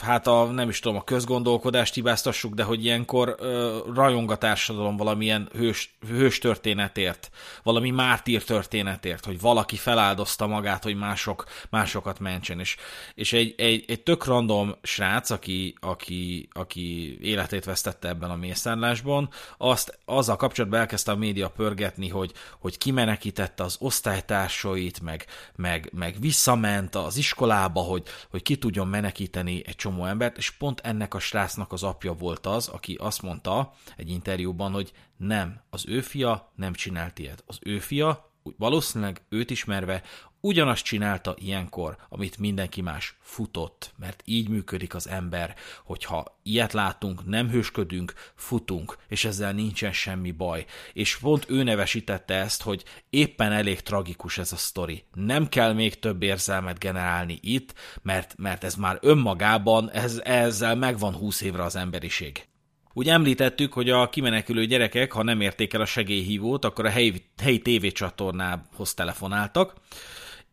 [0.00, 4.96] hát a, nem is tudom, a közgondolkodást hibáztassuk, de hogy ilyenkor ö, rajong a társadalom
[4.96, 7.30] valamilyen hős, hős történetért,
[7.62, 12.60] valami mártír történetért, hogy valaki feláldozta magát, hogy mások, másokat mentsen.
[12.60, 12.76] És,
[13.14, 19.28] és egy, egy, egy tök random srác, aki, aki, aki életét vesztette ebben a mészárlásban,
[19.58, 25.26] azt azzal kapcsolatban elkezdte a média pörgetni, hogy, hogy kimenekítette az osztálytársait, meg,
[25.56, 30.50] meg, meg visszament az iskolába, hogy, hogy ki tudjon menekíteni segíteni egy csomó embert, és
[30.50, 35.60] pont ennek a srácnak az apja volt az, aki azt mondta egy interjúban, hogy nem,
[35.70, 37.42] az ő fia nem csinált ilyet.
[37.46, 40.02] Az ő fia valószínűleg őt ismerve
[40.44, 47.26] ugyanazt csinálta ilyenkor, amit mindenki más futott, mert így működik az ember, hogyha ilyet látunk,
[47.26, 50.64] nem hősködünk, futunk, és ezzel nincsen semmi baj.
[50.92, 55.04] És pont ő nevesítette ezt, hogy éppen elég tragikus ez a sztori.
[55.14, 61.14] Nem kell még több érzelmet generálni itt, mert, mert ez már önmagában, ez, ezzel megvan
[61.14, 62.46] húsz évre az emberiség.
[62.92, 67.24] Úgy említettük, hogy a kimenekülő gyerekek, ha nem érték el a segélyhívót, akkor a helyi,
[67.42, 69.74] helyi tévécsatornához telefonáltak,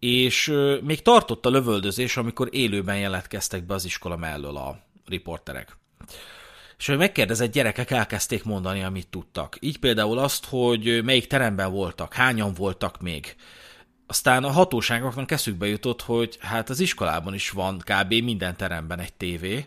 [0.02, 5.78] és még tartott a lövöldözés, amikor élőben jelentkeztek be az iskola mellől a riporterek.
[6.78, 9.58] És hogy megkérdezett gyerekek elkezdték mondani, amit tudtak.
[9.60, 13.36] Így például azt, hogy melyik teremben voltak, hányan voltak még.
[14.08, 18.14] Aztán a hatóságoknak eszükbe jutott, hogy hát az iskolában is van kb.
[18.14, 19.66] minden teremben egy tévé.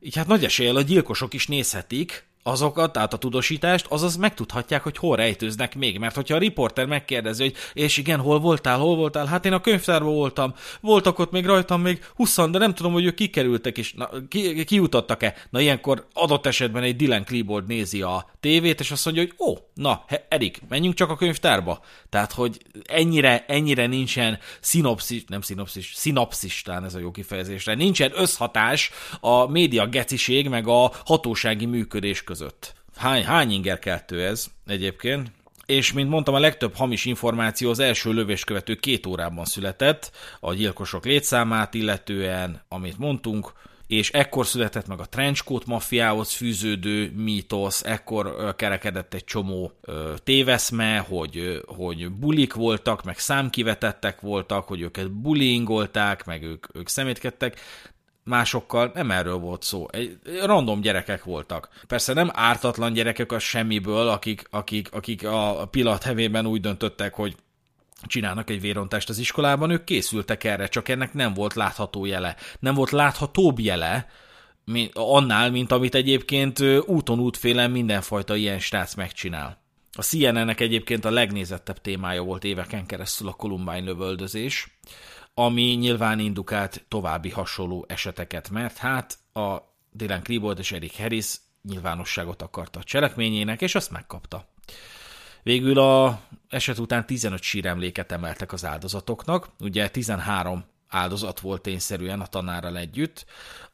[0.00, 4.96] Így hát nagy eséllyel a gyilkosok is nézhetik, azokat, tehát a tudósítást, azaz megtudhatják, hogy
[4.96, 5.98] hol rejtőznek még.
[5.98, 9.60] Mert hogyha a riporter megkérdezi, hogy és igen, hol voltál, hol voltál, hát én a
[9.60, 13.92] könyvtárban voltam, voltak ott még rajtam még 20, de nem tudom, hogy ők kikerültek és
[13.92, 15.34] na, ki, kiutattak-e.
[15.50, 19.56] Na ilyenkor adott esetben egy Dylan Klebold nézi a tévét, és azt mondja, hogy ó,
[19.74, 21.80] na, Erik, menjünk csak a könyvtárba.
[22.08, 28.90] Tehát, hogy ennyire, ennyire nincsen szinopszis, nem szinopszis, szinopszis, ez a jó kifejezésre, nincsen összhatás
[29.20, 32.74] a média geciség meg a hatósági működés között.
[32.96, 35.30] Hány, hány inger kettő ez egyébként?
[35.66, 40.10] és mint mondtam, a legtöbb hamis információ az első lövést követő két órában született,
[40.40, 43.52] a gyilkosok létszámát illetően, amit mondtunk,
[43.86, 49.72] és ekkor született meg a trenchcoat maffiához fűződő mítosz, ekkor kerekedett egy csomó
[50.24, 57.60] téveszme, hogy, hogy bulik voltak, meg számkivetettek voltak, hogy őket bullyingolták, meg ők, ők szemétkedtek,
[58.24, 59.86] másokkal nem erről volt szó.
[59.90, 61.68] Egy, random gyerekek voltak.
[61.86, 67.36] Persze nem ártatlan gyerekek a semmiből, akik, akik, akik a pillanat hevében úgy döntöttek, hogy
[68.02, 72.36] csinálnak egy vérontást az iskolában, ők készültek erre, csak ennek nem volt látható jele.
[72.58, 74.06] Nem volt láthatóbb jele,
[74.64, 79.58] mint, annál, mint amit egyébként úton útfélen mindenfajta ilyen srác megcsinál.
[79.92, 84.78] A CNN-nek egyébként a legnézettebb témája volt éveken keresztül a Columbine lövöldözés,
[85.34, 89.56] ami nyilván indukált további hasonló eseteket, mert hát a
[89.90, 94.48] Dylan Klebold és Eric Harris nyilvánosságot akarta a cselekményének, és azt megkapta.
[95.42, 102.26] Végül a eset után 15 síremléket emeltek az áldozatoknak, ugye 13 áldozat volt tényszerűen a
[102.26, 103.26] tanárral együtt,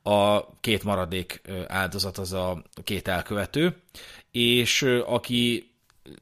[0.03, 3.83] a két maradék áldozat az a két elkövető,
[4.31, 5.71] és aki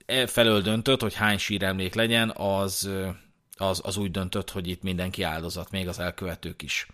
[0.07, 2.91] e felől döntött, hogy hány síremlék legyen, az
[3.57, 6.87] az, az úgy döntött, hogy itt mindenki áldozat, még az elkövetők is.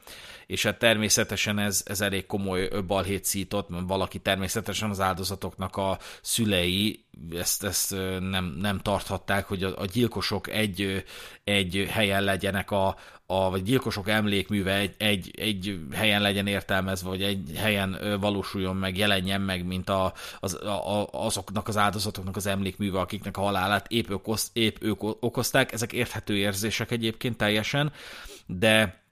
[0.46, 5.98] És hát természetesen ez, ez elég komoly balhét szított, mert valaki természetesen az áldozatoknak a
[6.22, 7.04] szülei
[7.36, 7.90] ezt, ezt
[8.20, 11.04] nem, nem tarthatták, hogy a, a gyilkosok egy,
[11.44, 12.96] egy helyen legyenek a,
[13.32, 18.96] a vagy gyilkosok emlékműve egy, egy, egy helyen legyen értelmezve, vagy egy helyen valósuljon meg,
[18.96, 24.10] jelenjen meg, mint a, az, a, azoknak az áldozatoknak az emlékműve, akiknek a halálát épp,
[24.10, 25.72] okoz, épp ők okozták.
[25.72, 27.92] Ezek érthető érzések egyébként teljesen,
[28.46, 29.02] de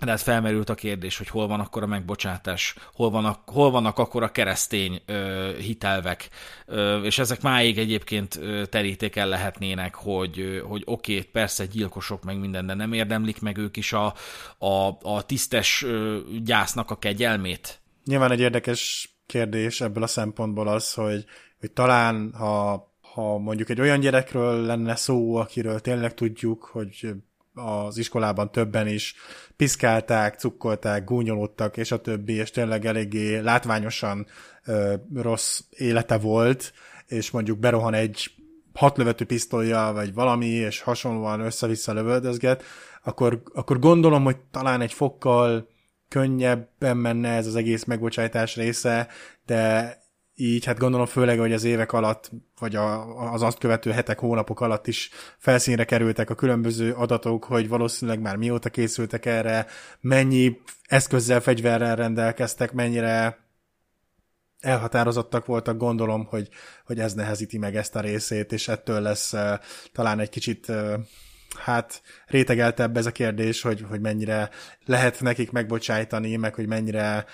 [0.00, 3.98] de hát felmerült a kérdés, hogy hol van akkor a megbocsátás, hol vannak, hol vannak
[3.98, 6.28] akkor a keresztény ö, hitelvek,
[6.66, 12.74] ö, és ezek máig egyébként terítéken lehetnének, hogy, hogy oké, persze gyilkosok meg minden, de
[12.74, 14.14] nem érdemlik meg ők is a,
[14.58, 17.80] a, a tisztes ö, gyásznak a kegyelmét.
[18.04, 21.24] Nyilván egy érdekes kérdés ebből a szempontból az, hogy,
[21.60, 27.14] hogy talán ha ha mondjuk egy olyan gyerekről lenne szó, akiről tényleg tudjuk, hogy
[27.54, 29.14] az iskolában többen is
[29.58, 34.26] piszkálták, cukkolták, gúnyolódtak, és a többi, és tényleg eléggé látványosan
[34.64, 36.72] ö, rossz élete volt,
[37.06, 38.30] és mondjuk berohan egy
[38.74, 42.62] hatlövető pisztolya, vagy valami, és hasonlóan össze-vissza lövöldözget,
[43.02, 45.68] akkor, akkor gondolom, hogy talán egy fokkal
[46.08, 49.08] könnyebben menne ez az egész megbocsájtás része,
[49.46, 49.92] de
[50.40, 54.60] így hát gondolom főleg, hogy az évek alatt, vagy a, az azt követő hetek, hónapok
[54.60, 59.66] alatt is felszínre kerültek a különböző adatok, hogy valószínűleg már mióta készültek erre,
[60.00, 63.38] mennyi eszközzel, fegyverrel rendelkeztek, mennyire
[64.60, 66.48] elhatározottak voltak, gondolom, hogy,
[66.84, 69.52] hogy ez nehezíti meg ezt a részét, és ettől lesz uh,
[69.92, 70.94] talán egy kicsit uh,
[71.56, 74.50] hát rétegeltebb ez a kérdés, hogy, hogy mennyire
[74.84, 77.24] lehet nekik megbocsájtani, meg hogy mennyire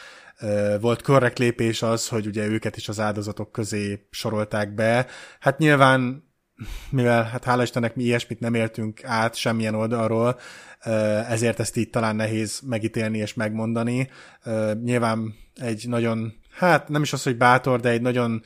[0.80, 5.06] volt korrekt lépés az, hogy ugye őket is az áldozatok közé sorolták be.
[5.40, 6.24] Hát nyilván,
[6.90, 10.38] mivel hát hála Istennek mi ilyesmit nem éltünk át semmilyen oldalról,
[11.28, 14.10] ezért ezt így talán nehéz megítélni és megmondani.
[14.82, 18.42] Nyilván egy nagyon, hát nem is az, hogy bátor, de egy nagyon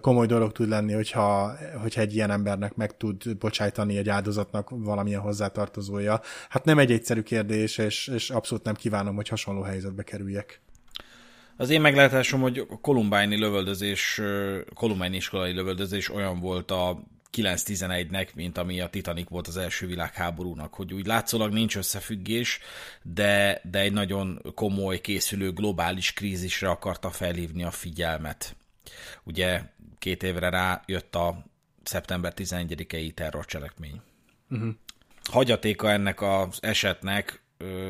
[0.00, 5.20] komoly dolog tud lenni, hogyha, hogyha egy ilyen embernek meg tud bocsájtani egy áldozatnak valamilyen
[5.20, 6.20] hozzátartozója.
[6.48, 10.60] Hát nem egy egyszerű kérdés, és, és abszolút nem kívánom, hogy hasonló helyzetbe kerüljek.
[11.56, 14.20] Az én meglátásom, hogy a Columbine lövöldözés,
[14.74, 17.02] Columbine iskolai lövöldözés olyan volt a
[17.36, 22.60] 9-11-nek, mint ami a Titanic volt az első világháborúnak, hogy úgy látszólag nincs összefüggés,
[23.02, 28.56] de, de egy nagyon komoly, készülő globális krízisre akarta felhívni a figyelmet.
[29.22, 29.62] Ugye
[29.98, 31.44] két évre rá jött a
[31.82, 34.00] szeptember 11-i terrorcselekmény.
[34.50, 34.74] Uh-huh.
[35.30, 37.42] hagyatéka ennek az esetnek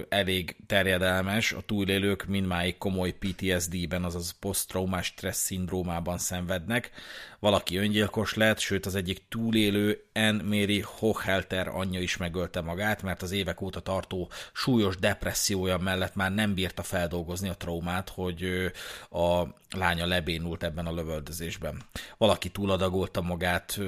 [0.09, 6.91] elég terjedelmes, a túlélők mindmáig komoly PTSD-ben, azaz posztraumás stressz szindrómában szenvednek.
[7.39, 13.23] Valaki öngyilkos lett, sőt az egyik túlélő Anne Mary Hochhelter anyja is megölte magát, mert
[13.23, 18.73] az évek óta tartó súlyos depressziója mellett már nem bírta feldolgozni a traumát, hogy
[19.11, 19.43] a
[19.77, 21.83] lánya lebénult ebben a lövöldözésben.
[22.17, 23.79] Valaki túladagolta magát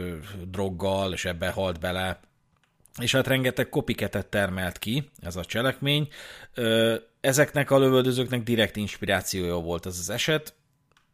[0.45, 2.21] droggal, és ebbe halt bele,
[3.01, 6.09] és hát rengeteg kopiketet termelt ki ez a cselekmény.
[7.21, 10.55] Ezeknek a lövöldözőknek direkt inspirációja volt ez az eset,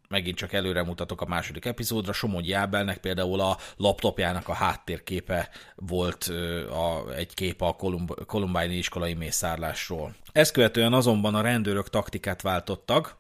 [0.09, 6.25] megint csak előre mutatok a második epizódra, Somogyi Ábelnek például a laptopjának a háttérképe volt
[6.71, 10.15] a, egy kép a Kolumb- Columbine iskolai mészárlásról.
[10.33, 13.17] Ezt követően azonban a rendőrök taktikát váltottak,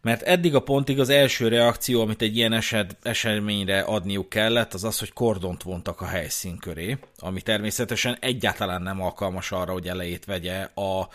[0.00, 4.84] mert eddig a pontig az első reakció, amit egy ilyen eset, eseményre adniuk kellett, az
[4.84, 10.24] az, hogy kordont vontak a helyszín köré, ami természetesen egyáltalán nem alkalmas arra, hogy elejét
[10.24, 11.08] vegye a,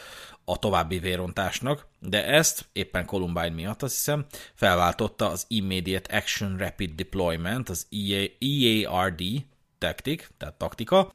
[0.46, 6.96] a további vérontásnak, de ezt éppen Columbine miatt azt hiszem felváltotta az Immediate Action Rapid
[6.96, 7.88] Deployment, az
[8.40, 9.22] EARD
[9.78, 11.14] tactic, tehát taktika,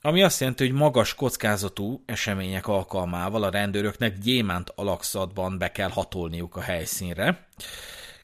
[0.00, 6.56] ami azt jelenti, hogy magas kockázatú események alkalmával a rendőröknek gyémánt alakzatban be kell hatolniuk
[6.56, 7.46] a helyszínre,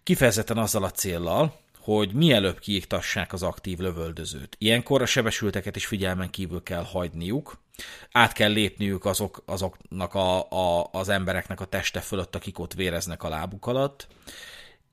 [0.03, 4.57] kifejezetten azzal a céllal, hogy mielőbb kiiktassák az aktív lövöldözőt.
[4.59, 7.59] Ilyenkor a sebesülteket is figyelmen kívül kell hagyniuk,
[8.13, 13.23] át kell lépniük azok, azoknak a, a, az embereknek a teste fölött, akik ott véreznek
[13.23, 14.07] a lábuk alatt,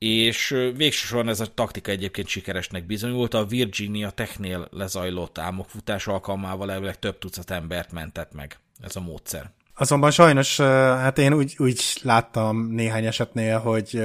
[0.02, 3.34] és végsősorban ez a taktika egyébként sikeresnek bizonyult.
[3.34, 9.50] A Virginia Technél lezajlott álmokfutás alkalmával elvileg több tucat embert mentett meg ez a módszer.
[9.74, 14.02] Azonban sajnos, hát én úgy, úgy láttam néhány esetnél, hogy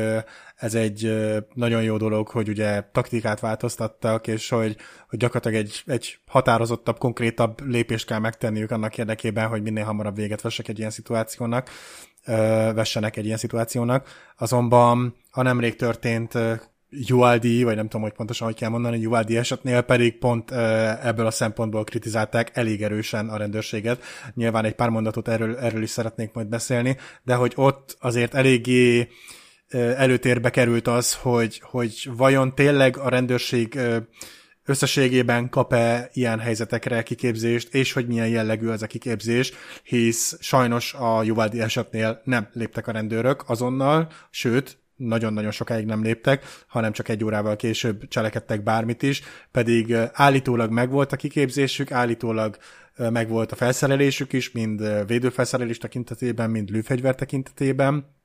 [0.55, 1.13] ez egy
[1.53, 4.75] nagyon jó dolog, hogy ugye taktikát változtattak, és hogy,
[5.09, 10.41] hogy gyakorlatilag egy, egy határozottabb, konkrétabb lépést kell megtenniük annak érdekében, hogy minél hamarabb véget
[10.41, 11.69] vessek egy ilyen szituációnak
[12.73, 14.07] vessenek egy ilyen szituációnak.
[14.37, 16.33] Azonban a nemrég történt
[17.09, 20.51] ULD, vagy nem tudom, hogy pontosan hogy kell mondani, ULD esetnél pedig pont
[21.01, 24.03] ebből a szempontból kritizálták elég erősen a rendőrséget.
[24.33, 29.07] Nyilván egy pár mondatot erről, erről is szeretnék majd beszélni, de hogy ott azért eléggé
[29.73, 33.79] előtérbe került az, hogy, hogy vajon tényleg a rendőrség
[34.67, 39.51] összességében kap-e ilyen helyzetekre kiképzést, és hogy milyen jellegű ez a kiképzés,
[39.83, 46.45] hisz sajnos a Juvaldi esetnél nem léptek a rendőrök azonnal, sőt, nagyon-nagyon sokáig nem léptek,
[46.67, 52.57] hanem csak egy órával később cselekedtek bármit is, pedig állítólag megvolt a kiképzésük, állítólag
[52.95, 58.15] megvolt a felszerelésük is, mind védőfelszerelés tekintetében, mind lőfegyver tekintetében,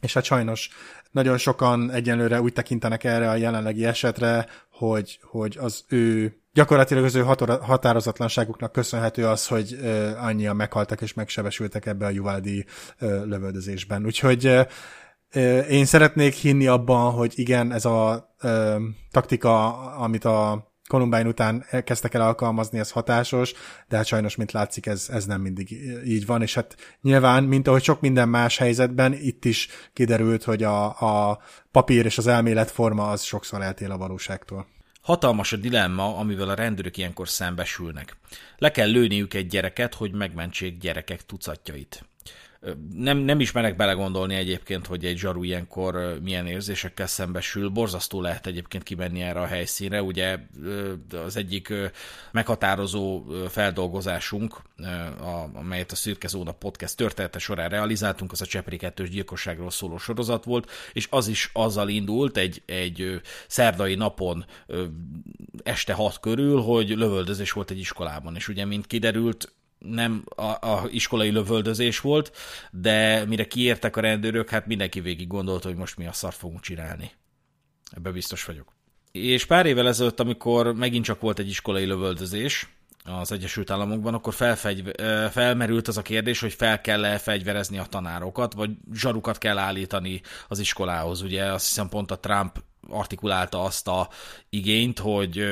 [0.00, 0.68] és hát sajnos
[1.12, 7.14] nagyon sokan egyenlőre úgy tekintenek erre a jelenlegi esetre, hogy, hogy az ő gyakorlatilag az
[7.14, 7.24] ő
[7.60, 9.78] határozatlanságuknak köszönhető az, hogy
[10.18, 12.64] annyian meghaltak és megsebesültek ebbe a Juvaldi
[12.98, 14.04] lövöldözésben.
[14.04, 14.66] Úgyhogy
[15.68, 18.34] én szeretnék hinni abban, hogy igen, ez a
[19.10, 23.52] taktika, amit a Columbine után kezdtek el alkalmazni, ez hatásos,
[23.88, 25.70] de hát sajnos, mint látszik, ez, ez nem mindig
[26.04, 30.62] így van, és hát nyilván, mint ahogy sok minden más helyzetben, itt is kiderült, hogy
[30.62, 31.38] a, a
[31.70, 34.66] papír és az elmélet forma az sokszor eltél a valóságtól.
[35.02, 38.16] Hatalmas a dilemma, amivel a rendőrök ilyenkor szembesülnek.
[38.56, 42.04] Le kell lőniük egy gyereket, hogy megmentsék gyerekek tucatjait
[42.94, 47.68] nem, nem is merek belegondolni egyébként, hogy egy zsaru ilyenkor milyen érzésekkel szembesül.
[47.68, 50.02] Borzasztó lehet egyébként kimenni erre a helyszínre.
[50.02, 50.38] Ugye
[51.24, 51.72] az egyik
[52.32, 54.62] meghatározó feldolgozásunk,
[55.52, 60.44] amelyet a Szürke Zóna podcast története során realizáltunk, az a Csepri kettős gyilkosságról szóló sorozat
[60.44, 64.44] volt, és az is azzal indult egy, egy szerdai napon
[65.62, 69.52] este hat körül, hogy lövöldözés volt egy iskolában, és ugye, mint kiderült,
[69.84, 72.32] nem a, a iskolai lövöldözés volt,
[72.70, 76.60] de mire kiértek a rendőrök, hát mindenki végig gondolta, hogy most mi a szart fogunk
[76.60, 77.10] csinálni.
[77.90, 78.72] Ebbe biztos vagyok.
[79.12, 82.68] És pár évvel ezelőtt, amikor megint csak volt egy iskolai lövöldözés
[83.04, 84.90] az Egyesült Államokban, akkor felfegy,
[85.30, 90.58] felmerült az a kérdés, hogy fel kell-e fegyverezni a tanárokat, vagy zsarukat kell állítani az
[90.58, 91.22] iskolához.
[91.22, 94.08] Ugye azt hiszem pont a Trump artikulálta azt a
[94.50, 95.44] igényt, hogy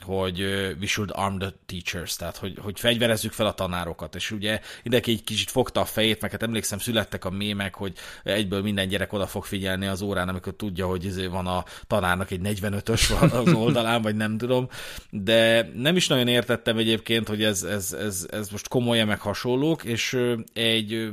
[0.00, 0.40] hogy
[0.80, 5.10] we should arm the teachers, tehát hogy, hogy fegyverezzük fel a tanárokat, és ugye mindenki
[5.10, 7.92] egy kicsit fogta a fejét, meg hát emlékszem, születtek a mémek, hogy
[8.22, 12.30] egyből minden gyerek oda fog figyelni az órán, amikor tudja, hogy izé van a tanárnak
[12.30, 14.68] egy 45-ös az oldalán, vagy nem tudom,
[15.10, 19.84] de nem is nagyon értettem egyébként, hogy ez, ez, ez, ez most komolyan meg hasonlók,
[19.84, 20.18] és
[20.52, 21.10] egy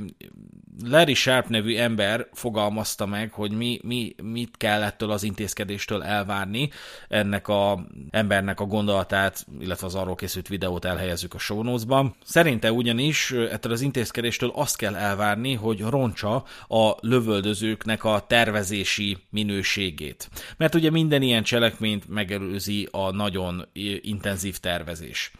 [0.85, 6.69] Larry Sharp nevű ember fogalmazta meg, hogy mi, mi, mit kell ettől az intézkedéstől elvárni.
[7.07, 12.15] Ennek a embernek a gondolatát, illetve az arról készült videót elhelyezzük a show notes-ban.
[12.23, 20.29] Szerinte ugyanis ettől az intézkedéstől azt kell elvárni, hogy roncsa a lövöldözőknek a tervezési minőségét.
[20.57, 23.67] Mert ugye minden ilyen cselekményt megelőzi a nagyon
[24.01, 25.31] intenzív tervezés.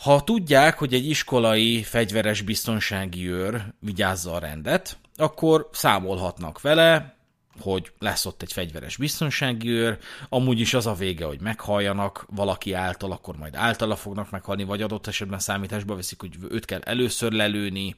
[0.00, 7.16] Ha tudják, hogy egy iskolai fegyveres biztonsági őr vigyázza a rendet, akkor számolhatnak vele,
[7.58, 9.98] hogy lesz ott egy fegyveres biztonsági őr,
[10.28, 14.82] amúgy is az a vége, hogy meghalljanak valaki által, akkor majd általa fognak meghalni, vagy
[14.82, 17.96] adott esetben számításba veszik, hogy őt kell először lelőni.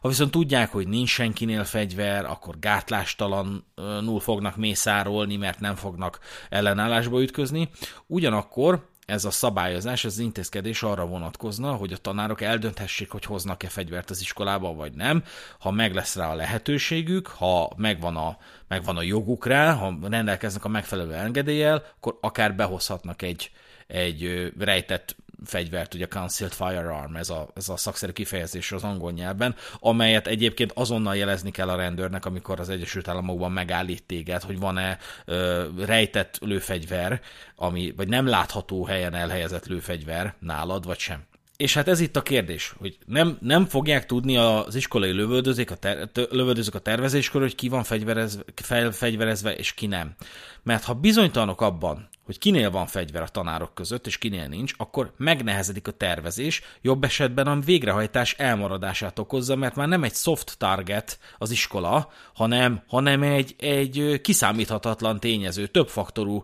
[0.00, 7.22] Ha viszont tudják, hogy nincs senkinél fegyver, akkor gátlástalanul fognak mészárolni, mert nem fognak ellenállásba
[7.22, 7.70] ütközni.
[8.06, 13.68] Ugyanakkor ez a szabályozás, ez az intézkedés arra vonatkozna, hogy a tanárok eldönthessék, hogy hoznak-e
[13.68, 15.24] fegyvert az iskolába, vagy nem.
[15.58, 18.38] Ha meg lesz rá a lehetőségük, ha megvan a,
[18.68, 23.50] megvan a joguk rá, ha rendelkeznek a megfelelő engedéllyel, akkor akár behozhatnak egy,
[23.86, 29.54] egy rejtett fegyvert, ugye Concealed Firearm, ez a, ez a szakszerű kifejezés az angol nyelven,
[29.78, 34.98] amelyet egyébként azonnal jelezni kell a rendőrnek, amikor az Egyesült Államokban megállít téged, hogy van-e
[35.24, 37.20] ö, rejtett lőfegyver,
[37.56, 41.24] ami, vagy nem látható helyen elhelyezett lőfegyver nálad, vagy sem.
[41.62, 45.74] És hát ez itt a kérdés, hogy nem, nem fogják tudni az iskolai lövöldözők a,
[45.74, 50.14] ter, lövöldözők a tervezéskor, hogy ki van fegyverezve, fel, fegyverezve, és ki nem.
[50.62, 55.12] Mert ha bizonytalanok abban, hogy kinél van fegyver a tanárok között, és kinél nincs, akkor
[55.16, 61.18] megnehezedik a tervezés, jobb esetben a végrehajtás elmaradását okozza, mert már nem egy soft target
[61.38, 66.42] az iskola, hanem, hanem egy, egy kiszámíthatatlan tényező, többfaktorú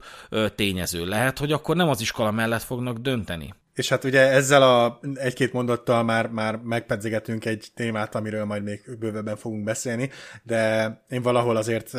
[0.54, 3.54] tényező lehet, hogy akkor nem az iskola mellett fognak dönteni.
[3.78, 8.82] És hát ugye ezzel a egy-két mondattal már, már megpedzegetünk egy témát, amiről majd még
[8.98, 10.10] bővebben fogunk beszélni,
[10.42, 11.90] de én valahol azért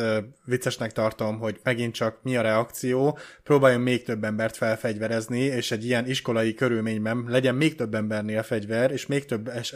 [0.44, 5.84] viccesnek tartom, hogy megint csak mi a reakció, próbáljon még több embert felfegyverezni, és egy
[5.84, 9.74] ilyen iskolai körülményben legyen még több embernél fegyver, és még több es,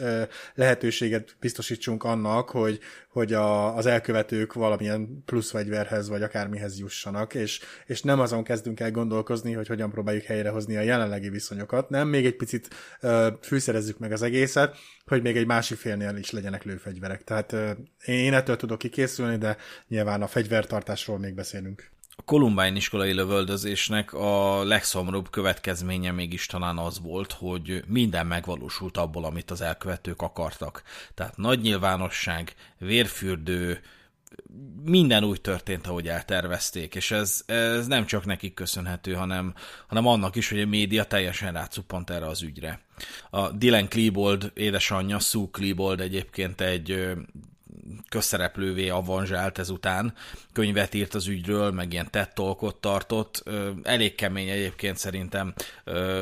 [0.55, 2.79] lehetőséget biztosítsunk annak, hogy,
[3.15, 8.79] hogy a, az elkövetők valamilyen plusz fegyverhez, vagy akármihez jussanak, és, és nem azon kezdünk
[8.79, 12.67] el gondolkozni, hogy hogyan próbáljuk helyrehozni a jelenlegi viszonyokat, nem, még egy picit
[13.01, 17.23] uh, fűszerezzük meg az egészet, hogy még egy másik félnél is legyenek lőfegyverek.
[17.23, 17.69] Tehát uh,
[18.05, 19.57] én ettől tudok kikészülni, de
[19.87, 21.93] nyilván a fegyvertartásról még beszélünk.
[22.15, 29.25] A Columbine iskolai lövöldözésnek a legszomorúbb következménye mégis talán az volt, hogy minden megvalósult abból,
[29.25, 30.83] amit az elkövetők akartak.
[31.13, 33.81] Tehát nagy nyilvánosság, vérfürdő,
[34.83, 39.53] minden úgy történt, ahogy eltervezték, és ez, ez nem csak nekik köszönhető, hanem,
[39.87, 42.79] hanem annak is, hogy a média teljesen rácuppant erre az ügyre.
[43.29, 47.13] A Dylan Klebold édesanyja, Sue Klebold egyébként egy
[48.09, 50.13] közszereplővé avanzsált ezután,
[50.53, 53.43] könyvet írt az ügyről, meg ilyen tettolkot tartott,
[53.83, 55.53] elég kemény egyébként szerintem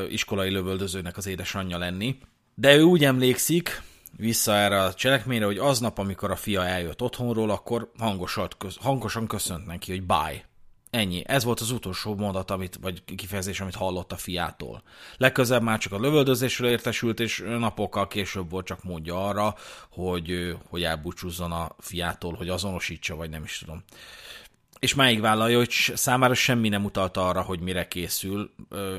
[0.08, 2.18] iskolai lövöldözőnek az édesanyja lenni,
[2.54, 3.82] de ő úgy emlékszik,
[4.16, 7.90] vissza erre a cselekményre, hogy aznap, amikor a fia eljött otthonról, akkor
[8.78, 10.53] hangosan, köszönt neki, hogy bye.
[10.94, 11.22] Ennyi.
[11.26, 14.82] Ez volt az utolsó mondat, amit, vagy kifejezés, amit hallott a fiától.
[15.16, 19.54] Legközelebb már csak a lövöldözésről értesült, és napokkal később volt csak módja arra,
[19.90, 23.84] hogy, hogy elbúcsúzzon a fiától, hogy azonosítsa, vagy nem is tudom
[24.84, 28.50] és máig vállalja, hogy számára semmi nem utalta arra, hogy mire készül.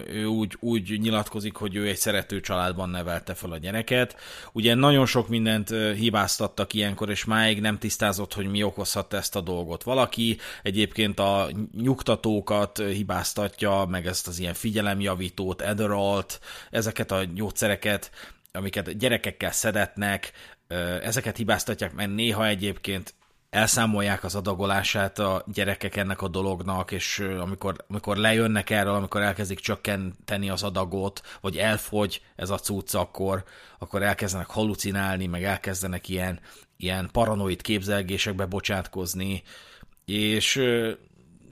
[0.07, 4.15] Ő úgy, úgy nyilatkozik, hogy ő egy szerető családban nevelte fel a gyereket.
[4.51, 9.41] Ugye nagyon sok mindent hibáztattak ilyenkor, és máig nem tisztázott, hogy mi okozhatta ezt a
[9.41, 9.83] dolgot.
[9.83, 16.39] Valaki egyébként a nyugtatókat hibáztatja, meg ezt az ilyen figyelemjavítót, Adderall-t,
[16.71, 18.11] ezeket a gyógyszereket,
[18.51, 20.31] amiket gyerekekkel szedetnek,
[21.03, 23.13] ezeket hibáztatják, mert néha egyébként
[23.55, 29.59] elszámolják az adagolását a gyerekek ennek a dolognak, és amikor, amikor lejönnek erről, amikor elkezdik
[29.59, 33.43] csökkenteni az adagot, vagy elfogy ez a cucc, akkor,
[33.79, 36.39] akkor elkezdenek halucinálni, meg elkezdenek ilyen,
[36.77, 39.43] ilyen paranoid képzelgésekbe bocsátkozni,
[40.05, 40.61] és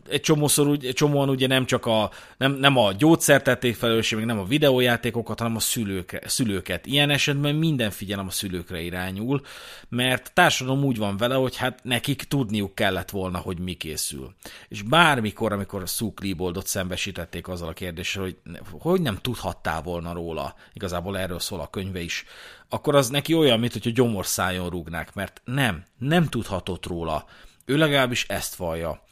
[0.10, 4.18] egy csomószor, úgy, egy csomóan ugye nem csak a, nem, nem a gyógyszert tették felelősség,
[4.18, 6.86] meg nem a videójátékokat, hanem a szülőke, szülőket.
[6.86, 9.41] Ilyen esetben minden figyelem a szülőkre irányul,
[9.89, 14.34] mert társadalom úgy van vele, hogy hát nekik tudniuk kellett volna, hogy mi készül.
[14.68, 18.38] És bármikor, amikor a Sue Kleboldot szembesítették azzal a kérdéssel, hogy
[18.72, 22.26] hogy nem tudhattál volna róla, igazából erről szól a könyve is,
[22.70, 27.26] akkor az neki olyan, mint hogy a gyomorszájon rúgnák, mert nem, nem tudhatott róla.
[27.66, 29.04] Ő legalábbis ezt vallja.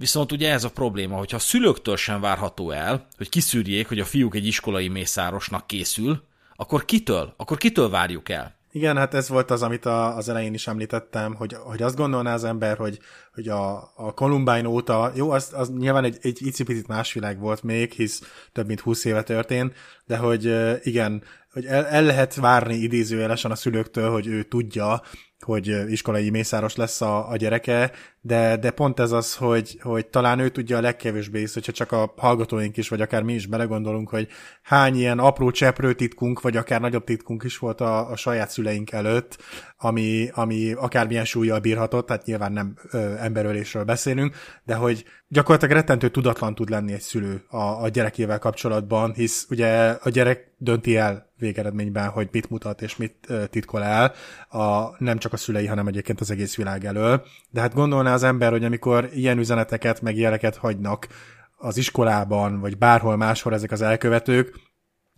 [0.00, 4.04] Viszont ugye ez a probléma, hogyha a szülőktől sem várható el, hogy kiszűrjék, hogy a
[4.04, 6.22] fiúk egy iskolai mészárosnak készül,
[6.56, 7.34] akkor kitől?
[7.36, 8.54] Akkor kitől várjuk el?
[8.72, 12.34] Igen, hát ez volt az, amit a, az elején is említettem, hogy, hogy azt gondolná
[12.34, 12.98] az ember, hogy,
[13.34, 17.62] hogy a, a Columbine óta, jó, az, az nyilván egy, egy icipicit más világ volt
[17.62, 18.22] még, hisz
[18.52, 19.74] több mint 20 éve történt,
[20.06, 20.44] de hogy
[20.82, 21.22] igen,
[21.52, 25.02] hogy el, el lehet várni idézőjelesen a szülőktől, hogy ő tudja,
[25.44, 30.38] hogy iskolai mészáros lesz a, a gyereke, de, de pont ez az, hogy, hogy talán
[30.38, 34.08] ő tudja a legkevésbé is, hogyha csak a hallgatóink is, vagy akár mi is belegondolunk,
[34.08, 34.28] hogy
[34.62, 38.92] hány ilyen apró cseprő titkunk, vagy akár nagyobb titkunk is volt a, a saját szüleink
[38.92, 39.38] előtt,
[39.82, 46.08] ami, ami akármilyen súlyjal bírhatott, tehát nyilván nem ö, emberölésről beszélünk, de hogy gyakorlatilag rettentő
[46.08, 51.32] tudatlan tud lenni egy szülő a, a gyerekével kapcsolatban, hisz ugye a gyerek dönti el
[51.38, 54.12] végeredményben, hogy mit mutat és mit ö, titkol el,
[54.48, 57.26] a, nem csak a szülei, hanem egyébként az egész világ elől.
[57.50, 61.08] De hát gondolná az ember, hogy amikor ilyen üzeneteket, meg jeleket hagynak
[61.56, 64.60] az iskolában, vagy bárhol máshol ezek az elkövetők,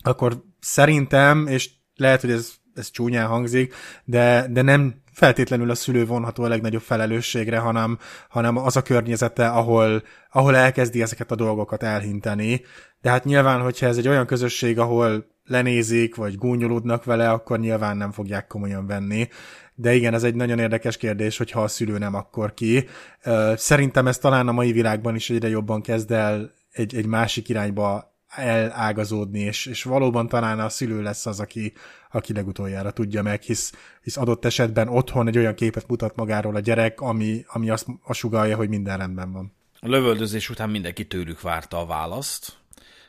[0.03, 6.07] akkor szerintem, és lehet, hogy ez, ez csúnyán hangzik, de, de nem feltétlenül a szülő
[6.07, 7.99] vonható a legnagyobb felelősségre, hanem,
[8.29, 12.63] hanem az a környezete, ahol, ahol elkezdi ezeket a dolgokat elhinteni.
[13.01, 17.97] De hát nyilván, hogyha ez egy olyan közösség, ahol lenézik, vagy gúnyolódnak vele, akkor nyilván
[17.97, 19.29] nem fogják komolyan venni.
[19.75, 22.89] De igen, ez egy nagyon érdekes kérdés, hogy ha a szülő nem, akkor ki.
[23.55, 28.12] Szerintem ez talán a mai világban is egyre jobban kezd el egy, egy másik irányba
[28.37, 31.73] elágazódni, és, és valóban talán a szülő lesz az, aki,
[32.11, 33.73] aki legutoljára tudja meg, hisz,
[34.03, 38.39] hisz adott esetben otthon egy olyan képet mutat magáról a gyerek, ami, ami azt a
[38.55, 39.53] hogy minden rendben van.
[39.81, 42.53] A lövöldözés után mindenki tőlük várta a választ,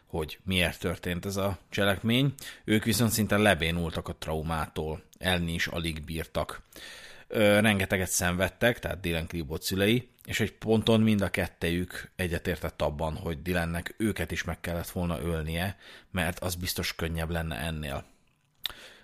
[0.05, 2.33] hogy miért történt ez a cselekmény.
[2.65, 6.61] Ők viszont szinte lebénultak a traumától, elni is alig bírtak.
[7.27, 13.15] Ö, rengeteget szenvedtek, tehát Dylan Klibot szülei, és egy ponton mind a kettejük egyetértett abban,
[13.15, 15.77] hogy Dylannek őket is meg kellett volna ölnie,
[16.11, 18.05] mert az biztos könnyebb lenne ennél.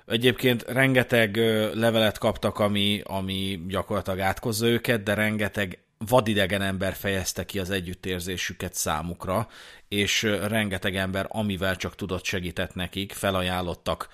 [0.06, 1.36] Egyébként rengeteg
[1.74, 8.74] levelet kaptak, ami, ami gyakorlatilag átkozza őket, de rengeteg vadidegen ember fejezte ki az együttérzésüket
[8.74, 9.48] számukra,
[9.88, 14.10] és rengeteg ember, amivel csak tudott segített nekik, felajánlottak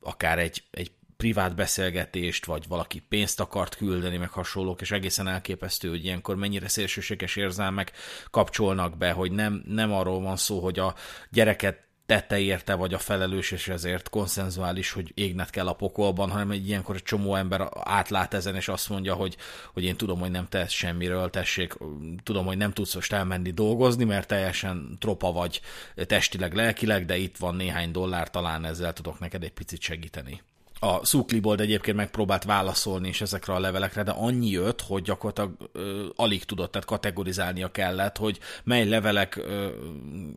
[0.00, 0.90] akár egy, egy
[1.20, 6.68] privát beszélgetést, vagy valaki pénzt akart küldeni, meg hasonlók, és egészen elképesztő, hogy ilyenkor mennyire
[6.68, 7.92] szélsőséges érzelmek
[8.30, 10.94] kapcsolnak be, hogy nem, nem arról van szó, hogy a
[11.30, 16.50] gyereket tette érte vagy a felelős, és ezért konszenzuális, hogy égnet kell a pokolban, hanem
[16.50, 19.36] egy ilyenkor egy csomó ember átlát ezen, és azt mondja, hogy,
[19.72, 21.74] hogy én tudom, hogy nem tesz semmiről, tessék,
[22.22, 25.60] tudom, hogy nem tudsz most elmenni dolgozni, mert teljesen tropa vagy
[25.94, 30.42] testileg, lelkileg, de itt van néhány dollár, talán ezzel tudok neked egy picit segíteni
[30.82, 36.06] a Szuklibold egyébként megpróbált válaszolni is ezekre a levelekre, de annyi jött, hogy gyakorlatilag ö,
[36.16, 39.68] alig tudott, tehát kategorizálnia kellett, hogy mely levelek ö,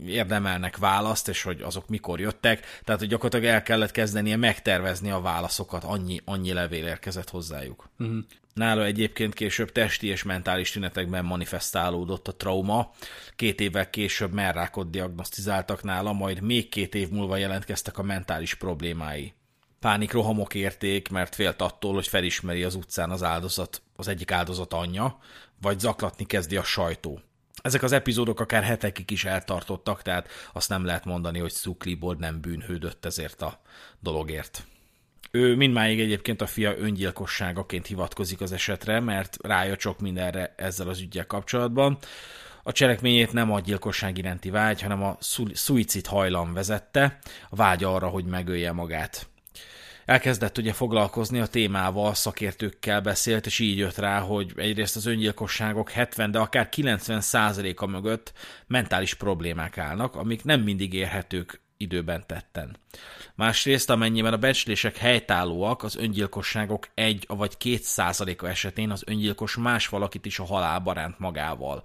[0.05, 5.21] érdemelnek választ, és hogy azok mikor jöttek, tehát hogy gyakorlatilag el kellett kezdenie megtervezni a
[5.21, 7.89] válaszokat, annyi, annyi levél érkezett hozzájuk.
[7.99, 8.17] Uh-huh.
[8.53, 12.91] Nála egyébként később testi és mentális tünetekben manifestálódott a trauma.
[13.35, 19.33] Két évvel később merrákot diagnosztizáltak nála, majd még két év múlva jelentkeztek a mentális problémái
[19.83, 25.17] pánikrohamok érték, mert félt attól, hogy felismeri az utcán az áldozat, az egyik áldozat anyja,
[25.61, 27.19] vagy zaklatni kezdi a sajtó.
[27.61, 32.41] Ezek az epizódok akár hetekig is eltartottak, tehát azt nem lehet mondani, hogy Suklibold nem
[32.41, 33.61] bűnhődött ezért a
[33.99, 34.63] dologért.
[35.31, 40.99] Ő mindmáig egyébként a fia öngyilkosságaként hivatkozik az esetre, mert rájött sok mindenre ezzel az
[40.99, 41.97] ügyel kapcsolatban.
[42.63, 45.17] A cselekményét nem a gyilkosság iránti vágy, hanem a
[45.53, 47.19] szuicid hajlam vezette,
[47.49, 49.31] a vágy arra, hogy megölje magát
[50.05, 55.89] elkezdett ugye foglalkozni a témával, szakértőkkel beszélt, és így jött rá, hogy egyrészt az öngyilkosságok
[55.89, 58.33] 70, de akár 90 százaléka mögött
[58.67, 62.77] mentális problémák állnak, amik nem mindig érhetők időben tetten.
[63.35, 69.87] Másrészt, amennyiben a becslések helytállóak, az öngyilkosságok 1 vagy 2 százaléka esetén az öngyilkos más
[69.87, 71.83] valakit is a halálba ránt magával.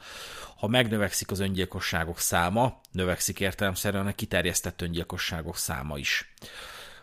[0.57, 6.35] Ha megnövekszik az öngyilkosságok száma, növekszik értelemszerűen a kiterjesztett öngyilkosságok száma is.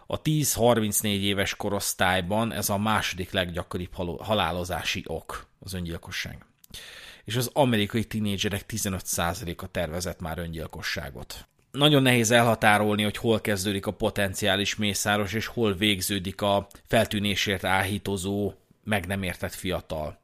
[0.07, 6.45] A 10-34 éves korosztályban ez a második leggyakoribb halálozási ok, az öngyilkosság.
[7.23, 11.47] És az amerikai tinédzserek 15%-a tervezett már öngyilkosságot.
[11.71, 18.53] Nagyon nehéz elhatárolni, hogy hol kezdődik a potenciális mészáros, és hol végződik a feltűnésért áhítozó,
[18.83, 20.19] meg nem értett fiatal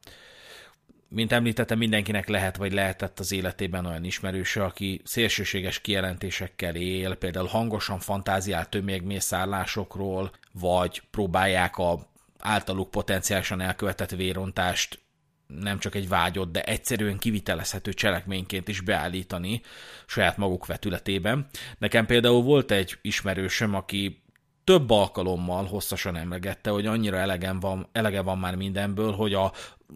[1.13, 7.47] mint említettem, mindenkinek lehet vagy lehetett az életében olyan ismerőse, aki szélsőséges kijelentésekkel él, például
[7.47, 12.09] hangosan fantáziál tömegmészárlásokról, vagy próbálják a
[12.39, 14.99] általuk potenciálisan elkövetett vérontást
[15.47, 19.61] nem csak egy vágyott, de egyszerűen kivitelezhető cselekményként is beállítani
[20.05, 21.47] saját maguk vetületében.
[21.77, 24.23] Nekem például volt egy ismerősöm, aki
[24.63, 29.51] több alkalommal hosszasan emlegette, hogy annyira elegem van, elege van már mindenből, hogy a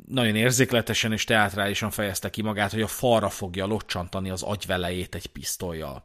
[0.07, 5.27] nagyon érzékletesen és teátrálisan fejezte ki magát, hogy a falra fogja locsantani az agyvelejét egy
[5.27, 6.03] pisztolyjal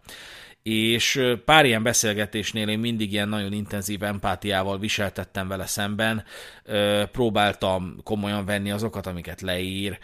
[0.63, 6.25] és pár ilyen beszélgetésnél én mindig ilyen nagyon intenzív empátiával viseltettem vele szemben,
[7.13, 9.99] próbáltam komolyan venni azokat, amiket leír,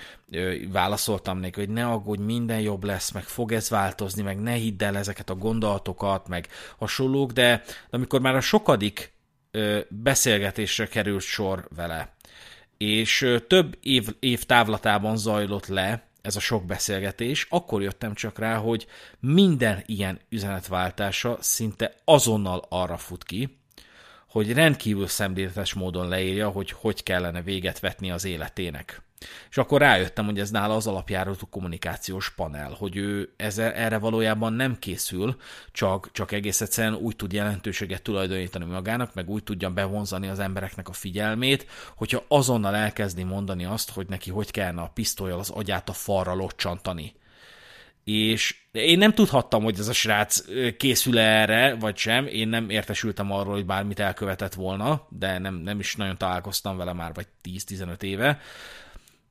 [0.72, 4.84] válaszoltam neki, hogy ne aggódj, minden jobb lesz, meg fog ez változni, meg ne hidd
[4.84, 9.12] el ezeket a gondolatokat, meg hasonlók, de amikor már a sokadik
[9.88, 12.14] beszélgetésre került sor vele,
[12.76, 18.56] és több év, év távlatában zajlott le, ez a sok beszélgetés, akkor jöttem csak rá,
[18.56, 18.86] hogy
[19.20, 23.58] minden ilyen üzenetváltása szinte azonnal arra fut ki,
[24.28, 29.02] hogy rendkívül szemléletes módon leírja, hogy hogy kellene véget vetni az életének.
[29.50, 34.52] És akkor rájöttem, hogy ez nála az alapjáratú kommunikációs panel, hogy ő ezzel, erre valójában
[34.52, 35.36] nem készül,
[35.72, 40.88] csak, csak egész egyszerűen úgy tud jelentőséget tulajdonítani magának, meg úgy tudja bevonzani az embereknek
[40.88, 41.66] a figyelmét,
[41.96, 46.34] hogyha azonnal elkezdi mondani azt, hogy neki hogy kellene a pisztolyjal az agyát a falra
[46.34, 47.14] locsantani
[48.06, 50.44] és én nem tudhattam, hogy ez a srác
[50.76, 52.26] készül erre, vagy sem.
[52.26, 56.92] Én nem értesültem arról, hogy bármit elkövetett volna, de nem, nem is nagyon találkoztam vele
[56.92, 58.40] már, vagy 10-15 éve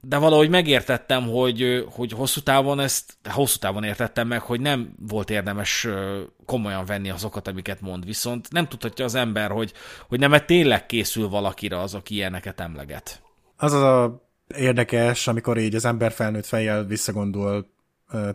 [0.07, 5.29] de valahogy megértettem, hogy, hogy hosszú távon ezt, hosszú távon értettem meg, hogy nem volt
[5.29, 5.87] érdemes
[6.45, 9.73] komolyan venni azokat, amiket mond, viszont nem tudhatja az ember, hogy,
[10.07, 13.21] hogy nem tényleg készül valakire az, aki ilyeneket emleget.
[13.57, 14.23] Az az a
[14.57, 17.73] érdekes, amikor így az ember felnőtt fejjel visszagondol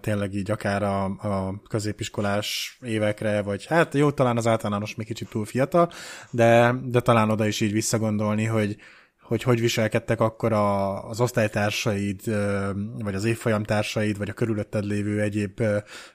[0.01, 5.29] tényleg így akár a, a középiskolás évekre, vagy hát jó, talán az általános még kicsit
[5.29, 5.91] túl fiatal,
[6.31, 8.77] de, de talán oda is így visszagondolni, hogy,
[9.31, 12.21] hogy hogy viselkedtek akkor a, az osztálytársaid,
[12.99, 15.63] vagy az évfolyamtársaid, vagy a körülötted lévő egyéb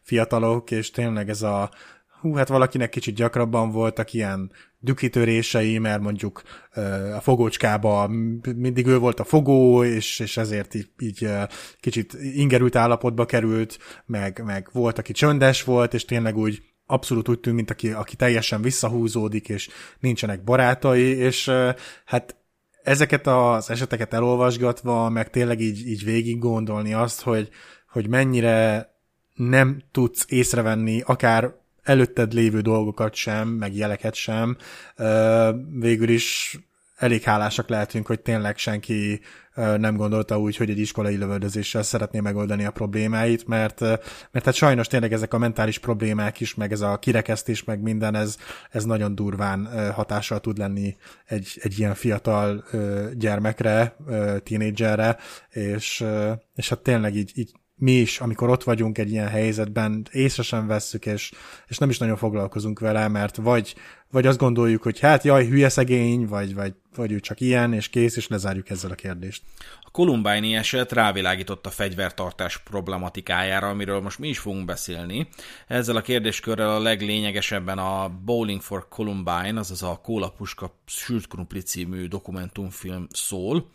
[0.02, 1.70] fiatalok, és tényleg ez a
[2.22, 6.42] hú, hát valakinek kicsit gyakrabban voltak ilyen dükitörései, mert mondjuk
[7.16, 8.08] a fogócskába
[8.56, 11.30] mindig ő volt a fogó, és, és ezért így, így
[11.80, 17.40] kicsit ingerült állapotba került, meg, meg volt, aki csöndes volt, és tényleg úgy abszolút úgy
[17.40, 19.70] tűnt, mint aki, aki teljesen visszahúzódik, és
[20.00, 21.52] nincsenek barátai, és
[22.06, 22.36] hát
[22.86, 27.50] ezeket az eseteket elolvasgatva, meg tényleg így, így végig gondolni azt, hogy,
[27.90, 28.90] hogy mennyire
[29.34, 31.54] nem tudsz észrevenni akár
[31.84, 34.58] előtted lévő dolgokat sem, meg jeleket sem,
[35.80, 36.60] végül is
[36.96, 39.22] elég hálásak lehetünk, hogy tényleg senki
[39.56, 43.80] nem gondolta úgy, hogy egy iskolai lövöldözéssel szeretné megoldani a problémáit, mert,
[44.32, 48.16] mert hát sajnos tényleg ezek a mentális problémák is, meg ez a kirekesztés, meg minden,
[48.16, 48.38] ez,
[48.72, 50.96] ez nagyon durván hatással tud lenni
[51.26, 52.64] egy, egy ilyen fiatal
[53.14, 53.96] gyermekre,
[54.44, 55.18] tínédzserre,
[55.50, 56.06] és,
[56.56, 60.68] és hát tényleg így, így mi is, amikor ott vagyunk egy ilyen helyzetben, észre sem
[60.68, 61.32] vesszük, és,
[61.68, 63.76] és nem is nagyon foglalkozunk vele, mert vagy,
[64.12, 67.90] vagy azt gondoljuk, hogy hát jaj, hülye szegény, vagy, vagy, vagy ő csak ilyen, és
[67.90, 69.44] kész, és lezárjuk ezzel a kérdést.
[69.82, 75.28] A Columbine eset rávilágított a fegyvertartás problematikájára, amiről most mi is fogunk beszélni.
[75.68, 81.62] Ezzel a kérdéskörrel a leglényegesebben a Bowling for Columbine, azaz a Kóla Puska Sült Krumpli
[81.62, 83.70] című dokumentumfilm szól,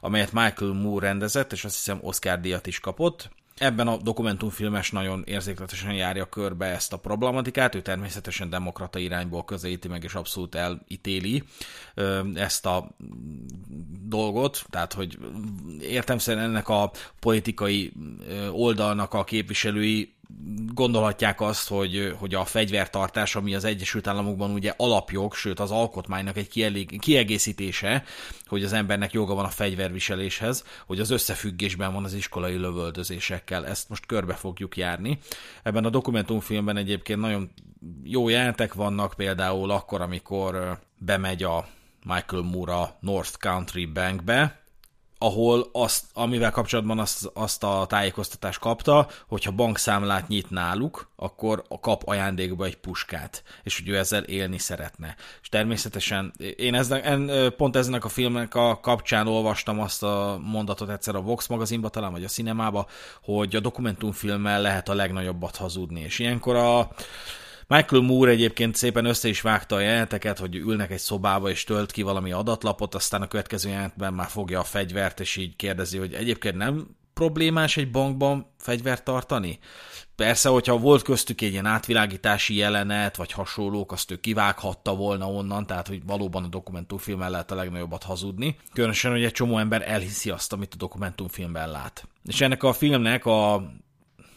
[0.00, 3.30] amelyet Michael Moore rendezett, és azt hiszem Oscar díjat is kapott.
[3.58, 9.88] Ebben a dokumentumfilmes nagyon érzékletesen járja körbe ezt a problematikát, ő természetesen demokrata irányból közelíti
[9.88, 11.42] meg, és abszolút elítéli
[12.34, 12.96] ezt a
[14.02, 15.18] dolgot, tehát hogy
[15.80, 16.90] értem szerint ennek a
[17.20, 17.92] politikai
[18.52, 20.14] oldalnak a képviselői
[20.74, 26.36] gondolhatják azt, hogy, hogy a fegyvertartás, ami az Egyesült Államokban ugye alapjog, sőt az alkotmánynak
[26.36, 28.04] egy kielég, kiegészítése,
[28.46, 33.66] hogy az embernek joga van a fegyverviseléshez, hogy az összefüggésben van az iskolai lövöldözésekkel.
[33.66, 35.18] Ezt most körbe fogjuk járni.
[35.62, 37.50] Ebben a dokumentumfilmben egyébként nagyon
[38.02, 41.66] jó jelentek vannak, például akkor, amikor bemegy a
[42.04, 44.63] Michael Moore a North Country Bankbe,
[45.18, 52.02] ahol azt, amivel kapcsolatban azt, azt a tájékoztatást kapta, hogyha bankszámlát nyit náluk, akkor kap
[52.04, 55.16] ajándékba egy puskát, és hogy ő ezzel élni szeretne.
[55.42, 61.14] És természetesen én ezen, pont ezenek a filmnek a kapcsán olvastam azt a mondatot egyszer
[61.14, 62.86] a Vox magazinba, talán vagy a cinemába,
[63.22, 66.88] hogy a dokumentumfilmmel lehet a legnagyobbat hazudni, és ilyenkor a
[67.66, 71.92] Michael Moore egyébként szépen össze is vágta a jeleneteket, hogy ülnek egy szobába és tölt
[71.92, 76.14] ki valami adatlapot, aztán a következő jelenetben már fogja a fegyvert, és így kérdezi, hogy
[76.14, 79.58] egyébként nem problémás egy bankban fegyvert tartani?
[80.16, 85.66] Persze, hogyha volt köztük egy ilyen átvilágítási jelenet, vagy hasonlók, azt ő kivághatta volna onnan,
[85.66, 88.56] tehát hogy valóban a dokumentumfilmen lehet a legnagyobbat hazudni.
[88.72, 92.08] Különösen, hogy egy csomó ember elhiszi azt, amit a dokumentumfilmben lát.
[92.24, 93.70] És ennek a filmnek a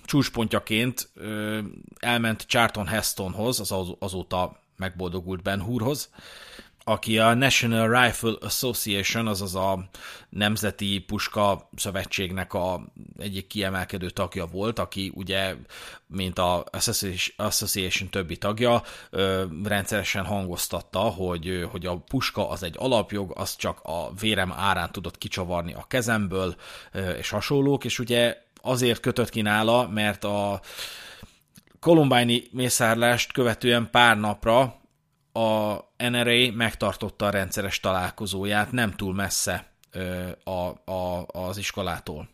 [0.08, 1.60] csúcspontjaként ö,
[2.00, 6.10] elment Charlton Hestonhoz, az azóta megboldogult Ben Hurhoz,
[6.88, 9.90] aki a National Rifle Association, azaz a
[10.30, 15.56] Nemzeti Puska Szövetségnek a egyik kiemelkedő tagja volt, aki ugye,
[16.06, 16.64] mint a
[17.38, 18.84] Association többi tagja,
[19.64, 25.18] rendszeresen hangoztatta, hogy, hogy a puska az egy alapjog, az csak a vérem árán tudott
[25.18, 26.56] kicsavarni a kezemből,
[27.18, 30.62] és hasonlók, és ugye azért kötött ki nála, mert a
[31.80, 34.62] Columbine-i mészárlást követően pár napra
[35.34, 39.72] a NRA megtartotta a rendszeres találkozóját nem túl messze
[40.44, 42.30] a, a, az iskolától.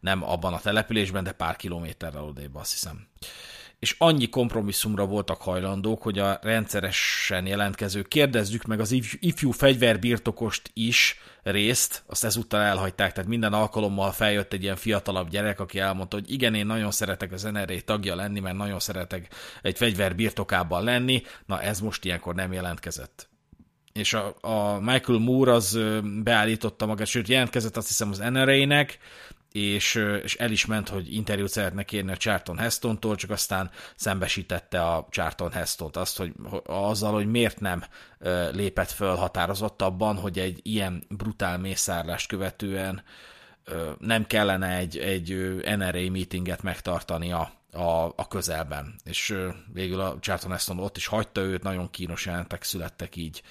[0.00, 3.06] Nem abban a településben, de pár kilométerrel odébb, azt hiszem
[3.80, 11.18] és annyi kompromisszumra voltak hajlandók, hogy a rendszeresen jelentkező kérdezzük meg az ifjú fegyverbirtokost is
[11.42, 16.32] részt, azt ezúttal elhagyták, tehát minden alkalommal feljött egy ilyen fiatalabb gyerek, aki elmondta, hogy
[16.32, 21.22] igen, én nagyon szeretek az NRA tagja lenni, mert nagyon szeretek egy fegyver birtokában lenni,
[21.46, 23.28] na ez most ilyenkor nem jelentkezett.
[23.92, 25.78] És a, a Michael Moore az
[26.22, 28.98] beállította magát, sőt jelentkezett azt hiszem az NRA-nek,
[29.52, 34.82] és, és el is ment, hogy interjút szeretne kérni a Charlton Hestontól, csak aztán szembesítette
[34.82, 35.96] a Charlton Hestont.
[35.96, 36.32] Azt, hogy
[36.64, 37.84] azzal, hogy miért nem
[38.52, 43.02] lépett föl határozottabban, hogy egy ilyen brutál mészárlást követően
[43.98, 48.94] nem kellene egy, egy NRA meetinget megtartani a, a, a közelben.
[49.04, 49.36] És
[49.72, 53.42] végül a Charlton Heston ott is hagyta őt, nagyon kínos jelentek születtek így,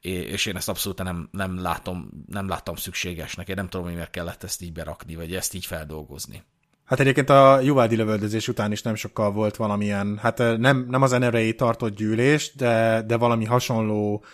[0.00, 3.48] és én ezt abszolút nem, nem, látom, nem láttam szükségesnek.
[3.48, 6.42] Én nem tudom, hogy miért kellett ezt így berakni, vagy ezt így feldolgozni.
[6.84, 11.10] Hát egyébként a Juvaldi lövöldözés után is nem sokkal volt valamilyen, hát nem, nem az
[11.10, 14.24] nra tartott gyűlés, de, de valami hasonló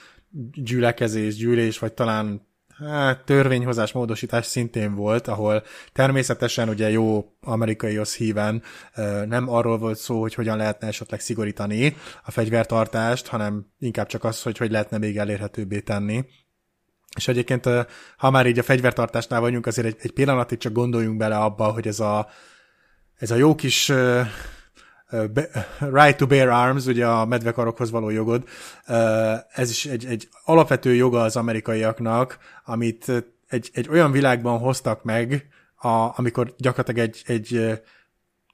[0.52, 2.46] gyülekezés, gyűlés, vagy talán
[2.78, 8.62] hát, törvényhozás, módosítás szintén volt, ahol természetesen ugye jó amerikai híven
[9.26, 14.42] nem arról volt szó, hogy hogyan lehetne esetleg szigorítani a fegyvertartást, hanem inkább csak az,
[14.42, 16.24] hogy hogy lehetne még elérhetőbbé tenni.
[17.16, 17.68] És egyébként,
[18.16, 21.86] ha már így a fegyvertartásnál vagyunk, azért egy, egy pillanatig csak gondoljunk bele abba, hogy
[21.86, 22.28] ez a,
[23.14, 23.92] ez a jó kis
[25.98, 28.48] right to bear arms, ugye a medvekarokhoz való jogod,
[29.52, 33.12] ez is egy, egy alapvető joga az amerikaiaknak, amit
[33.48, 37.80] egy, egy olyan világban hoztak meg, a, amikor gyakorlatilag egy, egy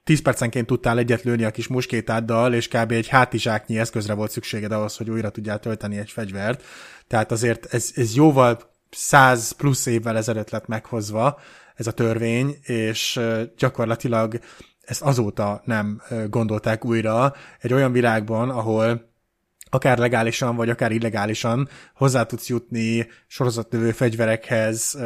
[0.03, 2.91] 10 percenként tudtál egyet lőni a kis muskétáddal, és kb.
[2.91, 6.63] egy hátizsáknyi eszközre volt szükséged ahhoz, hogy újra tudjál tölteni egy fegyvert.
[7.07, 8.59] Tehát azért ez, ez jóval
[8.89, 11.39] 100 plusz évvel ezelőtt lett meghozva
[11.75, 13.19] ez a törvény, és
[13.57, 14.39] gyakorlatilag
[14.81, 19.09] ezt azóta nem gondolták újra egy olyan világban, ahol
[19.73, 24.97] akár legálisan, vagy akár illegálisan hozzá tudsz jutni sorozatlövő fegyverekhez,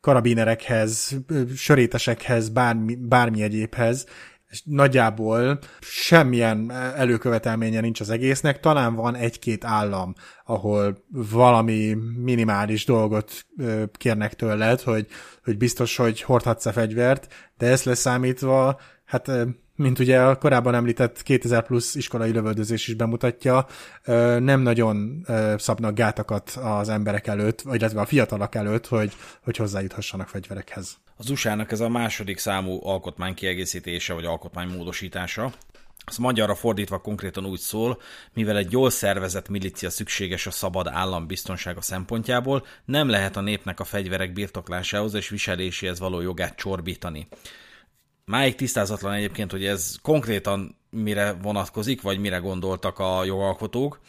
[0.00, 1.18] karabinerekhez,
[1.56, 4.06] sörétesekhez, bármi, bármi egyébhez,
[4.52, 10.14] és nagyjából semmilyen előkövetelménye nincs az egésznek, talán van egy-két állam,
[10.44, 13.46] ahol valami minimális dolgot
[13.92, 15.06] kérnek tőled, hogy,
[15.44, 19.30] hogy biztos, hogy hordhatsz-e fegyvert, de ezt leszámítva, hát
[19.82, 23.66] mint ugye a korábban említett 2000 plusz iskolai lövöldözés is bemutatja,
[24.38, 25.26] nem nagyon
[25.56, 30.96] szabnak gátakat az emberek előtt, illetve a fiatalok előtt, hogy, hogy hozzájuthassanak fegyverekhez.
[31.16, 35.52] Az USA-nak ez a második számú alkotmány kiegészítése, vagy alkotmány módosítása.
[36.04, 38.00] Az magyarra fordítva konkrétan úgy szól,
[38.34, 43.80] mivel egy jól szervezett milícia szükséges a szabad állam biztonsága szempontjából, nem lehet a népnek
[43.80, 47.28] a fegyverek birtoklásához és viseléséhez való jogát csorbítani.
[48.24, 54.00] Máig tisztázatlan egyébként, hogy ez konkrétan mire vonatkozik, vagy mire gondoltak a jogalkotók,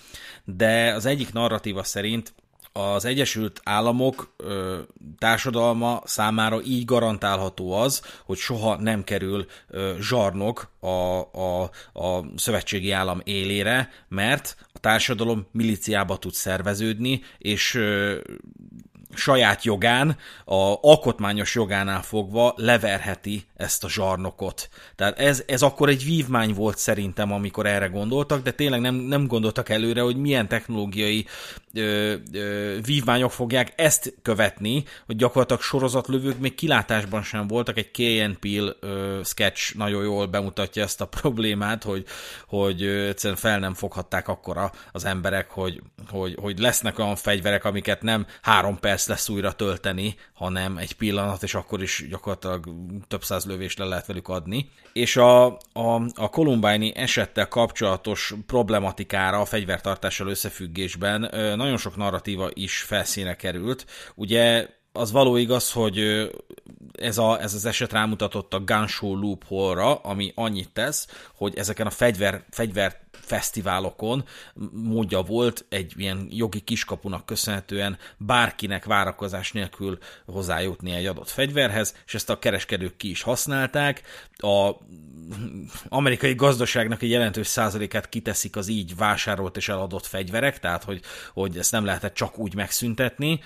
[0.44, 2.34] de az egyik narratíva szerint
[2.74, 4.80] az Egyesült Államok ö,
[5.18, 11.62] társadalma számára így garantálható az, hogy soha nem kerül ö, zsarnok a, a,
[11.94, 18.20] a szövetségi állam élére, mert a társadalom miliciába tud szerveződni, és ö,
[19.16, 24.70] saját jogán, a alkotmányos jogánál fogva leverheti ezt a zsarnokot.
[24.96, 29.28] Tehát ez, ez akkor egy vívmány volt szerintem, amikor erre gondoltak, de tényleg nem, nem
[29.28, 31.26] gondoltak előre, hogy milyen technológiai
[31.74, 37.78] ö, ö, vívmányok fogják ezt követni, hogy gyakorlatilag sorozatlövők még kilátásban sem voltak.
[37.78, 38.40] Egy K.N.
[38.40, 42.06] Peel ö, sketch nagyon jól bemutatja ezt a problémát, hogy,
[42.48, 48.02] hogy egyszerűen fel nem foghatták akkora az emberek, hogy, hogy, hogy lesznek olyan fegyverek, amiket
[48.02, 52.66] nem három perc lesz újra tölteni, hanem egy pillanat, és akkor is gyakorlatilag
[53.08, 54.70] több száz lövést le lehet velük adni.
[54.94, 61.24] És a, a, a Columbine-i esettel kapcsolatos problematikára a fegyvertartással összefüggésben
[61.64, 63.86] nagyon sok narratíva is felszíne került.
[64.16, 66.30] Ugye az való igaz, hogy
[66.92, 71.90] ez, a, ez az eset rámutatott a Gunshow loophole-ra, ami annyit tesz, hogy ezeken a
[71.90, 74.26] fegyver, fegyver fesztiválokon
[74.72, 82.14] módja volt egy ilyen jogi kiskapunak köszönhetően bárkinek várakozás nélkül hozzájutni egy adott fegyverhez, és
[82.14, 84.02] ezt a kereskedők ki is használták.
[84.38, 84.72] A
[85.88, 91.02] amerikai gazdaságnak egy jelentős százalékát kiteszik az így vásárolt és eladott fegyverek, tehát hogy,
[91.34, 93.40] hogy ezt nem lehetett csak úgy megszüntetni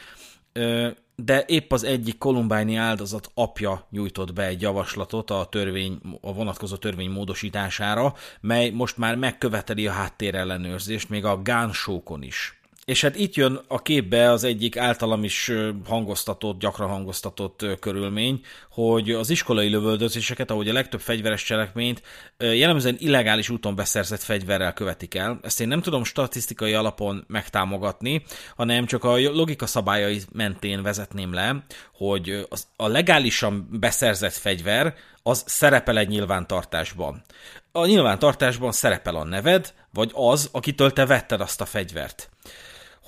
[1.16, 6.76] de épp az egyik kolumbáni áldozat apja nyújtott be egy javaslatot a, törvény, a vonatkozó
[6.76, 12.57] törvény módosítására, mely most már megköveteli a háttérellenőrzést, még a gánsókon is.
[12.88, 15.52] És hát itt jön a képbe az egyik általam is
[15.86, 18.42] hangoztatott, gyakran hangoztatott körülmény,
[18.72, 22.02] hogy az iskolai lövöldözéseket, ahogy a legtöbb fegyveres cselekményt
[22.38, 25.40] jellemzően illegális úton beszerzett fegyverrel követik el.
[25.44, 28.24] Ezt én nem tudom statisztikai alapon megtámogatni,
[28.56, 34.94] hanem csak a logika szabályai mentén vezetném le, hogy a legálisan beszerzett fegyver
[35.24, 37.24] az szerepel egy nyilvántartásban.
[37.72, 42.30] A nyilvántartásban szerepel a neved, vagy az, akitől te vetted azt a fegyvert.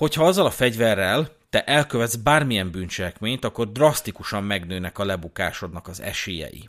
[0.00, 6.68] Hogyha azzal a fegyverrel te elkövetsz bármilyen bűncselekményt, akkor drasztikusan megnőnek a lebukásodnak az esélyei.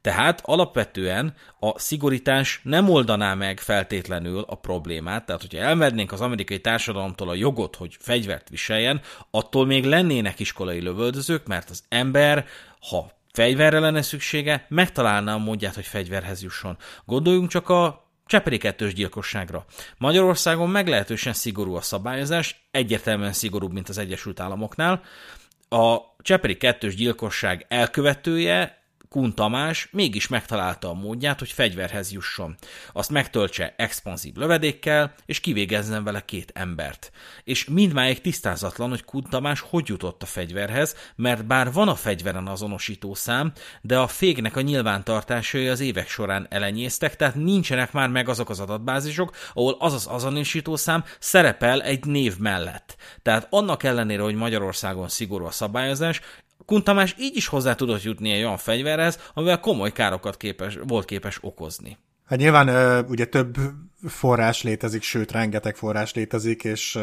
[0.00, 6.60] Tehát alapvetően a szigorítás nem oldaná meg feltétlenül a problémát, tehát hogyha elvednénk az amerikai
[6.60, 9.00] társadalomtól a jogot, hogy fegyvert viseljen,
[9.30, 12.46] attól még lennének iskolai lövöldözők, mert az ember,
[12.90, 16.76] ha fegyverre lenne szüksége, megtalálná a módját, hogy fegyverhez jusson.
[17.04, 19.64] Gondoljunk csak a Cseperi kettős gyilkosságra.
[19.98, 25.02] Magyarországon meglehetősen szigorú a szabályozás, egyértelműen szigorúbb, mint az Egyesült Államoknál.
[25.68, 28.81] A Cseperi kettős gyilkosság elkövetője
[29.12, 32.56] Kun Tamás mégis megtalálta a módját, hogy fegyverhez jusson.
[32.92, 37.10] Azt megtöltse expanzív lövedékkel, és kivégezzen vele két embert.
[37.44, 42.46] És mindmáig tisztázatlan, hogy Kun Tamás hogy jutott a fegyverhez, mert bár van a fegyveren
[42.46, 48.28] azonosító szám, de a fégnek a nyilvántartásai az évek során elenyésztek, tehát nincsenek már meg
[48.28, 52.96] azok az adatbázisok, ahol az az azonosító szám szerepel egy név mellett.
[53.22, 56.20] Tehát annak ellenére, hogy Magyarországon szigorú a szabályozás,
[56.66, 61.38] Kuntamás így is hozzá tudott jutni egy olyan fegyverhez, amivel komoly károkat képes, volt képes
[61.40, 61.98] okozni.
[62.24, 63.56] Hát nyilván ugye több
[64.06, 66.98] forrás létezik, sőt, rengeteg forrás létezik, és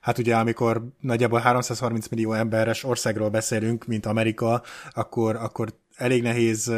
[0.00, 6.72] hát ugye amikor nagyjából 330 millió emberes országról beszélünk, mint Amerika, akkor, akkor elég nehéz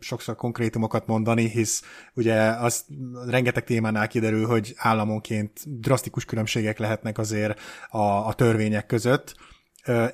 [0.00, 1.82] sokszor konkrétumokat mondani, hisz
[2.14, 2.84] ugye az
[3.26, 9.34] rengeteg témánál kiderül, hogy államonként drasztikus különbségek lehetnek azért a, a törvények között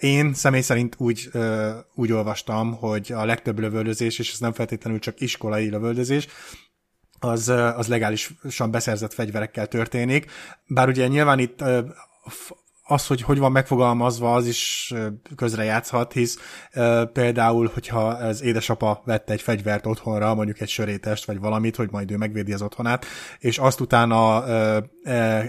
[0.00, 1.30] én személy szerint úgy,
[1.94, 6.26] úgy olvastam, hogy a legtöbb lövöldözés, és ez nem feltétlenül csak iskolai lövöldözés,
[7.18, 10.30] az, az legálisan beszerzett fegyverekkel történik.
[10.66, 11.64] Bár ugye nyilván itt
[12.88, 14.94] az, hogy hogy van megfogalmazva, az is
[15.36, 16.38] közrejátszhat, hisz
[17.12, 22.10] például, hogyha az édesapa vette egy fegyvert otthonra, mondjuk egy sörétest, vagy valamit, hogy majd
[22.10, 23.06] ő megvédi az otthonát,
[23.38, 24.44] és azt utána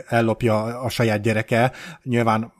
[0.07, 1.71] ellopja a saját gyereke,
[2.03, 2.53] nyilván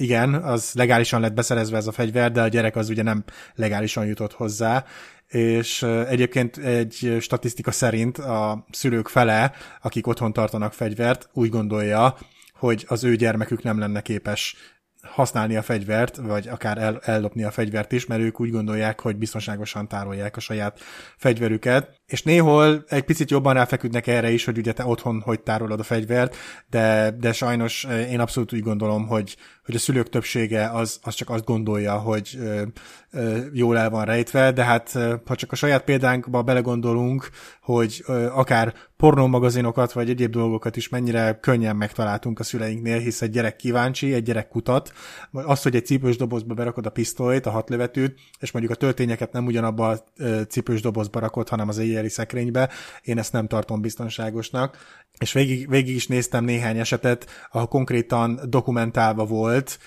[0.00, 3.24] igen, az legálisan lett beszerezve ez a fegyver, de a gyerek az ugye nem
[3.54, 4.84] legálisan jutott hozzá,
[5.26, 9.52] és egyébként egy statisztika szerint a szülők fele,
[9.82, 12.16] akik otthon tartanak fegyvert, úgy gondolja,
[12.52, 14.56] hogy az ő gyermekük nem lenne képes
[15.02, 19.16] használni a fegyvert, vagy akár el, ellopni a fegyvert is, mert ők úgy gondolják, hogy
[19.16, 20.80] biztonságosan tárolják a saját
[21.16, 21.99] fegyverüket.
[22.10, 25.82] És néhol egy picit jobban ráfeküdnek erre is, hogy ugye te otthon hogy tárolod a
[25.82, 26.36] fegyvert,
[26.70, 31.30] de, de sajnos én abszolút úgy gondolom, hogy, hogy a szülők többsége az, az csak
[31.30, 32.62] azt gondolja, hogy ö,
[33.10, 37.30] ö, jól el van rejtve, de hát ha csak a saját példánkba belegondolunk,
[37.62, 43.30] hogy ö, akár pornómagazinokat vagy egyéb dolgokat is mennyire könnyen megtaláltunk a szüleinknél, hisz egy
[43.30, 44.92] gyerek kíváncsi, egy gyerek kutat.
[45.32, 49.46] Az, hogy egy cipős dobozba berakod a pisztolyt, a hatlövetőt, és mondjuk a töltényeket nem
[49.46, 50.04] ugyanabba a
[50.48, 52.68] cipős dobozba rakod, hanem az éjjeli szekrénybe,
[53.02, 54.98] én ezt nem tartom biztonságosnak.
[55.18, 59.78] És végig, végig is néztem néhány esetet, ahol konkrétan dokumentálva volt,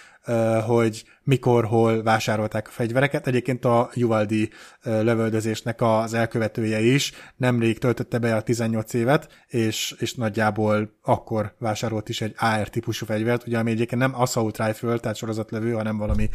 [0.65, 3.27] hogy mikor, hol vásárolták a fegyvereket.
[3.27, 4.49] Egyébként a Juvaldi
[4.83, 12.09] lövöldözésnek az elkövetője is nemrég töltötte be a 18 évet, és, és nagyjából akkor vásárolt
[12.09, 16.29] is egy AR típusú fegyvert, ugye ami egyébként nem assault rifle, tehát sorozatlövő, hanem valami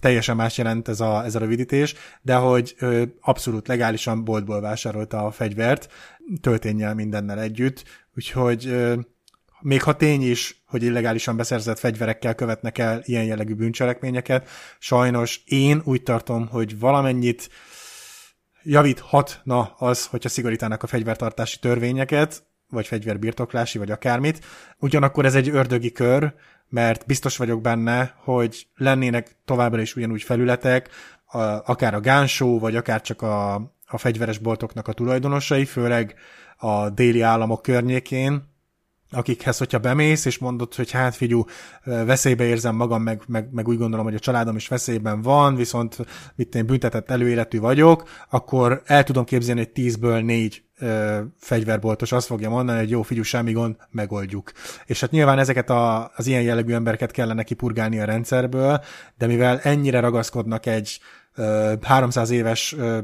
[0.00, 5.24] teljesen más jelent ez a, ez a rövidítés, de hogy ö, abszolút legálisan boltból vásárolta
[5.24, 5.92] a fegyvert,
[6.40, 7.84] töltényel mindennel együtt,
[8.14, 8.94] úgyhogy ö,
[9.60, 14.48] még ha tény is, hogy illegálisan beszerzett fegyverekkel követnek el ilyen jellegű bűncselekményeket,
[14.78, 17.50] sajnos én úgy tartom, hogy valamennyit
[18.62, 24.44] javíthatna az, hogyha szigorítanak a fegyvertartási törvényeket, vagy fegyverbirtoklási, vagy akármit.
[24.78, 26.34] Ugyanakkor ez egy ördögi kör,
[26.68, 30.88] mert biztos vagyok benne, hogy lennének továbbra is ugyanúgy felületek,
[31.64, 33.54] akár a gánsó, vagy akár csak a,
[33.86, 36.14] a fegyveres boltoknak a tulajdonosai, főleg
[36.56, 38.56] a déli államok környékén,
[39.10, 41.44] akikhez, hogyha bemész, és mondod, hogy hát figyú,
[41.84, 45.96] veszélybe érzem magam, meg, meg, meg úgy gondolom, hogy a családom is veszélyben van, viszont
[46.34, 52.26] mit én büntetett előéletű vagyok, akkor el tudom képzelni, hogy tízből négy ö, fegyverboltos azt
[52.26, 54.52] fogja mondani, hogy jó, figyú, semmi gond, megoldjuk.
[54.86, 58.80] És hát nyilván ezeket a, az ilyen jellegű embereket kellene kipurgálni a rendszerből,
[59.18, 61.00] de mivel ennyire ragaszkodnak egy
[61.34, 62.98] ö, 300 éves ö,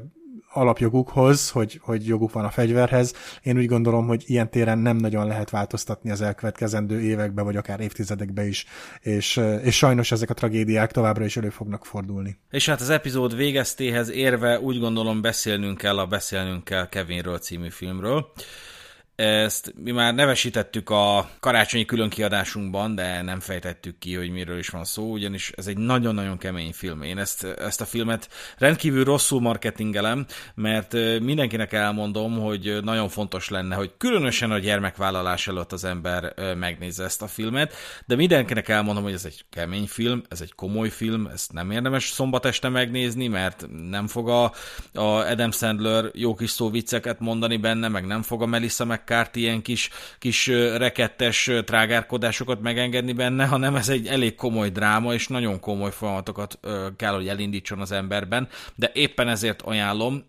[0.55, 3.15] alapjogukhoz, hogy, hogy joguk van a fegyverhez.
[3.43, 7.81] Én úgy gondolom, hogy ilyen téren nem nagyon lehet változtatni az elkövetkezendő évekbe, vagy akár
[7.81, 8.67] évtizedekbe is,
[9.01, 12.39] és, és sajnos ezek a tragédiák továbbra is elő fognak fordulni.
[12.51, 17.71] És hát az epizód végeztéhez érve úgy gondolom beszélnünk kell a Beszélnünk kell Kevinről című
[17.71, 18.33] filmről.
[19.17, 24.85] Ezt mi már nevesítettük a karácsonyi különkiadásunkban, de nem fejtettük ki, hogy miről is van
[24.85, 27.03] szó, ugyanis ez egy nagyon-nagyon kemény film.
[27.03, 28.29] Én ezt, ezt a filmet
[28.59, 35.73] rendkívül rosszul marketingelem, mert mindenkinek elmondom, hogy nagyon fontos lenne, hogy különösen a gyermekvállalás előtt
[35.73, 37.75] az ember megnézze ezt a filmet,
[38.07, 42.09] de mindenkinek elmondom, hogy ez egy kemény film, ez egy komoly film, ezt nem érdemes
[42.09, 44.45] szombat este megnézni, mert nem fog a,
[44.93, 49.04] a Adam Sandler jó kis szó vicceket mondani benne, meg nem fog a Melissa meg
[49.05, 55.29] McCarthy ilyen kis, kis rekettes trágárkodásokat megengedni benne, hanem ez egy elég komoly dráma, és
[55.29, 56.59] nagyon komoly folyamatokat
[56.97, 60.25] kell, hogy elindítson az emberben, de éppen ezért ajánlom,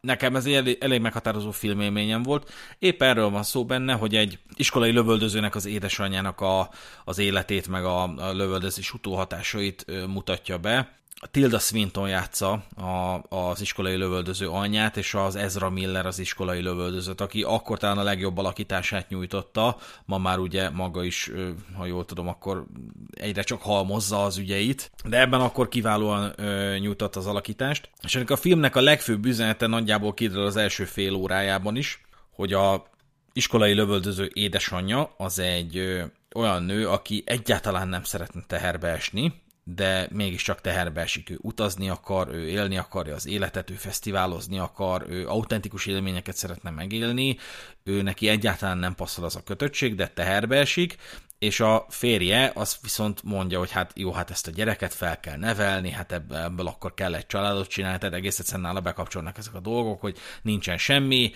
[0.00, 2.52] nekem ez egy elég, elég meghatározó filmélményem volt.
[2.78, 6.70] Épp erről van szó benne, hogy egy iskolai lövöldözőnek az édesanyjának a,
[7.04, 11.02] az életét, meg a, a lövöldözés utóhatásait mutatja be.
[11.30, 17.20] Tilda Swinton játsza a, az iskolai lövöldöző anyját, és az Ezra Miller az iskolai lövöldözőt,
[17.20, 21.30] aki akkor talán a legjobb alakítását nyújtotta, ma már ugye maga is,
[21.76, 22.64] ha jól tudom, akkor
[23.10, 27.90] egyre csak halmozza az ügyeit, de ebben akkor kiválóan ö, nyújtott az alakítást.
[28.02, 32.00] És ennek a filmnek a legfőbb üzenete nagyjából kiderül az első fél órájában is,
[32.30, 32.86] hogy a
[33.32, 36.04] iskolai lövöldöző édesanyja az egy ö,
[36.34, 41.30] olyan nő, aki egyáltalán nem szeretne teherbe esni, de mégiscsak teherbe esik.
[41.30, 46.70] Ő utazni akar, ő élni akarja az életet, ő fesztiválozni akar, ő autentikus élményeket szeretne
[46.70, 47.38] megélni,
[47.82, 50.96] ő neki egyáltalán nem passzol az a kötöttség, de teherbe esik,
[51.38, 55.36] és a férje az viszont mondja, hogy hát jó, hát ezt a gyereket fel kell
[55.36, 59.60] nevelni, hát ebből, akkor kell egy családot csinálni, tehát egész egyszerűen nála bekapcsolnak ezek a
[59.60, 61.32] dolgok, hogy nincsen semmi,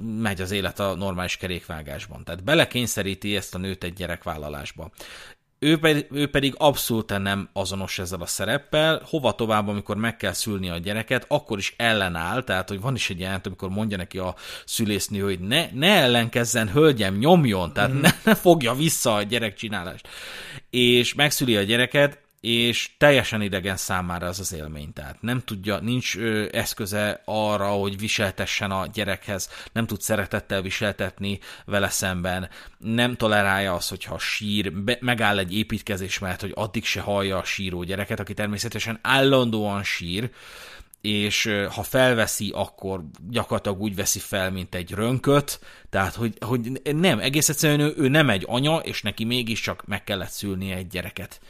[0.00, 2.24] megy az élet a normális kerékvágásban.
[2.24, 4.90] Tehát belekényszeríti ezt a nőt egy gyerekvállalásba
[5.58, 10.32] ő pedig, ő pedig abszolút nem azonos ezzel a szereppel, hova tovább, amikor meg kell
[10.32, 14.18] szülni a gyereket, akkor is ellenáll, tehát hogy van is egy jelent, amikor mondja neki
[14.18, 18.00] a szülésznő, hogy ne, ne ellenkezzen, hölgyem, nyomjon, tehát mm.
[18.00, 20.08] ne, ne fogja vissza a gyerekcsinálást.
[20.70, 24.92] És megszüli a gyereket, és teljesen idegen számára az az élmény.
[24.92, 31.38] Tehát nem tudja, nincs ö, eszköze arra, hogy viseltessen a gyerekhez, nem tud szeretettel viseltetni
[31.64, 32.48] vele szemben,
[32.78, 37.44] nem tolerálja azt, hogyha sír, be, megáll egy építkezés mert hogy addig se hallja a
[37.44, 40.30] síró gyereket, aki természetesen állandóan sír,
[41.00, 45.60] és ha felveszi, akkor gyakorlatilag úgy veszi fel, mint egy rönköt,
[45.90, 50.04] tehát hogy, hogy nem, egész egyszerűen ő, ő nem egy anya, és neki mégiscsak meg
[50.04, 51.40] kellett szülnie egy gyereket.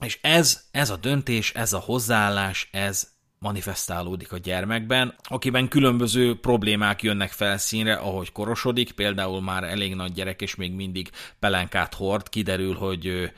[0.00, 7.02] És ez, ez a döntés, ez a hozzáállás, ez manifestálódik a gyermekben, akiben különböző problémák
[7.02, 12.74] jönnek felszínre, ahogy korosodik, például már elég nagy gyerek, és még mindig pelenkát hord, kiderül,
[12.74, 13.32] hogy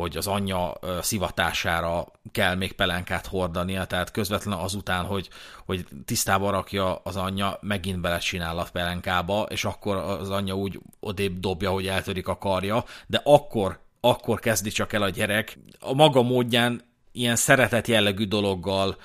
[0.00, 5.28] hogy az anyja szivatására kell még pelenkát hordania, tehát közvetlenül azután, hogy,
[5.66, 11.40] hogy tisztába rakja az anyja, megint belecsinál a pelenkába, és akkor az anyja úgy odébb
[11.40, 15.58] dobja, hogy eltörik a karja, de akkor akkor kezdi csak el a gyerek.
[15.80, 16.82] A maga módján
[17.12, 18.96] ilyen szeretet jellegű dologgal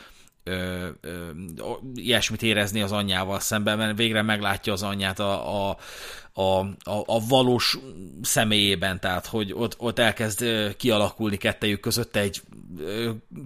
[0.44, 1.30] ö, ö,
[1.96, 5.78] ilyesmit érezni az anyjával szemben, mert végre meglátja az anyját a, a,
[6.38, 7.78] a, a, a valós
[8.22, 10.46] személyében, tehát hogy ott, ott elkezd
[10.78, 12.42] kialakulni kettejük között egy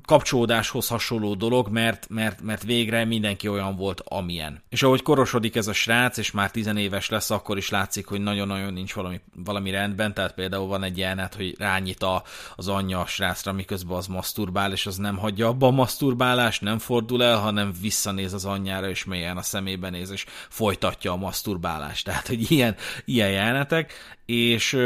[0.05, 4.63] kapcsolódáshoz hasonló dolog, mert, mert, mert végre mindenki olyan volt, amilyen.
[4.69, 8.73] És ahogy korosodik ez a srác, és már tizenéves lesz, akkor is látszik, hogy nagyon-nagyon
[8.73, 12.23] nincs valami, valami rendben, tehát például van egy jelenet, hogy rányít a,
[12.55, 16.77] az anyja a srácra, miközben az maszturbál, és az nem hagyja abba a maszturbálást, nem
[16.77, 22.05] fordul el, hanem visszanéz az anyjára, és mélyen a szemébe néz, és folytatja a maszturbálást.
[22.05, 22.75] Tehát, hogy ilyen,
[23.05, 23.93] ilyen jelenetek,
[24.25, 24.77] és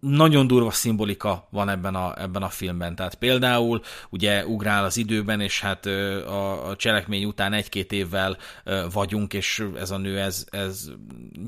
[0.00, 2.94] nagyon durva szimbolika van ebben a, ebben a filmben.
[2.94, 3.80] Tehát például
[4.10, 8.36] ugye ugrál az időben, és hát a, a cselekmény után egy-két évvel
[8.92, 10.90] vagyunk, és ez a nő ez, ez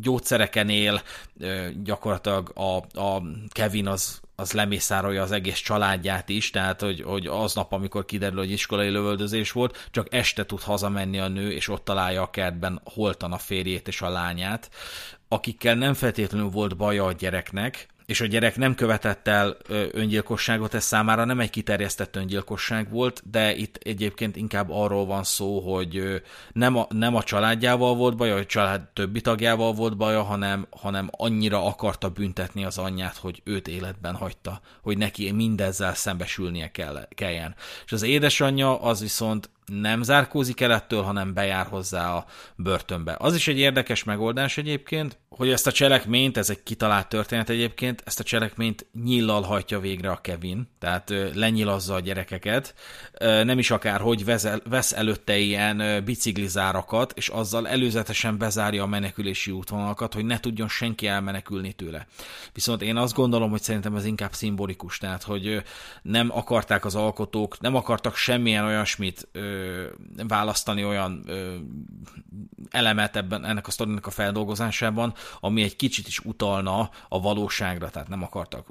[0.00, 1.02] gyógyszereken él,
[1.82, 7.72] gyakorlatilag a, a Kevin az az lemészárolja az egész családját is, tehát hogy, hogy aznap,
[7.72, 12.22] amikor kiderül, hogy iskolai lövöldözés volt, csak este tud hazamenni a nő, és ott találja
[12.22, 14.70] a kertben holtan a férjét és a lányát,
[15.28, 19.56] akikkel nem feltétlenül volt baja a gyereknek, és a gyerek nem követett el
[19.92, 25.74] öngyilkosságot, ez számára nem egy kiterjesztett öngyilkosság volt, de itt egyébként inkább arról van szó,
[25.74, 26.22] hogy
[26.52, 31.08] nem a, nem a családjával volt baja, a család többi tagjával volt baja, hanem, hanem
[31.10, 37.54] annyira akarta büntetni az anyját, hogy őt életben hagyta, hogy neki mindezzel szembesülnie kell, kelljen.
[37.84, 42.24] És az édesanyja az viszont nem zárkózik el ettől, hanem bejár hozzá a
[42.56, 43.16] börtönbe.
[43.18, 48.02] Az is egy érdekes megoldás egyébként, hogy ezt a cselekményt, ez egy kitalált történet egyébként,
[48.04, 52.74] ezt a cselekményt nyillal hajtja végre a Kevin, tehát lenyilazza a gyerekeket,
[53.18, 54.24] nem is akár, hogy
[54.64, 61.06] vesz előtte ilyen biciklizárakat, és azzal előzetesen bezárja a menekülési útvonalakat, hogy ne tudjon senki
[61.06, 62.06] elmenekülni tőle.
[62.52, 65.62] Viszont én azt gondolom, hogy szerintem ez inkább szimbolikus, tehát hogy
[66.02, 69.28] nem akarták az alkotók, nem akartak semmilyen olyasmit
[70.28, 71.24] választani olyan
[72.70, 78.08] elemet ebben, ennek a sztorinak a feldolgozásában, ami egy kicsit is utalna a valóságra, tehát
[78.08, 78.68] nem akartak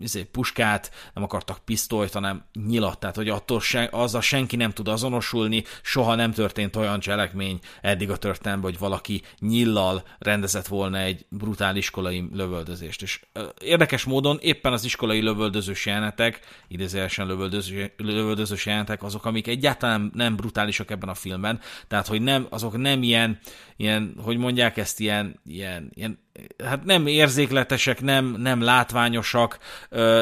[0.00, 4.88] izé, puskát, nem akartak pisztolyt, hanem nyilat, tehát hogy attól se, azzal senki nem tud
[4.88, 11.26] azonosulni, soha nem történt olyan cselekmény eddig a történelemben, hogy valaki nyillal rendezett volna egy
[11.28, 13.02] brutál iskolai lövöldözést.
[13.02, 13.20] És
[13.60, 20.36] érdekes módon éppen az iskolai lövöldözős jelenetek, idézőesen lövöldözős, lövöldözős jelenetek azok, amik egyáltalán nem
[20.36, 23.38] brutálisak ebben a filmben, tehát hogy nem, azok nem ilyen,
[23.76, 26.18] ilyen hogy mondják ezt, ilyen, ilyen, ilyen
[26.64, 29.58] hát nem érzékletesek, nem, nem látványosak,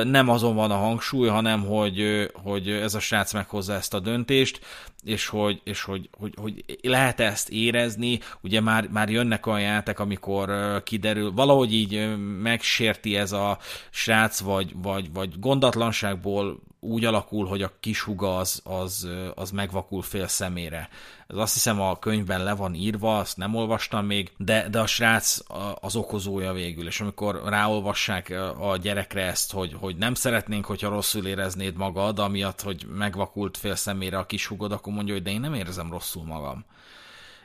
[0.03, 4.61] nem azon van a hangsúly, hanem hogy, hogy ez a srác meghozza ezt a döntést,
[5.05, 9.99] és hogy, és hogy, hogy, hogy lehet ezt érezni, ugye már, már jönnek olyan játék,
[9.99, 10.53] amikor
[10.83, 13.59] kiderül, valahogy így megsérti ez a
[13.91, 20.03] srác, vagy, vagy, vagy gondatlanságból úgy alakul, hogy a kis huga az, az, az megvakul
[20.03, 20.89] fél szemére.
[21.27, 24.87] Ez azt hiszem a könyvben le van írva, azt nem olvastam még, de, de a
[24.87, 25.39] srác
[25.81, 28.31] az okozója végül, és amikor ráolvassák
[28.61, 33.75] a gyerekre ezt, hogy, hogy nem szeretnénk, hogyha rosszul éreznéd magad, amiatt, hogy megvakult fél
[33.75, 36.65] szemére a kis hugod, akkor mondja, hogy de én nem érzem rosszul magam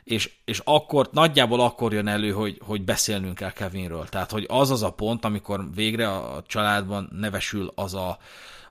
[0.04, 4.08] és, és akkor, nagyjából akkor jön elő, hogy, hogy beszélnünk kell Kevinről.
[4.08, 8.18] Tehát, hogy az az a pont, amikor végre a családban nevesül az a,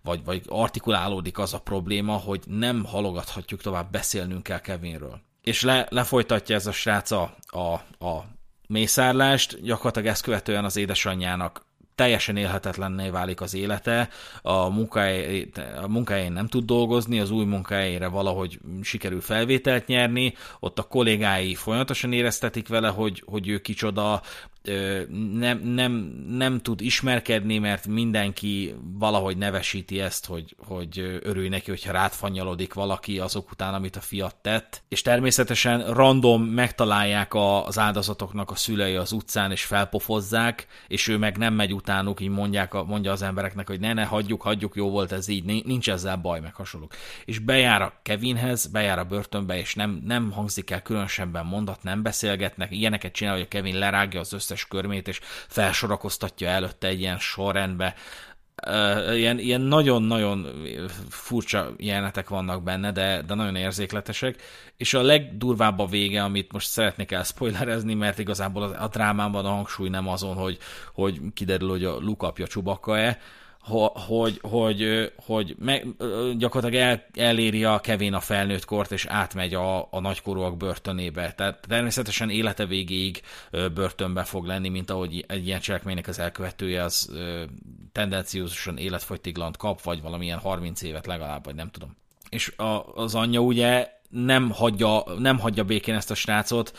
[0.03, 5.21] vagy, vagy artikulálódik az a probléma, hogy nem halogathatjuk tovább, beszélnünk kell Kevinről.
[5.41, 7.73] És le, lefolytatja ez a srác a, a,
[8.05, 8.25] a
[8.67, 11.65] mészárlást, gyakorlatilag ezt követően az édesanyjának
[11.95, 14.09] teljesen élhetetlenné válik az élete,
[14.41, 15.49] a, munkahely,
[15.81, 21.55] a munkahelyén nem tud dolgozni, az új munkahelyére valahogy sikerül felvételt nyerni, ott a kollégái
[21.55, 24.21] folyamatosan éreztetik vele, hogy, hogy ő kicsoda,
[25.34, 25.91] nem, nem,
[26.30, 33.19] nem tud ismerkedni, mert mindenki valahogy nevesíti ezt, hogy, hogy örülj neki, hogyha rátfanyalodik valaki
[33.19, 34.84] azok után, amit a fiat tett.
[34.88, 41.38] És természetesen random megtalálják az áldozatoknak a szülei az utcán, és felpofozzák, és ő meg
[41.38, 45.11] nem megy utánuk, így mondják, mondja az embereknek, hogy ne, ne, hagyjuk, hagyjuk, jó volt
[45.11, 46.94] ez így, nincs ezzel baj, meg hasonlók.
[47.26, 52.02] És bejár a Kevinhez, bejár a börtönbe, és nem, nem hangzik el különösebben mondat, nem
[52.02, 56.99] beszélgetnek, ilyeneket csinál, hogy a Kevin lerágja az összes összes körmét, és felsorakoztatja előtte egy
[56.99, 57.95] ilyen sorrendbe.
[59.13, 60.47] Ilyen, ilyen nagyon-nagyon
[61.09, 64.41] furcsa jelenetek vannak benne, de, de nagyon érzékletesek,
[64.77, 69.89] és a legdurvább a vége, amit most szeretnék elspoilerezni, mert igazából a, drámában a hangsúly
[69.89, 70.57] nem azon, hogy,
[70.93, 73.19] hogy kiderül, hogy a Luke apja csubakka-e,
[73.64, 75.88] hogy, hogy, hogy meg,
[76.38, 81.34] gyakorlatilag el, eléri a Kevin a felnőtt kort, és átmegy a, a nagykorúak börtönébe.
[81.34, 83.22] Tehát természetesen élete végéig
[83.73, 87.11] börtönbe fog lenni, mint ahogy egy ilyen cselekménynek az elkövetője az
[87.91, 91.95] tendenciózusan életfogytiglant kap, vagy valamilyen 30 évet legalább, vagy nem tudom.
[92.30, 96.77] És a, az anyja ugye nem hagyja, nem hagyja békén ezt a srácot,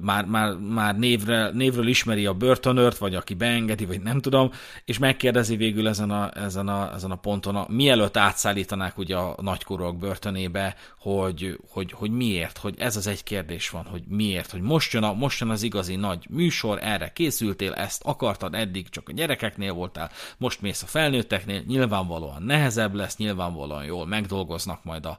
[0.00, 4.50] már, már, már névre, névről ismeri a börtönört, vagy aki beengedi, vagy nem tudom,
[4.84, 9.36] és megkérdezi végül ezen a, ezen a, ezen a ponton, a, mielőtt átszállítanák ugye a
[9.42, 14.60] nagykorúak börtönébe, hogy, hogy, hogy miért, hogy ez az egy kérdés van, hogy miért, hogy
[14.60, 19.08] most jön, a, most jön az igazi nagy műsor, erre készültél, ezt akartad, eddig csak
[19.08, 25.18] a gyerekeknél voltál, most mész a felnőtteknél, nyilvánvalóan nehezebb lesz, nyilvánvalóan jól megdolgoznak majd a,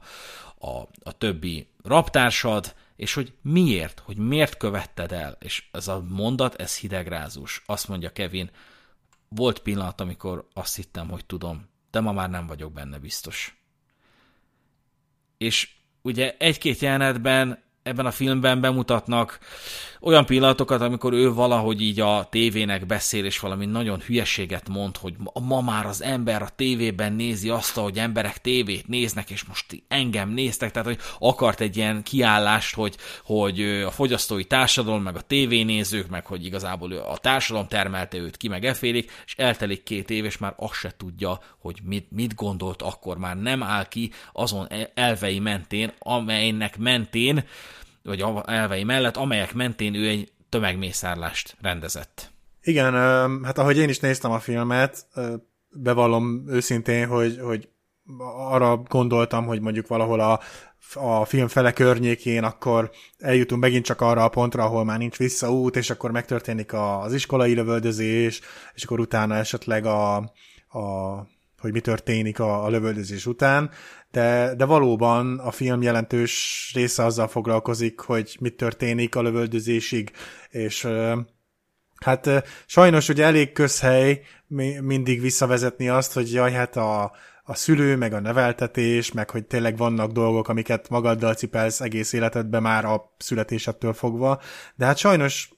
[0.62, 5.36] a, a többi raptársad, és hogy miért, hogy miért követted el.
[5.40, 7.62] És ez a mondat, ez hidegrázós.
[7.66, 8.50] Azt mondja Kevin,
[9.28, 13.56] volt pillanat, amikor azt hittem, hogy tudom, de ma már nem vagyok benne biztos.
[15.38, 15.70] És
[16.02, 19.38] ugye egy-két jelenetben ebben a filmben bemutatnak
[20.00, 25.14] olyan pillanatokat, amikor ő valahogy így a tévének beszél, és valami nagyon hülyeséget mond, hogy
[25.40, 30.30] ma már az ember a tévében nézi azt, hogy emberek tévét néznek, és most engem
[30.30, 36.08] néztek, tehát hogy akart egy ilyen kiállást, hogy, hogy a fogyasztói társadalom, meg a tévénézők,
[36.08, 40.38] meg hogy igazából a társadalom termelte őt ki, meg efélik, és eltelik két év, és
[40.38, 45.38] már azt se tudja, hogy mit, mit gondolt akkor, már nem áll ki azon elvei
[45.38, 47.44] mentén, amelynek mentén
[48.02, 52.30] vagy elvei mellett, amelyek mentén ő egy tömegmészárlást rendezett.
[52.62, 52.94] Igen,
[53.44, 55.06] hát ahogy én is néztem a filmet,
[55.70, 57.68] bevallom őszintén, hogy, hogy
[58.48, 60.40] arra gondoltam, hogy mondjuk valahol a,
[60.94, 65.76] a film fele környékén, akkor eljutunk megint csak arra a pontra, ahol már nincs visszaút,
[65.76, 68.40] és akkor megtörténik az iskolai lövöldözés,
[68.74, 70.16] és akkor utána esetleg a,
[70.68, 71.26] a
[71.58, 73.70] hogy mi történik a, a lövöldözés után,
[74.12, 80.12] de, de valóban a film jelentős része azzal foglalkozik, hogy mit történik a lövöldözésig,
[80.50, 80.88] és
[82.00, 82.30] hát
[82.66, 84.22] sajnos ugye elég közhely
[84.80, 87.12] mindig visszavezetni azt, hogy jaj, hát a,
[87.44, 92.62] a szülő, meg a neveltetés, meg hogy tényleg vannak dolgok, amiket magaddal cipelsz egész életedben
[92.62, 94.40] már a születésettől fogva,
[94.74, 95.50] de hát sajnos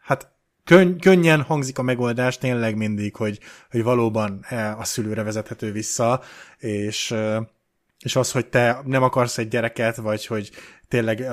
[0.00, 0.32] hát
[0.70, 3.38] könny- könnyen hangzik a megoldás tényleg mindig, hogy,
[3.70, 6.22] hogy valóban e, a szülőre vezethető vissza,
[6.58, 7.14] és,
[7.98, 10.50] és az, hogy te nem akarsz egy gyereket, vagy hogy
[10.88, 11.26] tényleg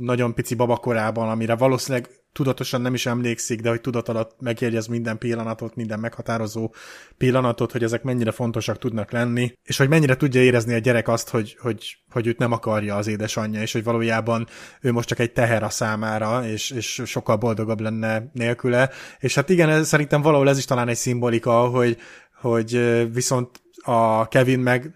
[0.00, 5.18] nagyon pici babakorában, amire valószínűleg tudatosan nem is emlékszik, de hogy tudat alatt megjegyez minden
[5.18, 6.74] pillanatot, minden meghatározó
[7.16, 11.28] pillanatot, hogy ezek mennyire fontosak tudnak lenni, és hogy mennyire tudja érezni a gyerek azt,
[11.28, 14.46] hogy, hogy, hogy őt nem akarja az édesanyja, és hogy valójában
[14.80, 18.90] ő most csak egy teher a számára, és, és sokkal boldogabb lenne nélküle.
[19.18, 21.96] És hát igen, ez, szerintem valahol ez is talán egy szimbolika, hogy,
[22.40, 22.78] hogy
[23.12, 24.94] viszont a Kevin meg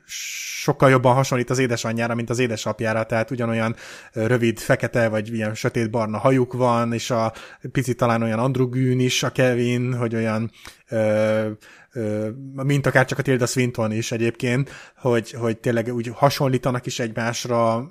[0.60, 3.76] sokkal jobban hasonlít az édesanyjára, mint az édesapjára, tehát ugyanolyan
[4.12, 7.32] rövid, fekete, vagy ilyen sötét-barna hajuk van, és a
[7.72, 10.50] picit talán olyan androgűn is a Kevin, hogy olyan
[10.88, 11.50] ö,
[11.92, 16.98] ö, mint akár csak a Tilda Swinton is egyébként, hogy, hogy tényleg úgy hasonlítanak is
[16.98, 17.90] egymásra.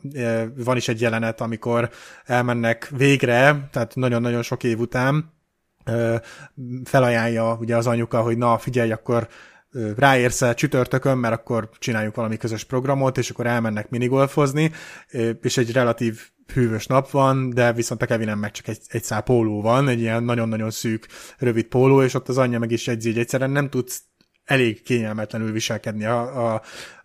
[0.56, 1.90] Van is egy jelenet, amikor
[2.26, 5.36] elmennek végre, tehát nagyon-nagyon sok év után,
[6.84, 9.28] felajánlja ugye az anyuka, hogy na figyelj, akkor
[9.96, 14.72] ráérsz el csütörtökön, mert akkor csináljuk valami közös programot, és akkor elmennek minigolfozni,
[15.42, 16.22] és egy relatív
[16.54, 20.00] hűvös nap van, de viszont a Kevinem meg csak egy, egy szál póló van, egy
[20.00, 21.08] ilyen nagyon-nagyon szűk,
[21.38, 24.02] rövid póló, és ott az anyja meg is jegyzi, hogy egyszerűen nem tudsz
[24.46, 26.62] elég kényelmetlenül viselkedni a, a,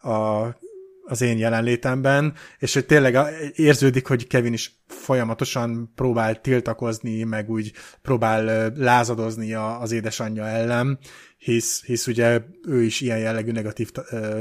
[0.09, 0.61] a
[1.05, 3.17] az én jelenlétemben, és hogy tényleg
[3.55, 7.73] érződik, hogy Kevin is folyamatosan próbál tiltakozni, meg úgy
[8.03, 10.99] próbál lázadozni az édesanyja ellen,
[11.43, 13.91] hisz, hisz ugye ő is ilyen jellegű negatív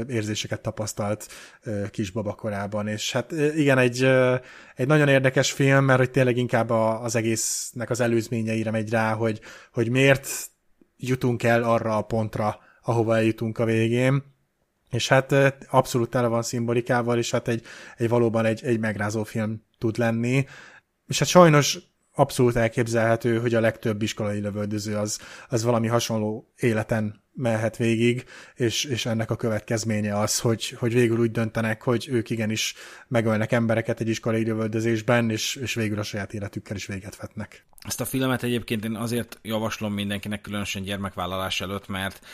[0.08, 1.26] érzéseket tapasztalt
[1.90, 4.02] kisbaba korában, és hát igen, egy,
[4.74, 9.40] egy nagyon érdekes film, mert hogy tényleg inkább az egésznek az előzményeire megy rá, hogy,
[9.72, 10.28] hogy miért
[10.96, 14.22] jutunk el arra a pontra, ahova eljutunk a végén,
[14.90, 15.34] és hát
[15.70, 17.62] abszolút tele van szimbolikával, és hát egy,
[17.96, 20.46] egy valóban egy, egy megrázó film tud lenni.
[21.06, 21.78] És hát sajnos
[22.14, 25.18] abszolút elképzelhető, hogy a legtöbb iskolai lövöldöző az,
[25.48, 28.24] az valami hasonló életen mehet végig,
[28.54, 32.74] és, és ennek a következménye az, hogy, hogy végül úgy döntenek, hogy ők igenis
[33.08, 37.64] megölnek embereket egy iskolai lövöldözésben, és, és végül a saját életükkel is véget vetnek.
[37.80, 42.26] Ezt a filmet egyébként én azért javaslom mindenkinek, különösen gyermekvállalás előtt, mert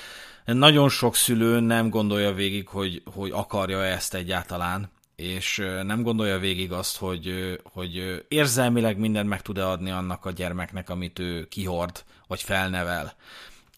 [0.44, 6.72] nagyon sok szülő nem gondolja végig, hogy, hogy akarja ezt egyáltalán, és nem gondolja végig
[6.72, 12.42] azt, hogy, hogy érzelmileg mindent meg tud-e adni annak a gyermeknek, amit ő kihord, vagy
[12.42, 13.14] felnevel.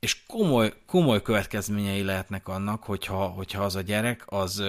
[0.00, 4.62] És komoly, komoly következményei lehetnek annak, hogyha, hogyha az a gyerek az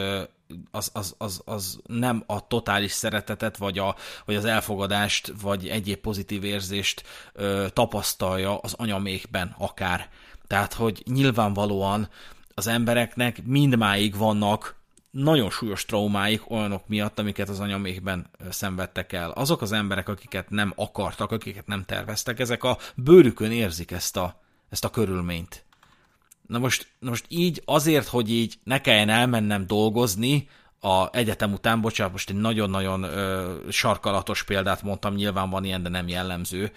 [0.72, 3.95] az, az, az, az nem a totális szeretetet, vagy, a,
[4.26, 7.03] vagy az elfogadást, vagy egyéb pozitív érzést
[7.34, 10.10] ö, tapasztalja az anyamékben akár.
[10.48, 12.10] Tehát, hogy nyilvánvalóan
[12.53, 14.81] az embereknek mindmáig vannak
[15.12, 19.32] nagyon súlyos traumáik olyanok miatt, amiket az anyamékben szenvedtek el.
[19.32, 24.42] Azok az emberek, akiket nem akartak, akiket nem terveztek, ezek a bőrükön érzik ezt a,
[24.70, 25.66] ezt a körülményt.
[26.48, 30.48] Na most, na most így azért, hogy így ne kelljen elmennem dolgozni,
[30.84, 35.90] a egyetem után, bocsánat, most egy nagyon-nagyon ö, sarkalatos példát mondtam, nyilván van ilyen, de
[35.90, 36.72] nem jellemző,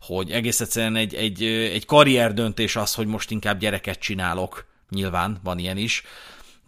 [0.00, 5.58] hogy egész egyszerűen egy, egy, egy karrierdöntés az, hogy most inkább gyereket csinálok, nyilván van
[5.58, 6.02] ilyen is,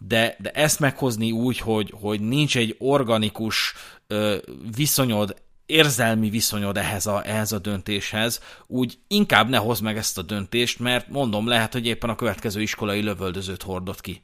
[0.07, 3.73] de, de ezt meghozni úgy, hogy, hogy nincs egy organikus
[4.07, 4.37] ö,
[4.75, 5.35] viszonyod,
[5.65, 10.79] érzelmi viszonyod ehhez a, ehhez a döntéshez, úgy inkább ne hozd meg ezt a döntést,
[10.79, 14.23] mert mondom, lehet, hogy éppen a következő iskolai lövöldözőt hordott ki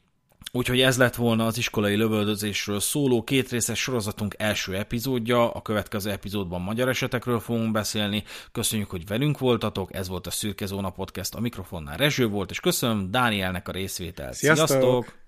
[0.56, 5.50] Úgyhogy ez lett volna az iskolai lövöldözésről szóló kétrészes sorozatunk első epizódja.
[5.50, 8.24] A következő epizódban magyar esetekről fogunk beszélni.
[8.52, 9.94] Köszönjük, hogy velünk voltatok.
[9.94, 11.34] Ez volt a Szürke Zóna Podcast.
[11.34, 14.34] A mikrofonnál Rezső volt, és köszönöm Dánielnek a részvételt.
[14.34, 14.68] Sziasztok!
[14.68, 15.25] Sziasztok!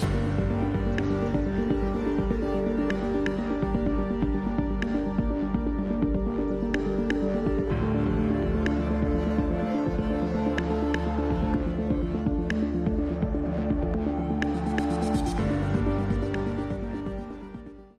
[0.00, 0.27] Thank you.